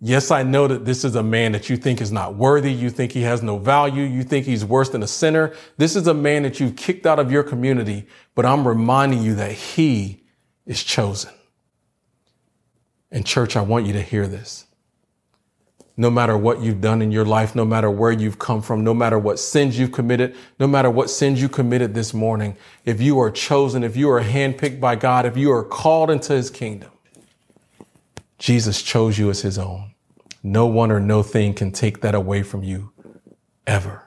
Yes, 0.00 0.30
I 0.30 0.42
know 0.42 0.68
that 0.68 0.84
this 0.84 1.04
is 1.04 1.14
a 1.14 1.22
man 1.22 1.52
that 1.52 1.70
you 1.70 1.76
think 1.76 2.02
is 2.02 2.12
not 2.12 2.34
worthy. 2.34 2.72
You 2.72 2.90
think 2.90 3.12
he 3.12 3.22
has 3.22 3.42
no 3.42 3.56
value. 3.56 4.04
You 4.04 4.22
think 4.24 4.44
he's 4.44 4.64
worse 4.64 4.90
than 4.90 5.02
a 5.02 5.06
sinner. 5.06 5.54
This 5.78 5.96
is 5.96 6.06
a 6.06 6.12
man 6.12 6.42
that 6.42 6.60
you've 6.60 6.76
kicked 6.76 7.06
out 7.06 7.18
of 7.18 7.32
your 7.32 7.42
community, 7.42 8.06
but 8.34 8.44
I'm 8.44 8.68
reminding 8.68 9.22
you 9.22 9.34
that 9.36 9.52
he 9.52 10.22
is 10.66 10.82
chosen. 10.84 11.32
And 13.10 13.24
church, 13.24 13.56
I 13.56 13.62
want 13.62 13.86
you 13.86 13.94
to 13.94 14.02
hear 14.02 14.26
this. 14.26 14.66
No 15.96 16.10
matter 16.10 16.36
what 16.36 16.60
you've 16.60 16.82
done 16.82 17.00
in 17.00 17.10
your 17.10 17.24
life, 17.24 17.54
no 17.54 17.64
matter 17.64 17.90
where 17.90 18.12
you've 18.12 18.38
come 18.38 18.60
from, 18.60 18.84
no 18.84 18.92
matter 18.92 19.18
what 19.18 19.38
sins 19.38 19.78
you've 19.78 19.92
committed, 19.92 20.36
no 20.60 20.66
matter 20.66 20.90
what 20.90 21.08
sins 21.08 21.40
you 21.40 21.48
committed 21.48 21.94
this 21.94 22.12
morning, 22.12 22.54
if 22.84 23.00
you 23.00 23.18
are 23.18 23.30
chosen, 23.30 23.82
if 23.82 23.96
you 23.96 24.10
are 24.10 24.22
handpicked 24.22 24.78
by 24.78 24.94
God, 24.94 25.24
if 25.24 25.38
you 25.38 25.50
are 25.52 25.64
called 25.64 26.10
into 26.10 26.34
his 26.34 26.50
kingdom, 26.50 26.90
Jesus 28.38 28.82
chose 28.82 29.18
you 29.18 29.30
as 29.30 29.42
his 29.42 29.58
own. 29.58 29.92
No 30.42 30.66
one 30.66 30.92
or 30.92 31.00
no 31.00 31.22
thing 31.22 31.54
can 31.54 31.72
take 31.72 32.02
that 32.02 32.14
away 32.14 32.42
from 32.42 32.62
you 32.62 32.92
ever. 33.66 34.02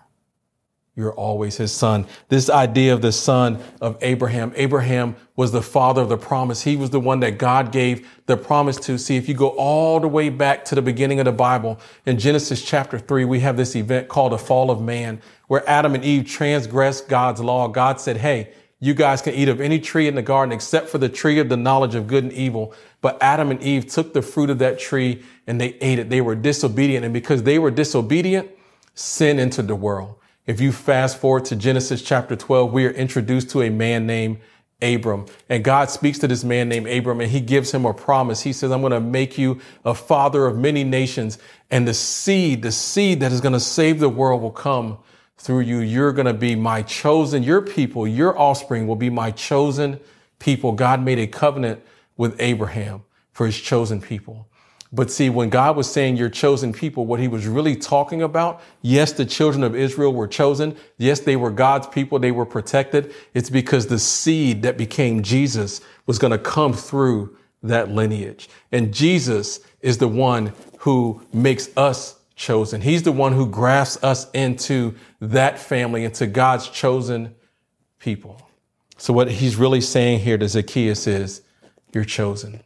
You're 0.96 1.14
always 1.14 1.56
his 1.56 1.72
son. 1.72 2.08
This 2.28 2.50
idea 2.50 2.94
of 2.94 3.02
the 3.02 3.14
son 3.14 3.60
of 3.80 3.98
Abraham. 4.02 4.52
Abraham 4.58 5.16
was 5.38 5.54
the 5.54 5.62
father 5.62 6.02
of 6.02 6.10
the 6.10 6.18
promise. 6.18 6.64
He 6.64 6.76
was 6.76 6.90
the 6.90 7.00
one 7.00 7.22
that 7.22 7.38
God 7.38 7.72
gave 7.72 8.06
the 8.26 8.36
promise 8.36 8.76
to. 8.82 8.98
See, 8.98 9.16
if 9.16 9.30
you 9.30 9.34
go 9.34 9.50
all 9.50 10.02
the 10.02 10.10
way 10.10 10.28
back 10.30 10.66
to 10.66 10.76
the 10.76 10.82
beginning 10.82 11.20
of 11.20 11.26
the 11.26 11.32
Bible, 11.32 11.80
in 12.06 12.20
Genesis 12.20 12.62
chapter 12.62 13.00
three, 13.00 13.24
we 13.24 13.40
have 13.40 13.56
this 13.56 13.78
event 13.78 14.10
called 14.10 14.34
the 14.34 14.38
fall 14.38 14.70
of 14.70 14.82
man, 14.82 15.22
where 15.48 15.68
Adam 15.70 15.96
and 15.96 16.04
Eve 16.04 16.26
transgressed 16.26 17.08
God's 17.08 17.40
law. 17.40 17.70
God 17.70 18.02
said, 18.02 18.18
Hey, 18.18 18.52
You 18.82 18.94
guys 18.94 19.22
can 19.22 19.34
eat 19.34 19.50
of 19.50 19.60
any 19.60 19.80
tree 19.80 20.08
in 20.08 20.16
the 20.16 20.22
garden 20.22 20.54
except 20.54 20.88
for 20.88 20.98
the 20.98 21.10
tree 21.10 21.40
of 21.40 21.50
the 21.50 21.58
knowledge 21.58 21.96
of 21.96 22.08
good 22.08 22.24
and 22.24 22.32
evil. 22.32 22.74
But 23.02 23.18
Adam 23.22 23.52
and 23.52 23.62
Eve 23.62 23.88
took 23.88 24.14
the 24.14 24.22
fruit 24.22 24.50
of 24.50 24.60
that 24.60 24.80
tree 24.80 25.24
and 25.48 25.60
they 25.60 25.76
ate 25.82 26.00
it. 26.00 26.10
They 26.10 26.22
were 26.22 26.36
disobedient. 26.36 27.06
And 27.06 27.14
because 27.14 27.44
they 27.44 27.58
were 27.58 27.72
disobedient, 27.72 28.50
sin 28.94 29.40
entered 29.40 29.68
the 29.68 29.76
world. 29.76 30.16
If 30.46 30.60
you 30.60 30.72
fast 30.72 31.18
forward 31.18 31.46
to 31.46 31.56
Genesis 31.56 32.02
chapter 32.02 32.36
12, 32.36 32.74
we 32.74 32.86
are 32.86 32.92
introduced 32.92 33.52
to 33.52 33.62
a 33.62 33.70
man 33.70 34.08
named 34.08 34.40
Abram. 34.82 35.26
And 35.50 35.64
God 35.64 35.90
speaks 35.90 36.20
to 36.20 36.28
this 36.28 36.44
man 36.44 36.70
named 36.70 36.88
Abram 36.88 37.22
and 37.22 37.30
he 37.30 37.42
gives 37.42 37.72
him 37.72 37.86
a 37.86 37.94
promise. 37.94 38.42
He 38.42 38.54
says, 38.54 38.72
I'm 38.72 38.82
going 38.82 38.92
to 38.92 39.00
make 39.00 39.38
you 39.38 39.60
a 39.86 39.94
father 39.94 40.46
of 40.46 40.58
many 40.58 40.84
nations 40.84 41.38
and 41.70 41.88
the 41.88 41.94
seed, 41.94 42.62
the 42.62 42.72
seed 42.72 43.20
that 43.20 43.32
is 43.32 43.42
going 43.42 43.54
to 43.54 43.60
save 43.60 44.00
the 44.00 44.10
world 44.10 44.42
will 44.42 44.52
come 44.52 44.98
through 45.38 45.62
you. 45.62 45.80
You're 45.80 46.14
going 46.14 46.26
to 46.26 46.34
be 46.34 46.56
my 46.56 46.82
chosen, 46.82 47.44
your 47.44 47.62
people, 47.62 48.08
your 48.08 48.38
offspring 48.38 48.88
will 48.88 48.96
be 48.96 49.10
my 49.10 49.32
chosen 49.32 50.00
people. 50.40 50.72
God 50.72 51.04
made 51.04 51.20
a 51.20 51.28
covenant 51.28 51.82
with 52.20 52.36
Abraham 52.40 53.02
for 53.32 53.46
his 53.46 53.58
chosen 53.58 54.02
people. 54.02 54.46
But 54.92 55.10
see, 55.10 55.30
when 55.30 55.50
God 55.50 55.78
was 55.78 55.90
saying 55.90 56.18
your 56.18 56.30
chosen 56.30 56.74
people, 56.74 57.06
what 57.06 57.22
he 57.22 57.30
was 57.30 57.48
really 57.48 57.78
talking 57.78 58.22
about, 58.22 58.62
yes, 58.82 59.14
the 59.14 59.26
children 59.26 59.64
of 59.64 59.74
Israel 59.74 60.14
were 60.14 60.28
chosen. 60.28 60.76
Yes, 60.98 61.22
they 61.22 61.38
were 61.38 61.50
God's 61.50 61.88
people. 61.88 62.20
They 62.20 62.32
were 62.32 62.46
protected. 62.46 63.14
It's 63.34 63.50
because 63.50 63.88
the 63.88 64.00
seed 64.00 64.64
that 64.64 64.78
became 64.78 65.24
Jesus 65.24 65.80
was 66.08 66.20
going 66.20 66.32
to 66.32 66.38
come 66.38 66.74
through 66.74 67.38
that 67.64 67.90
lineage. 67.90 68.50
And 68.70 68.94
Jesus 68.94 69.62
is 69.80 70.00
the 70.00 70.08
one 70.10 70.52
who 70.80 71.22
makes 71.32 71.70
us 71.78 72.20
chosen. 72.36 72.82
He's 72.82 73.04
the 73.04 73.14
one 73.14 73.32
who 73.32 73.48
grafts 73.48 74.04
us 74.04 74.30
into 74.32 74.96
that 75.22 75.58
family, 75.58 76.04
into 76.04 76.28
God's 76.28 76.68
chosen 76.68 77.34
people. 77.98 78.42
So 78.98 79.14
what 79.14 79.32
he's 79.32 79.56
really 79.56 79.82
saying 79.82 80.20
here 80.20 80.38
to 80.38 80.50
Zacchaeus 80.50 81.08
is, 81.08 81.44
you're 81.94 82.06
chosen. 82.06 82.62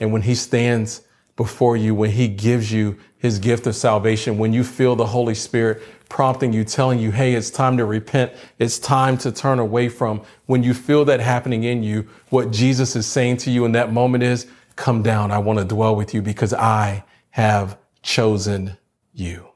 And 0.00 0.12
when 0.12 0.22
he 0.22 0.34
stands 0.34 1.02
before 1.36 1.76
you, 1.76 1.94
when 1.94 2.10
he 2.10 2.28
gives 2.28 2.72
you 2.72 2.98
his 3.16 3.38
gift 3.38 3.66
of 3.66 3.74
salvation, 3.74 4.38
when 4.38 4.52
you 4.52 4.64
feel 4.64 4.96
the 4.96 5.06
Holy 5.06 5.34
Spirit 5.34 5.82
prompting 6.08 6.52
you, 6.52 6.64
telling 6.64 6.98
you, 6.98 7.10
Hey, 7.12 7.34
it's 7.34 7.50
time 7.50 7.76
to 7.76 7.84
repent. 7.84 8.32
It's 8.58 8.78
time 8.78 9.16
to 9.18 9.32
turn 9.32 9.58
away 9.58 9.88
from 9.88 10.22
when 10.46 10.62
you 10.62 10.74
feel 10.74 11.04
that 11.06 11.20
happening 11.20 11.64
in 11.64 11.82
you, 11.82 12.08
what 12.28 12.50
Jesus 12.50 12.96
is 12.96 13.06
saying 13.06 13.38
to 13.38 13.50
you 13.50 13.64
in 13.64 13.72
that 13.72 13.92
moment 13.92 14.22
is, 14.22 14.46
come 14.76 15.02
down. 15.02 15.30
I 15.30 15.38
want 15.38 15.58
to 15.58 15.64
dwell 15.64 15.94
with 15.94 16.14
you 16.14 16.22
because 16.22 16.52
I 16.54 17.04
have 17.30 17.78
chosen 18.02 18.76
you. 19.12 19.48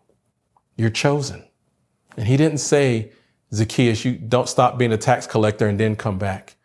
You're 0.77 0.90
chosen. 0.90 1.45
And 2.17 2.27
he 2.27 2.37
didn't 2.37 2.59
say, 2.59 3.12
Zacchaeus, 3.53 4.05
you 4.05 4.12
don't 4.12 4.49
stop 4.49 4.79
being 4.79 4.93
a 4.93 4.97
tax 4.97 5.27
collector 5.27 5.67
and 5.67 5.79
then 5.79 5.97
come 5.97 6.19
back. 6.19 6.57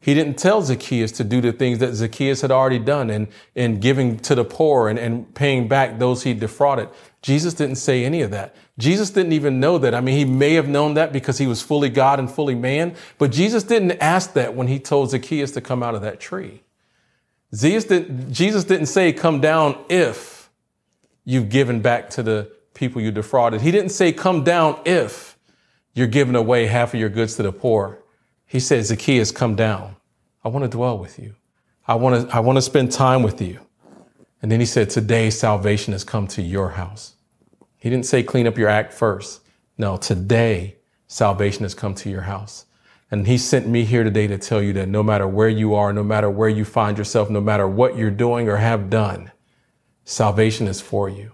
He 0.00 0.14
didn't 0.14 0.38
tell 0.38 0.62
Zacchaeus 0.62 1.10
to 1.12 1.24
do 1.24 1.40
the 1.40 1.52
things 1.52 1.80
that 1.80 1.94
Zacchaeus 1.94 2.40
had 2.40 2.52
already 2.52 2.78
done 2.78 3.10
and, 3.10 3.26
and 3.56 3.80
giving 3.80 4.18
to 4.20 4.34
the 4.36 4.44
poor 4.44 4.88
and, 4.88 4.98
and 4.98 5.34
paying 5.34 5.66
back 5.66 5.98
those 5.98 6.22
he 6.22 6.34
defrauded. 6.34 6.88
Jesus 7.20 7.52
didn't 7.54 7.76
say 7.76 8.04
any 8.04 8.22
of 8.22 8.30
that. 8.30 8.54
Jesus 8.78 9.10
didn't 9.10 9.32
even 9.32 9.58
know 9.58 9.76
that. 9.78 9.94
I 9.94 10.00
mean, 10.00 10.16
he 10.16 10.24
may 10.24 10.54
have 10.54 10.68
known 10.68 10.94
that 10.94 11.12
because 11.12 11.38
he 11.38 11.48
was 11.48 11.62
fully 11.62 11.88
God 11.88 12.20
and 12.20 12.30
fully 12.30 12.54
man, 12.54 12.94
but 13.18 13.32
Jesus 13.32 13.64
didn't 13.64 13.92
ask 14.00 14.34
that 14.34 14.54
when 14.54 14.68
he 14.68 14.78
told 14.78 15.10
Zacchaeus 15.10 15.50
to 15.52 15.60
come 15.60 15.82
out 15.82 15.96
of 15.96 16.02
that 16.02 16.20
tree. 16.20 16.62
Jesus 17.52 17.84
didn't, 17.84 18.32
Jesus 18.32 18.64
didn't 18.64 18.86
say, 18.86 19.12
come 19.12 19.40
down 19.40 19.84
if 19.88 20.48
you've 21.24 21.48
given 21.48 21.80
back 21.80 22.08
to 22.10 22.22
the 22.22 22.52
people 22.72 23.02
you 23.02 23.10
defrauded. 23.10 23.62
He 23.62 23.72
didn't 23.72 23.90
say, 23.90 24.12
come 24.12 24.44
down 24.44 24.80
if 24.84 25.36
you're 25.92 26.06
giving 26.06 26.36
away 26.36 26.66
half 26.66 26.94
of 26.94 27.00
your 27.00 27.08
goods 27.08 27.34
to 27.36 27.42
the 27.42 27.52
poor. 27.52 27.98
He 28.48 28.60
said, 28.60 28.84
Zacchaeus, 28.84 29.30
come 29.30 29.54
down. 29.54 29.96
I 30.42 30.48
want 30.48 30.64
to 30.64 30.70
dwell 30.70 30.98
with 30.98 31.18
you. 31.18 31.34
I 31.86 31.94
want 31.94 32.28
to, 32.28 32.34
I 32.34 32.40
want 32.40 32.56
to 32.56 32.62
spend 32.62 32.90
time 32.90 33.22
with 33.22 33.40
you. 33.42 33.60
And 34.40 34.50
then 34.50 34.58
he 34.58 34.66
said, 34.66 34.88
today 34.88 35.28
salvation 35.28 35.92
has 35.92 36.02
come 36.02 36.26
to 36.28 36.42
your 36.42 36.70
house. 36.70 37.14
He 37.76 37.90
didn't 37.90 38.06
say 38.06 38.22
clean 38.22 38.46
up 38.46 38.56
your 38.56 38.68
act 38.68 38.92
first. 38.92 39.42
No, 39.76 39.98
today 39.98 40.76
salvation 41.06 41.62
has 41.62 41.74
come 41.74 41.94
to 41.96 42.10
your 42.10 42.22
house. 42.22 42.64
And 43.10 43.26
he 43.26 43.36
sent 43.36 43.66
me 43.66 43.84
here 43.84 44.02
today 44.02 44.26
to 44.26 44.38
tell 44.38 44.62
you 44.62 44.72
that 44.74 44.88
no 44.88 45.02
matter 45.02 45.28
where 45.28 45.48
you 45.48 45.74
are, 45.74 45.92
no 45.92 46.02
matter 46.02 46.30
where 46.30 46.48
you 46.48 46.64
find 46.64 46.96
yourself, 46.96 47.28
no 47.28 47.40
matter 47.40 47.68
what 47.68 47.96
you're 47.96 48.10
doing 48.10 48.48
or 48.48 48.56
have 48.56 48.88
done, 48.88 49.30
salvation 50.04 50.66
is 50.66 50.80
for 50.80 51.08
you. 51.08 51.32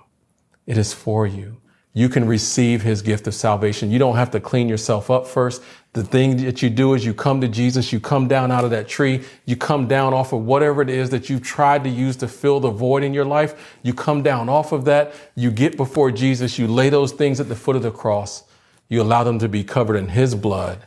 It 0.67 0.79
is 0.79 0.93
for 0.93 1.27
you 1.27 1.61
you 1.95 2.09
can 2.09 2.27
receive 2.27 2.83
his 2.83 3.01
gift 3.01 3.27
of 3.29 3.35
salvation. 3.35 3.91
You 3.91 4.01
don't 4.01 4.17
have 4.17 4.33
to 4.33 4.41
clean 4.41 4.69
yourself 4.69 5.11
up 5.11 5.27
first. 5.29 5.63
The 5.95 6.03
thing 6.03 6.45
that 6.45 6.61
you 6.61 6.71
do 6.71 6.95
is 6.95 7.05
you 7.05 7.15
come 7.15 7.41
to 7.41 7.47
Jesus, 7.47 7.93
you 7.93 8.01
come 8.01 8.27
down 8.27 8.51
out 8.51 8.65
of 8.65 8.71
that 8.71 8.89
tree, 8.89 9.23
you 9.47 9.55
come 9.55 9.87
down 9.87 10.13
off 10.13 10.33
of 10.33 10.45
whatever 10.45 10.83
it 10.83 10.91
is 10.91 11.11
that 11.11 11.31
you've 11.31 11.43
tried 11.43 11.85
to 11.85 11.91
use 11.91 12.17
to 12.17 12.27
fill 12.27 12.59
the 12.59 12.71
void 12.71 13.05
in 13.05 13.15
your 13.15 13.25
life. 13.25 13.79
You 13.85 13.95
come 13.95 14.23
down 14.23 14.49
off 14.49 14.73
of 14.73 14.85
that, 14.87 15.15
you 15.37 15.53
get 15.53 15.77
before 15.77 16.11
Jesus, 16.11 16.59
you 16.59 16.67
lay 16.67 16.89
those 16.89 17.13
things 17.13 17.39
at 17.39 17.49
the 17.49 17.55
foot 17.55 17.77
of 17.77 17.83
the 17.83 17.93
cross, 17.93 18.43
you 18.89 19.01
allow 19.01 19.23
them 19.23 19.39
to 19.39 19.49
be 19.49 19.63
covered 19.63 19.95
in 19.95 20.09
his 20.09 20.35
blood 20.35 20.85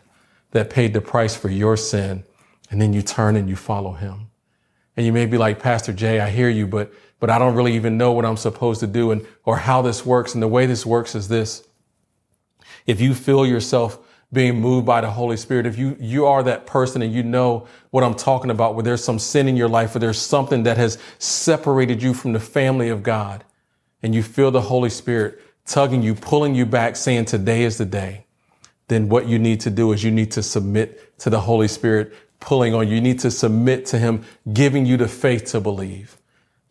that 0.52 0.70
paid 0.70 0.94
the 0.94 1.02
price 1.02 1.38
for 1.38 1.50
your 1.50 1.78
sin, 1.78 2.26
and 2.70 2.82
then 2.82 2.92
you 2.92 3.02
turn 3.02 3.38
and 3.38 3.48
you 3.48 3.56
follow 3.56 3.94
him. 3.94 4.28
And 4.98 5.06
you 5.06 5.14
may 5.14 5.26
be 5.26 5.38
like, 5.38 5.60
Pastor 5.60 5.94
Jay, 5.94 6.20
I 6.20 6.30
hear 6.30 6.50
you, 6.50 6.68
but 6.68 6.92
but 7.20 7.30
I 7.30 7.40
don't 7.40 7.56
really 7.56 7.76
even 7.76 7.98
know 7.98 8.12
what 8.12 8.26
I'm 8.26 8.38
supposed 8.38 8.80
to 8.82 8.88
do 8.88 9.12
and, 9.12 9.26
or 9.44 9.58
how 9.58 9.82
this 9.82 10.06
works. 10.06 10.34
And 10.34 10.44
the 10.44 10.48
way 10.48 10.66
this 10.66 10.86
works 10.86 11.16
is 11.16 11.28
this. 11.28 11.68
If 12.86 13.02
you 13.02 13.16
feel 13.16 13.46
yourself 13.46 13.98
being 14.34 14.60
moved 14.60 14.86
by 14.86 15.02
the 15.02 15.10
Holy 15.12 15.38
Spirit, 15.38 15.66
if 15.66 15.78
you, 15.78 15.96
you 16.00 16.26
are 16.26 16.44
that 16.44 16.66
person 16.66 17.02
and 17.02 17.14
you 17.14 17.24
know 17.24 17.66
what 17.92 18.04
I'm 18.04 18.14
talking 18.14 18.52
about, 18.52 18.76
where 18.76 18.84
there's 18.84 19.04
some 19.04 19.20
sin 19.20 19.48
in 19.48 19.56
your 19.56 19.70
life, 19.70 19.96
or 19.96 20.00
there's 20.00 20.20
something 20.20 20.64
that 20.64 20.78
has 20.78 20.98
separated 21.18 22.04
you 22.04 22.14
from 22.14 22.34
the 22.34 22.40
family 22.40 22.90
of 22.90 23.04
God, 23.04 23.46
and 24.04 24.14
you 24.14 24.22
feel 24.22 24.52
the 24.52 24.62
Holy 24.62 24.90
Spirit 24.90 25.40
tugging 25.66 26.02
you, 26.02 26.14
pulling 26.14 26.56
you 26.56 26.66
back, 26.66 26.96
saying 26.96 27.26
today 27.26 27.64
is 27.64 27.78
the 27.78 27.86
day, 27.86 28.26
then 28.88 29.10
what 29.10 29.28
you 29.28 29.40
need 29.40 29.60
to 29.62 29.70
do 29.70 29.92
is 29.92 30.04
you 30.04 30.12
need 30.12 30.32
to 30.32 30.44
submit 30.44 31.18
to 31.20 31.30
the 31.30 31.42
Holy 31.42 31.68
Spirit 31.68 32.14
pulling 32.40 32.74
on 32.74 32.88
you. 32.88 32.96
You 32.96 33.02
need 33.02 33.20
to 33.20 33.32
submit 33.32 33.86
to 33.88 34.00
Him, 34.00 34.24
giving 34.54 34.86
you 34.86 34.98
the 34.98 35.08
faith 35.08 35.46
to 35.46 35.60
believe. 35.60 36.18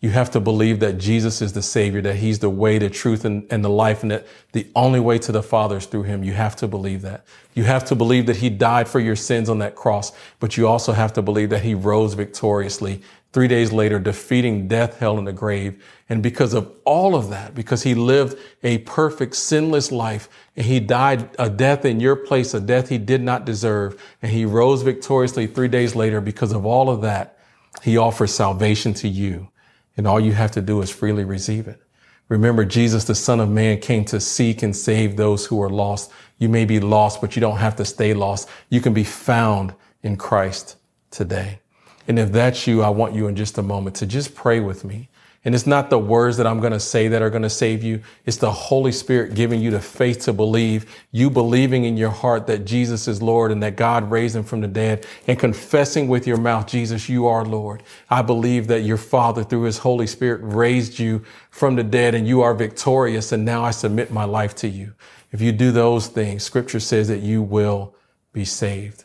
You 0.01 0.11
have 0.11 0.31
to 0.33 0.41
believe 0.41 0.81
that 0.81 0.99
Jesus 0.99 1.41
is 1.41 1.55
the 1.55 1.63
Savior, 1.63 2.03
that 2.03 2.17
He's 2.17 2.39
the 2.39 2.51
way, 2.51 2.79
the 2.79 2.91
truth, 2.91 3.25
and, 3.25 3.47
and 3.51 3.65
the 3.65 3.71
life, 3.71 4.03
and 4.03 4.11
that 4.11 4.27
the 4.53 4.67
only 4.75 5.01
way 5.01 5.19
to 5.19 5.33
the 5.33 5.43
Father 5.43 5.79
is 5.79 5.87
through 5.87 6.03
Him. 6.03 6.23
You 6.23 6.35
have 6.35 6.55
to 6.57 6.69
believe 6.69 7.01
that. 7.03 7.25
You 7.55 7.65
have 7.65 7.85
to 7.87 7.95
believe 7.95 8.27
that 8.27 8.37
He 8.37 8.51
died 8.51 8.89
for 8.89 9.01
your 9.01 9.17
sins 9.17 9.49
on 9.49 9.59
that 9.61 9.75
cross, 9.75 10.13
but 10.39 10.57
you 10.57 10.69
also 10.69 10.93
have 10.93 11.15
to 11.15 11.23
believe 11.23 11.49
that 11.49 11.63
He 11.63 11.75
rose 11.75 12.13
victoriously 12.13 13.01
three 13.33 13.49
days 13.49 13.73
later, 13.73 13.99
defeating 13.99 14.69
death, 14.69 14.99
hell, 14.99 15.19
and 15.19 15.27
the 15.27 15.33
grave. 15.33 15.83
And 16.09 16.23
because 16.23 16.55
of 16.55 16.71
all 16.85 17.17
of 17.17 17.31
that, 17.31 17.55
because 17.55 17.83
He 17.83 17.95
lived 17.95 18.39
a 18.63 18.79
perfect, 18.79 19.35
sinless 19.35 19.91
life, 19.91 20.29
and 20.57 20.67
He 20.67 20.79
died 20.79 21.31
a 21.39 21.49
death 21.49 21.87
in 21.87 22.01
your 22.01 22.17
place, 22.17 22.53
a 22.53 22.61
death 22.61 22.91
He 22.91 22.99
did 22.99 23.23
not 23.23 23.47
deserve, 23.47 24.01
and 24.21 24.31
He 24.31 24.45
rose 24.45 24.83
victoriously 24.83 25.47
three 25.47 25.69
days 25.69 25.97
later, 25.97 26.21
because 26.21 26.53
of 26.53 26.67
all 26.67 26.91
of 26.91 27.01
that, 27.01 27.39
He 27.83 27.97
offers 27.97 28.35
salvation 28.35 28.93
to 28.95 29.09
you. 29.09 29.49
And 29.97 30.07
all 30.07 30.21
you 30.21 30.33
have 30.33 30.51
to 30.53 30.61
do 30.61 30.81
is 30.83 30.91
freely 30.91 31.25
receive 31.25 31.69
it. 31.69 31.81
Remember, 32.29 32.65
Jesus, 32.65 33.05
the 33.05 33.15
son 33.15 33.41
of 33.41 33.49
man 33.49 33.81
came 33.81 34.05
to 34.07 34.21
seek 34.21 34.63
and 34.63 34.75
save 34.75 35.17
those 35.17 35.47
who 35.47 35.63
are 35.63 35.71
lost. 35.71 36.11
You 36.39 36.49
may 36.49 36.65
be 36.65 36.81
lost, 36.81 37.21
but 37.21 37.37
you 37.37 37.41
don't 37.41 37.59
have 37.59 37.77
to 37.77 37.85
stay 37.85 38.15
lost. 38.15 38.49
You 38.69 38.81
can 38.81 38.93
be 38.93 39.05
found 39.05 39.75
in 40.03 40.17
Christ 40.17 40.77
today. 41.11 41.61
And 42.09 42.19
if 42.19 42.33
that's 42.33 42.67
you, 42.67 42.83
I 42.83 42.89
want 42.89 43.15
you 43.15 43.27
in 43.29 43.37
just 43.37 43.59
a 43.59 43.63
moment 43.63 43.97
to 43.97 44.07
just 44.07 44.35
pray 44.35 44.61
with 44.61 44.85
me. 44.85 45.09
And 45.47 45.55
it's 45.55 45.67
not 45.67 45.91
the 45.91 45.99
words 45.99 46.39
that 46.39 46.47
I'm 46.47 46.59
going 46.59 46.73
to 46.73 46.81
say 46.81 47.07
that 47.07 47.23
are 47.23 47.31
going 47.31 47.45
to 47.45 47.49
save 47.49 47.85
you. 47.85 48.03
It's 48.25 48.37
the 48.37 48.51
Holy 48.51 48.91
Spirit 48.91 49.37
giving 49.37 49.61
you 49.61 49.71
the 49.71 49.81
faith 49.81 50.23
to 50.23 50.33
believe, 50.33 50.93
you 51.13 51.31
believing 51.31 51.85
in 51.85 51.97
your 51.97 52.11
heart 52.11 52.49
that 52.49 52.65
Jesus 52.65 53.07
is 53.07 53.23
Lord 53.23 53.53
and 53.53 53.63
that 53.63 53.77
God 53.77 54.11
raised 54.11 54.35
him 54.35 54.43
from 54.43 54.61
the 54.61 54.67
dead 54.67 55.07
and 55.29 55.39
confessing 55.39 56.09
with 56.09 56.27
your 56.27 56.37
mouth, 56.37 56.67
Jesus, 56.67 57.09
you 57.09 57.29
are 57.29 57.45
Lord. 57.45 57.85
I 58.11 58.23
believe 58.23 58.67
that 58.67 58.81
your 58.81 58.97
Father 58.97 59.45
through 59.45 59.63
his 59.63 59.79
Holy 59.79 60.09
Spirit 60.09 60.41
raised 60.43 60.99
you 60.99 61.23
from 61.49 61.77
the 61.77 61.85
dead 61.85 62.17
and 62.17 62.27
you 62.27 62.41
are 62.41 62.53
victorious. 62.53 63.31
And 63.31 63.45
now 63.45 63.63
I 63.63 63.71
submit 63.71 64.11
my 64.11 64.25
life 64.25 64.57
to 64.57 64.69
you. 64.69 64.95
If 65.31 65.41
you 65.41 65.53
do 65.53 65.71
those 65.71 66.09
things, 66.09 66.43
scripture 66.43 66.81
says 66.81 67.07
that 67.07 67.21
you 67.21 67.41
will 67.41 67.95
be 68.33 68.45
saved. 68.45 69.05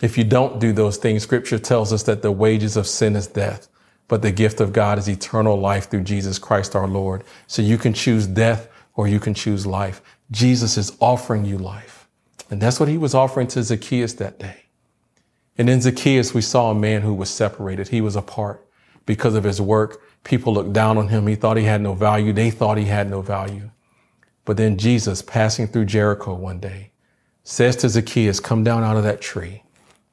If 0.00 0.16
you 0.16 0.24
don't 0.24 0.58
do 0.58 0.72
those 0.72 0.96
things, 0.96 1.22
scripture 1.22 1.58
tells 1.58 1.92
us 1.92 2.04
that 2.04 2.22
the 2.22 2.32
wages 2.32 2.78
of 2.78 2.86
sin 2.86 3.14
is 3.14 3.26
death 3.26 3.68
but 4.08 4.22
the 4.22 4.32
gift 4.32 4.60
of 4.60 4.72
God 4.72 4.98
is 4.98 5.08
eternal 5.08 5.58
life 5.58 5.90
through 5.90 6.02
Jesus 6.02 6.38
Christ 6.38 6.76
our 6.76 6.86
Lord. 6.86 7.24
So 7.46 7.62
you 7.62 7.78
can 7.78 7.94
choose 7.94 8.26
death 8.26 8.68
or 8.94 9.08
you 9.08 9.18
can 9.18 9.34
choose 9.34 9.66
life. 9.66 10.02
Jesus 10.30 10.76
is 10.76 10.96
offering 11.00 11.44
you 11.44 11.58
life. 11.58 12.08
And 12.50 12.60
that's 12.60 12.78
what 12.78 12.88
he 12.88 12.98
was 12.98 13.14
offering 13.14 13.46
to 13.48 13.62
Zacchaeus 13.62 14.12
that 14.14 14.38
day. 14.38 14.64
And 15.56 15.70
in 15.70 15.80
Zacchaeus, 15.80 16.34
we 16.34 16.42
saw 16.42 16.70
a 16.70 16.74
man 16.74 17.02
who 17.02 17.14
was 17.14 17.30
separated. 17.30 17.88
He 17.88 18.00
was 18.00 18.16
apart 18.16 18.66
because 19.06 19.34
of 19.34 19.44
his 19.44 19.60
work. 19.60 20.02
People 20.24 20.54
looked 20.54 20.72
down 20.72 20.98
on 20.98 21.08
him. 21.08 21.26
He 21.26 21.34
thought 21.34 21.56
he 21.56 21.64
had 21.64 21.80
no 21.80 21.94
value. 21.94 22.32
They 22.32 22.50
thought 22.50 22.78
he 22.78 22.84
had 22.84 23.10
no 23.10 23.22
value. 23.22 23.70
But 24.44 24.56
then 24.56 24.76
Jesus, 24.76 25.22
passing 25.22 25.66
through 25.66 25.86
Jericho 25.86 26.34
one 26.34 26.58
day, 26.58 26.90
says 27.44 27.76
to 27.76 27.88
Zacchaeus, 27.88 28.40
come 28.40 28.64
down 28.64 28.82
out 28.82 28.96
of 28.96 29.02
that 29.04 29.20
tree. 29.20 29.62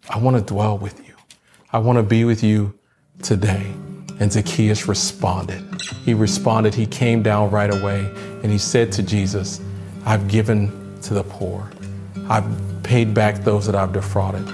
I 0.09 0.17
want 0.17 0.37
to 0.37 0.53
dwell 0.53 0.77
with 0.77 1.05
you. 1.07 1.15
I 1.71 1.79
want 1.79 1.97
to 1.97 2.03
be 2.03 2.23
with 2.25 2.43
you 2.43 2.78
today. 3.21 3.73
And 4.19 4.31
Zacchaeus 4.31 4.87
responded. 4.87 5.63
He 6.03 6.13
responded. 6.13 6.73
He 6.75 6.85
came 6.85 7.23
down 7.23 7.51
right 7.51 7.73
away 7.73 8.11
and 8.43 8.51
he 8.51 8.57
said 8.57 8.91
to 8.93 9.03
Jesus, 9.03 9.61
I've 10.05 10.27
given 10.27 10.99
to 11.03 11.13
the 11.13 11.23
poor. 11.23 11.69
I've 12.29 12.45
paid 12.83 13.13
back 13.13 13.43
those 13.43 13.65
that 13.65 13.75
I've 13.75 13.93
defrauded. 13.93 14.47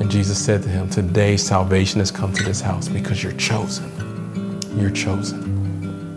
And 0.00 0.10
Jesus 0.10 0.42
said 0.42 0.62
to 0.62 0.68
him, 0.68 0.88
Today 0.88 1.36
salvation 1.36 1.98
has 2.00 2.10
come 2.10 2.32
to 2.32 2.42
this 2.44 2.60
house 2.60 2.88
because 2.88 3.22
you're 3.22 3.32
chosen. 3.32 3.90
You're 4.76 4.90
chosen. 4.90 5.42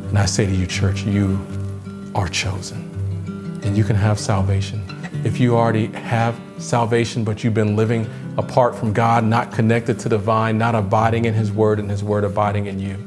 And 0.10 0.20
I 0.20 0.26
say 0.26 0.46
to 0.46 0.52
you, 0.52 0.68
church, 0.68 1.04
you 1.04 1.40
are 2.14 2.28
chosen. 2.28 2.90
And 3.64 3.78
you 3.78 3.84
can 3.84 3.96
have 3.96 4.20
salvation. 4.20 4.84
If 5.24 5.40
you 5.40 5.56
already 5.56 5.88
have 5.88 6.40
salvation, 6.58 7.24
but 7.24 7.44
you've 7.44 7.54
been 7.54 7.76
living 7.76 8.08
apart 8.38 8.76
from 8.76 8.94
God, 8.94 9.24
not 9.24 9.52
connected 9.52 10.00
to 10.00 10.10
the 10.10 10.18
vine, 10.18 10.58
not 10.58 10.76
abiding 10.76 11.26
in 11.26 11.34
His 11.34 11.52
Word, 11.52 11.80
and 11.80 11.90
His 11.90 12.04
Word 12.04 12.24
abiding 12.24 12.68
in 12.68 12.80
you, 12.80 12.98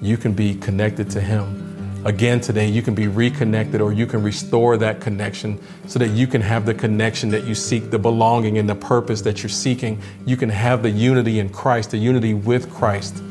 you 0.00 0.16
can 0.16 0.32
be 0.32 0.54
connected 0.54 1.10
to 1.10 1.20
Him. 1.20 1.62
Again, 2.04 2.40
today, 2.40 2.66
you 2.66 2.82
can 2.82 2.96
be 2.96 3.06
reconnected 3.06 3.80
or 3.80 3.92
you 3.92 4.06
can 4.06 4.24
restore 4.24 4.76
that 4.78 5.00
connection 5.00 5.60
so 5.86 6.00
that 6.00 6.08
you 6.08 6.26
can 6.26 6.40
have 6.40 6.66
the 6.66 6.74
connection 6.74 7.28
that 7.30 7.44
you 7.44 7.54
seek, 7.54 7.90
the 7.90 7.98
belonging 7.98 8.58
and 8.58 8.68
the 8.68 8.74
purpose 8.74 9.22
that 9.22 9.42
you're 9.42 9.50
seeking. 9.50 10.00
You 10.26 10.36
can 10.36 10.48
have 10.48 10.82
the 10.82 10.90
unity 10.90 11.38
in 11.38 11.48
Christ, 11.48 11.92
the 11.92 11.98
unity 11.98 12.34
with 12.34 12.72
Christ 12.74 13.22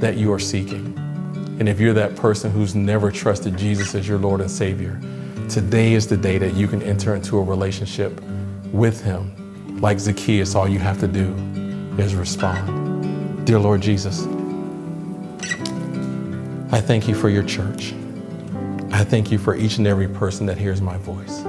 that 0.00 0.16
you 0.16 0.32
are 0.32 0.38
seeking. 0.38 0.96
And 1.58 1.68
if 1.68 1.78
you're 1.78 1.92
that 1.92 2.16
person 2.16 2.50
who's 2.50 2.74
never 2.74 3.10
trusted 3.10 3.58
Jesus 3.58 3.94
as 3.94 4.08
your 4.08 4.18
Lord 4.18 4.40
and 4.40 4.50
Savior, 4.50 4.98
today 5.50 5.92
is 5.92 6.06
the 6.06 6.16
day 6.16 6.38
that 6.38 6.54
you 6.54 6.66
can 6.68 6.80
enter 6.82 7.14
into 7.14 7.36
a 7.36 7.42
relationship 7.42 8.18
with 8.72 9.04
Him 9.04 9.36
like 9.80 9.98
Zacchaeus, 9.98 10.54
all 10.54 10.68
you 10.68 10.78
have 10.78 11.00
to 11.00 11.08
do 11.08 11.34
is 11.98 12.14
respond. 12.14 13.46
Dear 13.46 13.58
Lord 13.58 13.80
Jesus, 13.80 14.26
I 16.72 16.80
thank 16.80 17.08
you 17.08 17.14
for 17.14 17.28
your 17.28 17.42
church. 17.42 17.94
I 18.92 19.04
thank 19.04 19.32
you 19.32 19.38
for 19.38 19.54
each 19.56 19.78
and 19.78 19.86
every 19.86 20.08
person 20.08 20.46
that 20.46 20.58
hears 20.58 20.80
my 20.80 20.98
voice. 20.98 21.40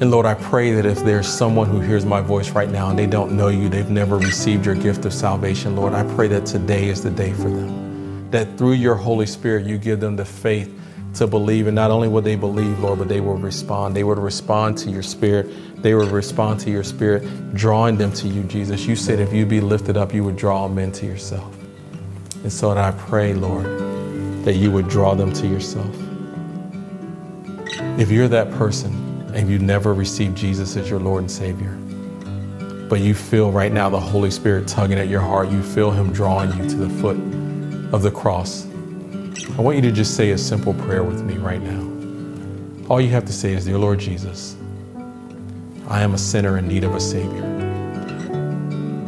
And 0.00 0.10
Lord, 0.10 0.26
I 0.26 0.34
pray 0.34 0.72
that 0.72 0.84
if 0.84 0.98
there's 1.04 1.28
someone 1.28 1.68
who 1.68 1.80
hears 1.80 2.04
my 2.04 2.20
voice 2.20 2.50
right 2.50 2.68
now 2.68 2.90
and 2.90 2.98
they 2.98 3.06
don't 3.06 3.32
know 3.32 3.48
you, 3.48 3.68
they've 3.68 3.88
never 3.88 4.18
received 4.18 4.66
your 4.66 4.74
gift 4.74 5.04
of 5.04 5.14
salvation, 5.14 5.76
Lord, 5.76 5.94
I 5.94 6.02
pray 6.14 6.28
that 6.28 6.44
today 6.44 6.88
is 6.88 7.02
the 7.02 7.10
day 7.10 7.32
for 7.32 7.48
them. 7.48 8.30
That 8.30 8.58
through 8.58 8.72
your 8.72 8.96
Holy 8.96 9.26
Spirit, 9.26 9.64
you 9.64 9.78
give 9.78 10.00
them 10.00 10.16
the 10.16 10.24
faith 10.24 10.76
to 11.14 11.26
believe. 11.26 11.66
And 11.66 11.74
not 11.74 11.90
only 11.90 12.08
will 12.08 12.22
they 12.22 12.36
believe, 12.36 12.78
Lord, 12.80 12.98
but 12.98 13.08
they 13.08 13.20
will 13.20 13.36
respond. 13.36 13.94
They 13.94 14.04
will 14.04 14.16
respond 14.16 14.78
to 14.78 14.90
your 14.90 15.02
spirit. 15.02 15.82
They 15.82 15.94
will 15.94 16.08
respond 16.08 16.60
to 16.60 16.70
your 16.70 16.84
spirit, 16.84 17.54
drawing 17.54 17.96
them 17.96 18.12
to 18.14 18.28
you, 18.28 18.44
Jesus. 18.44 18.86
You 18.86 18.96
said 18.96 19.18
if 19.18 19.32
you 19.32 19.44
be 19.44 19.60
lifted 19.60 19.96
up, 19.96 20.14
you 20.14 20.24
would 20.24 20.36
draw 20.36 20.68
men 20.68 20.92
to 20.92 21.06
yourself. 21.06 21.54
And 22.42 22.52
so 22.52 22.70
I 22.70 22.92
pray, 22.92 23.34
Lord, 23.34 23.66
that 24.44 24.54
you 24.54 24.70
would 24.70 24.88
draw 24.88 25.14
them 25.14 25.32
to 25.34 25.46
yourself. 25.46 25.94
If 27.98 28.10
you're 28.10 28.28
that 28.28 28.50
person 28.52 28.92
and 29.34 29.50
you 29.50 29.58
never 29.58 29.94
received 29.94 30.36
Jesus 30.36 30.76
as 30.76 30.88
your 30.88 30.98
Lord 30.98 31.22
and 31.22 31.30
Savior, 31.30 31.78
but 32.88 33.00
you 33.00 33.14
feel 33.14 33.50
right 33.50 33.72
now 33.72 33.88
the 33.88 34.00
Holy 34.00 34.30
Spirit 34.30 34.68
tugging 34.68 34.98
at 34.98 35.08
your 35.08 35.20
heart, 35.20 35.50
you 35.50 35.62
feel 35.62 35.90
Him 35.90 36.12
drawing 36.12 36.50
you 36.56 36.68
to 36.68 36.76
the 36.76 36.88
foot 37.00 37.16
of 37.92 38.02
the 38.02 38.10
cross 38.10 38.66
I 39.32 39.60
want 39.60 39.76
you 39.76 39.82
to 39.82 39.92
just 39.92 40.14
say 40.14 40.30
a 40.32 40.38
simple 40.38 40.74
prayer 40.74 41.02
with 41.02 41.22
me 41.22 41.34
right 41.34 41.60
now. 41.60 42.88
All 42.88 43.00
you 43.00 43.08
have 43.10 43.24
to 43.24 43.32
say 43.32 43.54
is, 43.54 43.64
Dear 43.64 43.78
Lord 43.78 43.98
Jesus, 43.98 44.56
I 45.88 46.02
am 46.02 46.12
a 46.12 46.18
sinner 46.18 46.58
in 46.58 46.68
need 46.68 46.84
of 46.84 46.94
a 46.94 47.00
Savior. 47.00 47.44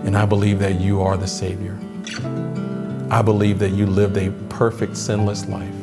And 0.04 0.16
I 0.16 0.24
believe 0.24 0.58
that 0.60 0.80
you 0.80 1.02
are 1.02 1.18
the 1.18 1.26
Savior. 1.26 1.78
I 3.10 3.20
believe 3.20 3.58
that 3.58 3.70
you 3.70 3.84
lived 3.84 4.16
a 4.16 4.30
perfect, 4.48 4.96
sinless 4.96 5.46
life. 5.46 5.74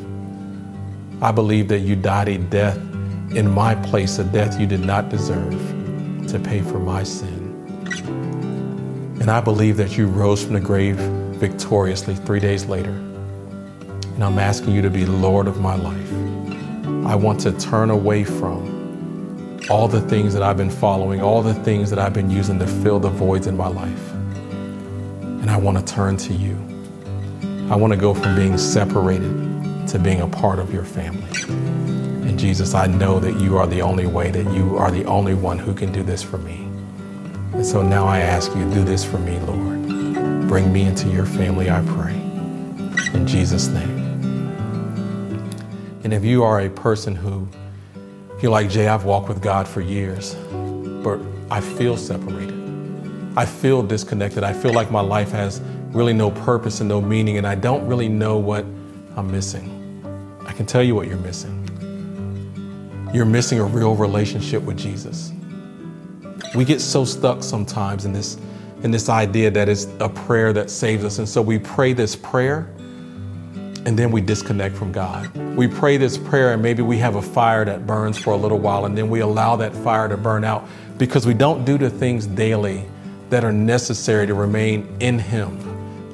I 1.20 1.30
believe 1.30 1.68
that 1.68 1.80
you 1.80 1.94
died 1.94 2.28
a 2.28 2.38
death 2.38 2.78
in 3.36 3.48
my 3.48 3.76
place, 3.76 4.18
a 4.18 4.24
death 4.24 4.58
you 4.58 4.66
did 4.66 4.84
not 4.84 5.08
deserve 5.08 5.60
to 6.28 6.38
pay 6.38 6.62
for 6.62 6.80
my 6.80 7.04
sin. 7.04 7.52
And 9.20 9.30
I 9.30 9.40
believe 9.40 9.76
that 9.76 9.96
you 9.96 10.08
rose 10.08 10.42
from 10.42 10.54
the 10.54 10.60
grave 10.60 10.96
victoriously 10.96 12.16
three 12.16 12.40
days 12.40 12.64
later 12.66 13.11
and 14.22 14.32
I'm 14.32 14.38
asking 14.38 14.72
you 14.72 14.82
to 14.82 14.90
be 14.90 15.04
Lord 15.04 15.48
of 15.48 15.60
my 15.60 15.74
life. 15.74 16.12
I 17.08 17.16
want 17.16 17.40
to 17.40 17.50
turn 17.58 17.90
away 17.90 18.22
from 18.22 19.58
all 19.68 19.88
the 19.88 20.00
things 20.00 20.32
that 20.34 20.44
I've 20.44 20.56
been 20.56 20.70
following, 20.70 21.20
all 21.20 21.42
the 21.42 21.54
things 21.54 21.90
that 21.90 21.98
I've 21.98 22.12
been 22.12 22.30
using 22.30 22.56
to 22.60 22.66
fill 22.68 23.00
the 23.00 23.08
voids 23.08 23.48
in 23.48 23.56
my 23.56 23.66
life. 23.66 24.12
And 24.12 25.50
I 25.50 25.56
want 25.56 25.76
to 25.76 25.92
turn 25.92 26.16
to 26.18 26.32
you. 26.32 26.54
I 27.68 27.74
want 27.74 27.92
to 27.94 27.98
go 27.98 28.14
from 28.14 28.36
being 28.36 28.56
separated 28.56 29.88
to 29.88 29.98
being 29.98 30.20
a 30.20 30.28
part 30.28 30.60
of 30.60 30.72
your 30.72 30.84
family. 30.84 31.28
And 31.48 32.38
Jesus, 32.38 32.74
I 32.74 32.86
know 32.86 33.18
that 33.18 33.40
you 33.40 33.58
are 33.58 33.66
the 33.66 33.82
only 33.82 34.06
way, 34.06 34.30
that 34.30 34.54
you 34.54 34.76
are 34.76 34.92
the 34.92 35.04
only 35.06 35.34
one 35.34 35.58
who 35.58 35.74
can 35.74 35.90
do 35.90 36.04
this 36.04 36.22
for 36.22 36.38
me. 36.38 36.68
And 37.54 37.66
so 37.66 37.82
now 37.82 38.06
I 38.06 38.20
ask 38.20 38.54
you, 38.54 38.72
do 38.72 38.84
this 38.84 39.04
for 39.04 39.18
me, 39.18 39.36
Lord. 39.40 40.46
Bring 40.46 40.72
me 40.72 40.82
into 40.82 41.08
your 41.08 41.26
family, 41.26 41.70
I 41.70 41.82
pray. 41.88 42.14
In 43.18 43.26
Jesus' 43.26 43.66
name. 43.66 44.01
And 46.12 46.22
if 46.22 46.28
you 46.28 46.44
are 46.44 46.60
a 46.60 46.68
person 46.68 47.14
who, 47.14 47.48
you're 48.42 48.52
like, 48.52 48.68
Jay, 48.68 48.86
I've 48.86 49.06
walked 49.06 49.28
with 49.30 49.40
God 49.40 49.66
for 49.66 49.80
years, 49.80 50.34
but 51.02 51.18
I 51.50 51.62
feel 51.62 51.96
separated. 51.96 52.52
I 53.34 53.46
feel 53.46 53.82
disconnected. 53.82 54.44
I 54.44 54.52
feel 54.52 54.74
like 54.74 54.90
my 54.90 55.00
life 55.00 55.30
has 55.30 55.62
really 55.86 56.12
no 56.12 56.30
purpose 56.30 56.80
and 56.80 56.88
no 56.90 57.00
meaning, 57.00 57.38
and 57.38 57.46
I 57.46 57.54
don't 57.54 57.86
really 57.86 58.10
know 58.10 58.36
what 58.36 58.66
I'm 59.16 59.32
missing. 59.32 60.04
I 60.46 60.52
can 60.52 60.66
tell 60.66 60.82
you 60.82 60.94
what 60.94 61.08
you're 61.08 61.16
missing. 61.16 63.08
You're 63.14 63.24
missing 63.24 63.58
a 63.58 63.64
real 63.64 63.94
relationship 63.94 64.62
with 64.64 64.76
Jesus. 64.76 65.32
We 66.54 66.66
get 66.66 66.82
so 66.82 67.06
stuck 67.06 67.42
sometimes 67.42 68.04
in 68.04 68.12
this 68.12 68.36
in 68.82 68.90
this 68.90 69.08
idea 69.08 69.50
that 69.50 69.70
it's 69.70 69.86
a 70.00 70.10
prayer 70.10 70.52
that 70.52 70.68
saves 70.68 71.04
us. 71.04 71.18
And 71.20 71.26
so 71.26 71.40
we 71.40 71.58
pray 71.58 71.94
this 71.94 72.14
prayer 72.14 72.70
and 73.84 73.98
then 73.98 74.10
we 74.10 74.20
disconnect 74.20 74.76
from 74.76 74.92
God. 74.92 75.34
We 75.56 75.66
pray 75.66 75.96
this 75.96 76.16
prayer 76.16 76.52
and 76.52 76.62
maybe 76.62 76.82
we 76.82 76.98
have 76.98 77.16
a 77.16 77.22
fire 77.22 77.64
that 77.64 77.86
burns 77.86 78.16
for 78.16 78.32
a 78.32 78.36
little 78.36 78.58
while 78.58 78.84
and 78.84 78.96
then 78.96 79.10
we 79.10 79.20
allow 79.20 79.56
that 79.56 79.74
fire 79.74 80.08
to 80.08 80.16
burn 80.16 80.44
out 80.44 80.66
because 80.98 81.26
we 81.26 81.34
don't 81.34 81.64
do 81.64 81.76
the 81.78 81.90
things 81.90 82.26
daily 82.26 82.84
that 83.30 83.44
are 83.44 83.52
necessary 83.52 84.26
to 84.26 84.34
remain 84.34 84.86
in 85.00 85.18
Him. 85.18 85.58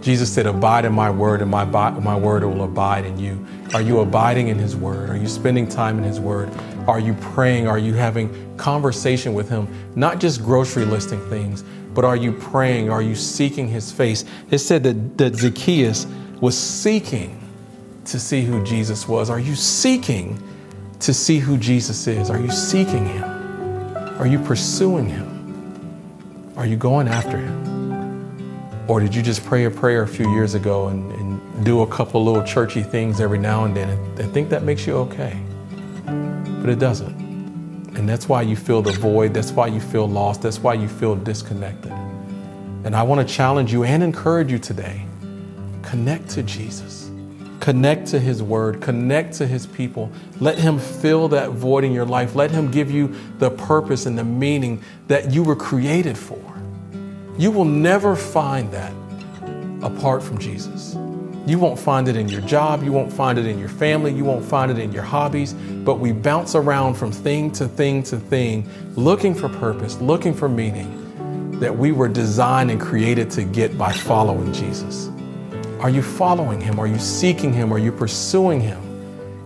Jesus 0.01 0.33
said, 0.33 0.47
Abide 0.47 0.85
in 0.85 0.93
my 0.93 1.11
word, 1.11 1.43
and 1.43 1.51
my, 1.51 1.65
my 1.65 2.17
word 2.17 2.45
will 2.45 2.63
abide 2.63 3.05
in 3.05 3.19
you. 3.19 3.45
Are 3.75 3.83
you 3.83 4.01
abiding 4.01 4.49
in 4.49 4.59
His 4.59 4.77
word? 4.77 5.11
Are 5.11 5.17
you 5.17 5.27
spending 5.27 5.69
time 5.69 5.99
in 5.99 6.05
His 6.05 6.21
word? 6.21 6.49
Are 6.87 7.01
you 7.01 7.15
praying? 7.15 7.67
Are 7.67 7.79
you 7.79 7.95
having 7.95 8.57
conversation 8.57 9.35
with 9.35 9.49
Him? 9.49 9.67
Not 9.97 10.21
just 10.21 10.43
grocery 10.43 10.85
listing 10.85 11.21
things, 11.29 11.65
but 11.93 12.05
are 12.05 12.17
you 12.17 12.33
praying? 12.33 12.89
Are 12.89 13.03
you 13.03 13.17
seeking 13.17 13.67
His 13.67 13.91
face? 13.91 14.25
It 14.51 14.59
said 14.59 14.85
that, 14.85 15.19
that 15.19 15.35
Zacchaeus 15.35 16.07
was 16.41 16.57
seeking 16.57 17.39
to 18.13 18.19
see 18.19 18.43
who 18.43 18.63
Jesus 18.65 19.07
was? 19.07 19.31
Are 19.31 19.39
you 19.39 19.55
seeking 19.55 20.43
to 21.01 21.13
see 21.13 21.39
who 21.39 21.57
Jesus 21.59 22.07
is? 22.07 22.31
Are 22.31 22.41
you 22.41 22.51
seeking 22.51 23.07
Him? 23.07 23.25
Are 24.19 24.27
you 24.27 24.39
pursuing 24.39 25.09
Him? 25.09 26.53
Are 26.57 26.67
you 26.67 26.77
going 26.77 27.07
after 27.07 27.37
Him? 27.37 28.87
Or 28.89 29.01
did 29.01 29.15
you 29.15 29.23
just 29.23 29.45
pray 29.45 29.65
a 29.65 29.71
prayer 29.71 30.03
a 30.03 30.09
few 30.09 30.31
years 30.33 30.55
ago 30.55 30.89
and, 30.89 31.13
and 31.13 31.65
do 31.65 31.83
a 31.83 31.87
couple 31.87 32.25
little 32.25 32.43
churchy 32.43 32.83
things 32.83 33.21
every 33.21 33.39
now 33.39 33.65
and 33.65 33.77
then 33.77 33.91
and, 33.91 34.19
and 34.19 34.33
think 34.33 34.49
that 34.49 34.63
makes 34.63 34.87
you 34.87 34.97
okay? 34.97 35.39
But 36.07 36.71
it 36.71 36.79
doesn't. 36.79 37.15
And 37.97 38.09
that's 38.09 38.29
why 38.29 38.43
you 38.43 38.57
feel 38.57 38.81
the 38.81 38.93
void. 38.93 39.35
That's 39.35 39.53
why 39.53 39.67
you 39.67 39.81
feel 39.81 40.09
lost. 40.09 40.41
That's 40.41 40.61
why 40.61 40.75
you 40.75 40.89
feel 40.89 41.15
disconnected. 41.15 41.93
And 42.85 42.97
I 42.97 43.03
want 43.03 43.27
to 43.27 43.35
challenge 43.35 43.73
you 43.73 43.85
and 43.85 44.03
encourage 44.03 44.51
you 44.51 44.59
today 44.59 45.05
connect 45.83 46.29
to 46.29 46.43
Jesus. 46.43 47.11
Connect 47.61 48.07
to 48.09 48.21
His 48.21 48.43
Word, 48.43 48.81
connect 48.81 49.35
to 49.35 49.47
His 49.47 49.67
people. 49.67 50.11
Let 50.41 50.59
Him 50.59 50.79
fill 50.79 51.29
that 51.29 51.51
void 51.51 51.85
in 51.85 51.93
your 51.93 52.07
life. 52.07 52.35
Let 52.35 52.51
Him 52.51 52.71
give 52.71 52.91
you 52.91 53.15
the 53.39 53.51
purpose 53.51 54.07
and 54.07 54.19
the 54.19 54.25
meaning 54.25 54.83
that 55.09 55.33
you 55.33 55.43
were 55.43 55.57
created 55.57 56.17
for. 56.17 56.43
You 57.37 57.51
will 57.51 57.65
never 57.65 58.17
find 58.17 58.71
that 58.73 58.93
apart 59.83 60.23
from 60.23 60.39
Jesus. 60.39 60.97
You 61.47 61.59
won't 61.59 61.79
find 61.79 62.09
it 62.09 62.17
in 62.17 62.29
your 62.29 62.43
job, 62.43 62.83
you 62.83 62.93
won't 62.93 63.11
find 63.11 63.39
it 63.39 63.47
in 63.47 63.59
your 63.59 63.71
family, 63.71 64.13
you 64.13 64.25
won't 64.25 64.45
find 64.45 64.71
it 64.71 64.79
in 64.79 64.93
your 64.93 65.03
hobbies, 65.03 65.55
but 65.55 65.95
we 65.95 66.13
bounce 66.13 66.55
around 66.55 66.95
from 66.95 67.11
thing 67.11 67.51
to 67.53 67.67
thing 67.67 68.03
to 68.05 68.19
thing, 68.19 68.69
looking 68.97 69.35
for 69.35 69.49
purpose, 69.49 69.99
looking 70.01 70.35
for 70.35 70.49
meaning 70.49 70.95
that 71.59 71.77
we 71.77 71.91
were 71.91 72.09
designed 72.09 72.71
and 72.71 72.81
created 72.81 73.31
to 73.31 73.45
get 73.45 73.79
by 73.79 73.93
following 73.93 74.53
Jesus. 74.53 75.11
Are 75.81 75.91
you 75.91 76.03
following 76.03 76.61
Him? 76.61 76.81
Are 76.81 76.89
you 76.89 76.99
seeking 76.99 77.53
Him? 77.53 77.73
Are 77.73 77.79
you 77.79 77.93
pursuing 77.93 78.61
Him? 78.61 78.81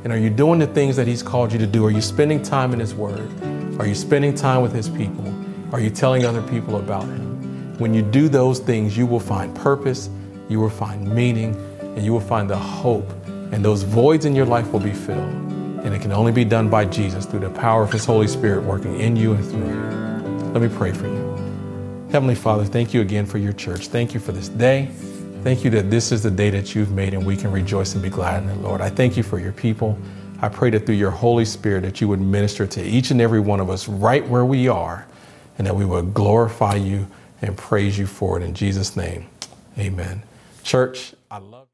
And 0.02 0.12
are 0.12 0.18
you 0.18 0.30
doing 0.30 0.58
the 0.58 0.66
things 0.66 0.96
that 0.96 1.06
He's 1.06 1.22
called 1.22 1.52
you 1.52 1.58
to 1.58 1.66
do? 1.66 1.84
Are 1.84 1.90
you 1.90 2.00
spending 2.00 2.42
time 2.42 2.72
in 2.72 2.80
His 2.80 2.94
Word? 2.94 3.30
Are 3.78 3.86
you 3.86 3.94
spending 3.94 4.34
time 4.34 4.62
with 4.62 4.72
His 4.72 4.88
people? 4.88 5.32
Are 5.72 5.80
you 5.80 5.90
telling 5.90 6.24
other 6.24 6.40
people 6.42 6.78
about 6.78 7.04
Him? 7.04 7.78
When 7.78 7.92
you 7.92 8.00
do 8.00 8.30
those 8.30 8.60
things, 8.60 8.96
you 8.96 9.04
will 9.04 9.20
find 9.20 9.54
purpose, 9.54 10.08
you 10.48 10.58
will 10.58 10.70
find 10.70 11.06
meaning, 11.06 11.54
and 11.80 12.02
you 12.02 12.14
will 12.14 12.20
find 12.20 12.48
the 12.48 12.56
hope. 12.56 13.10
And 13.26 13.62
those 13.62 13.82
voids 13.82 14.24
in 14.24 14.34
your 14.34 14.46
life 14.46 14.72
will 14.72 14.80
be 14.80 14.92
filled. 14.92 15.18
And 15.84 15.94
it 15.94 16.00
can 16.00 16.12
only 16.12 16.32
be 16.32 16.46
done 16.46 16.70
by 16.70 16.86
Jesus 16.86 17.26
through 17.26 17.40
the 17.40 17.50
power 17.50 17.82
of 17.82 17.92
His 17.92 18.06
Holy 18.06 18.26
Spirit 18.26 18.64
working 18.64 18.98
in 18.98 19.16
you 19.16 19.34
and 19.34 19.44
through 19.44 19.68
you. 19.68 20.52
Let 20.52 20.62
me 20.62 20.68
pray 20.68 20.92
for 20.92 21.08
you. 21.08 22.08
Heavenly 22.10 22.36
Father, 22.36 22.64
thank 22.64 22.94
you 22.94 23.02
again 23.02 23.26
for 23.26 23.36
your 23.36 23.52
church. 23.52 23.88
Thank 23.88 24.14
you 24.14 24.20
for 24.20 24.32
this 24.32 24.48
day. 24.48 24.90
Thank 25.42 25.64
you 25.64 25.70
that 25.70 25.90
this 25.90 26.12
is 26.12 26.22
the 26.22 26.30
day 26.30 26.50
that 26.50 26.76
you've 26.76 26.92
made 26.92 27.14
and 27.14 27.26
we 27.26 27.36
can 27.36 27.50
rejoice 27.50 27.94
and 27.94 28.02
be 28.02 28.08
glad 28.08 28.44
in 28.44 28.48
it, 28.48 28.58
Lord. 28.58 28.80
I 28.80 28.88
thank 28.88 29.16
you 29.16 29.24
for 29.24 29.40
your 29.40 29.50
people. 29.50 29.98
I 30.40 30.48
pray 30.48 30.70
that 30.70 30.86
through 30.86 30.94
your 30.94 31.10
Holy 31.10 31.44
Spirit 31.44 31.80
that 31.80 32.00
you 32.00 32.06
would 32.06 32.20
minister 32.20 32.64
to 32.64 32.80
each 32.80 33.10
and 33.10 33.20
every 33.20 33.40
one 33.40 33.58
of 33.58 33.68
us 33.68 33.88
right 33.88 34.24
where 34.28 34.44
we 34.44 34.68
are 34.68 35.04
and 35.58 35.66
that 35.66 35.74
we 35.74 35.84
would 35.84 36.14
glorify 36.14 36.76
you 36.76 37.08
and 37.42 37.56
praise 37.56 37.98
you 37.98 38.06
for 38.06 38.38
it 38.38 38.44
in 38.44 38.54
Jesus' 38.54 38.96
name. 38.96 39.26
Amen. 39.76 40.22
Church, 40.62 41.12
I 41.28 41.38
love 41.38 41.66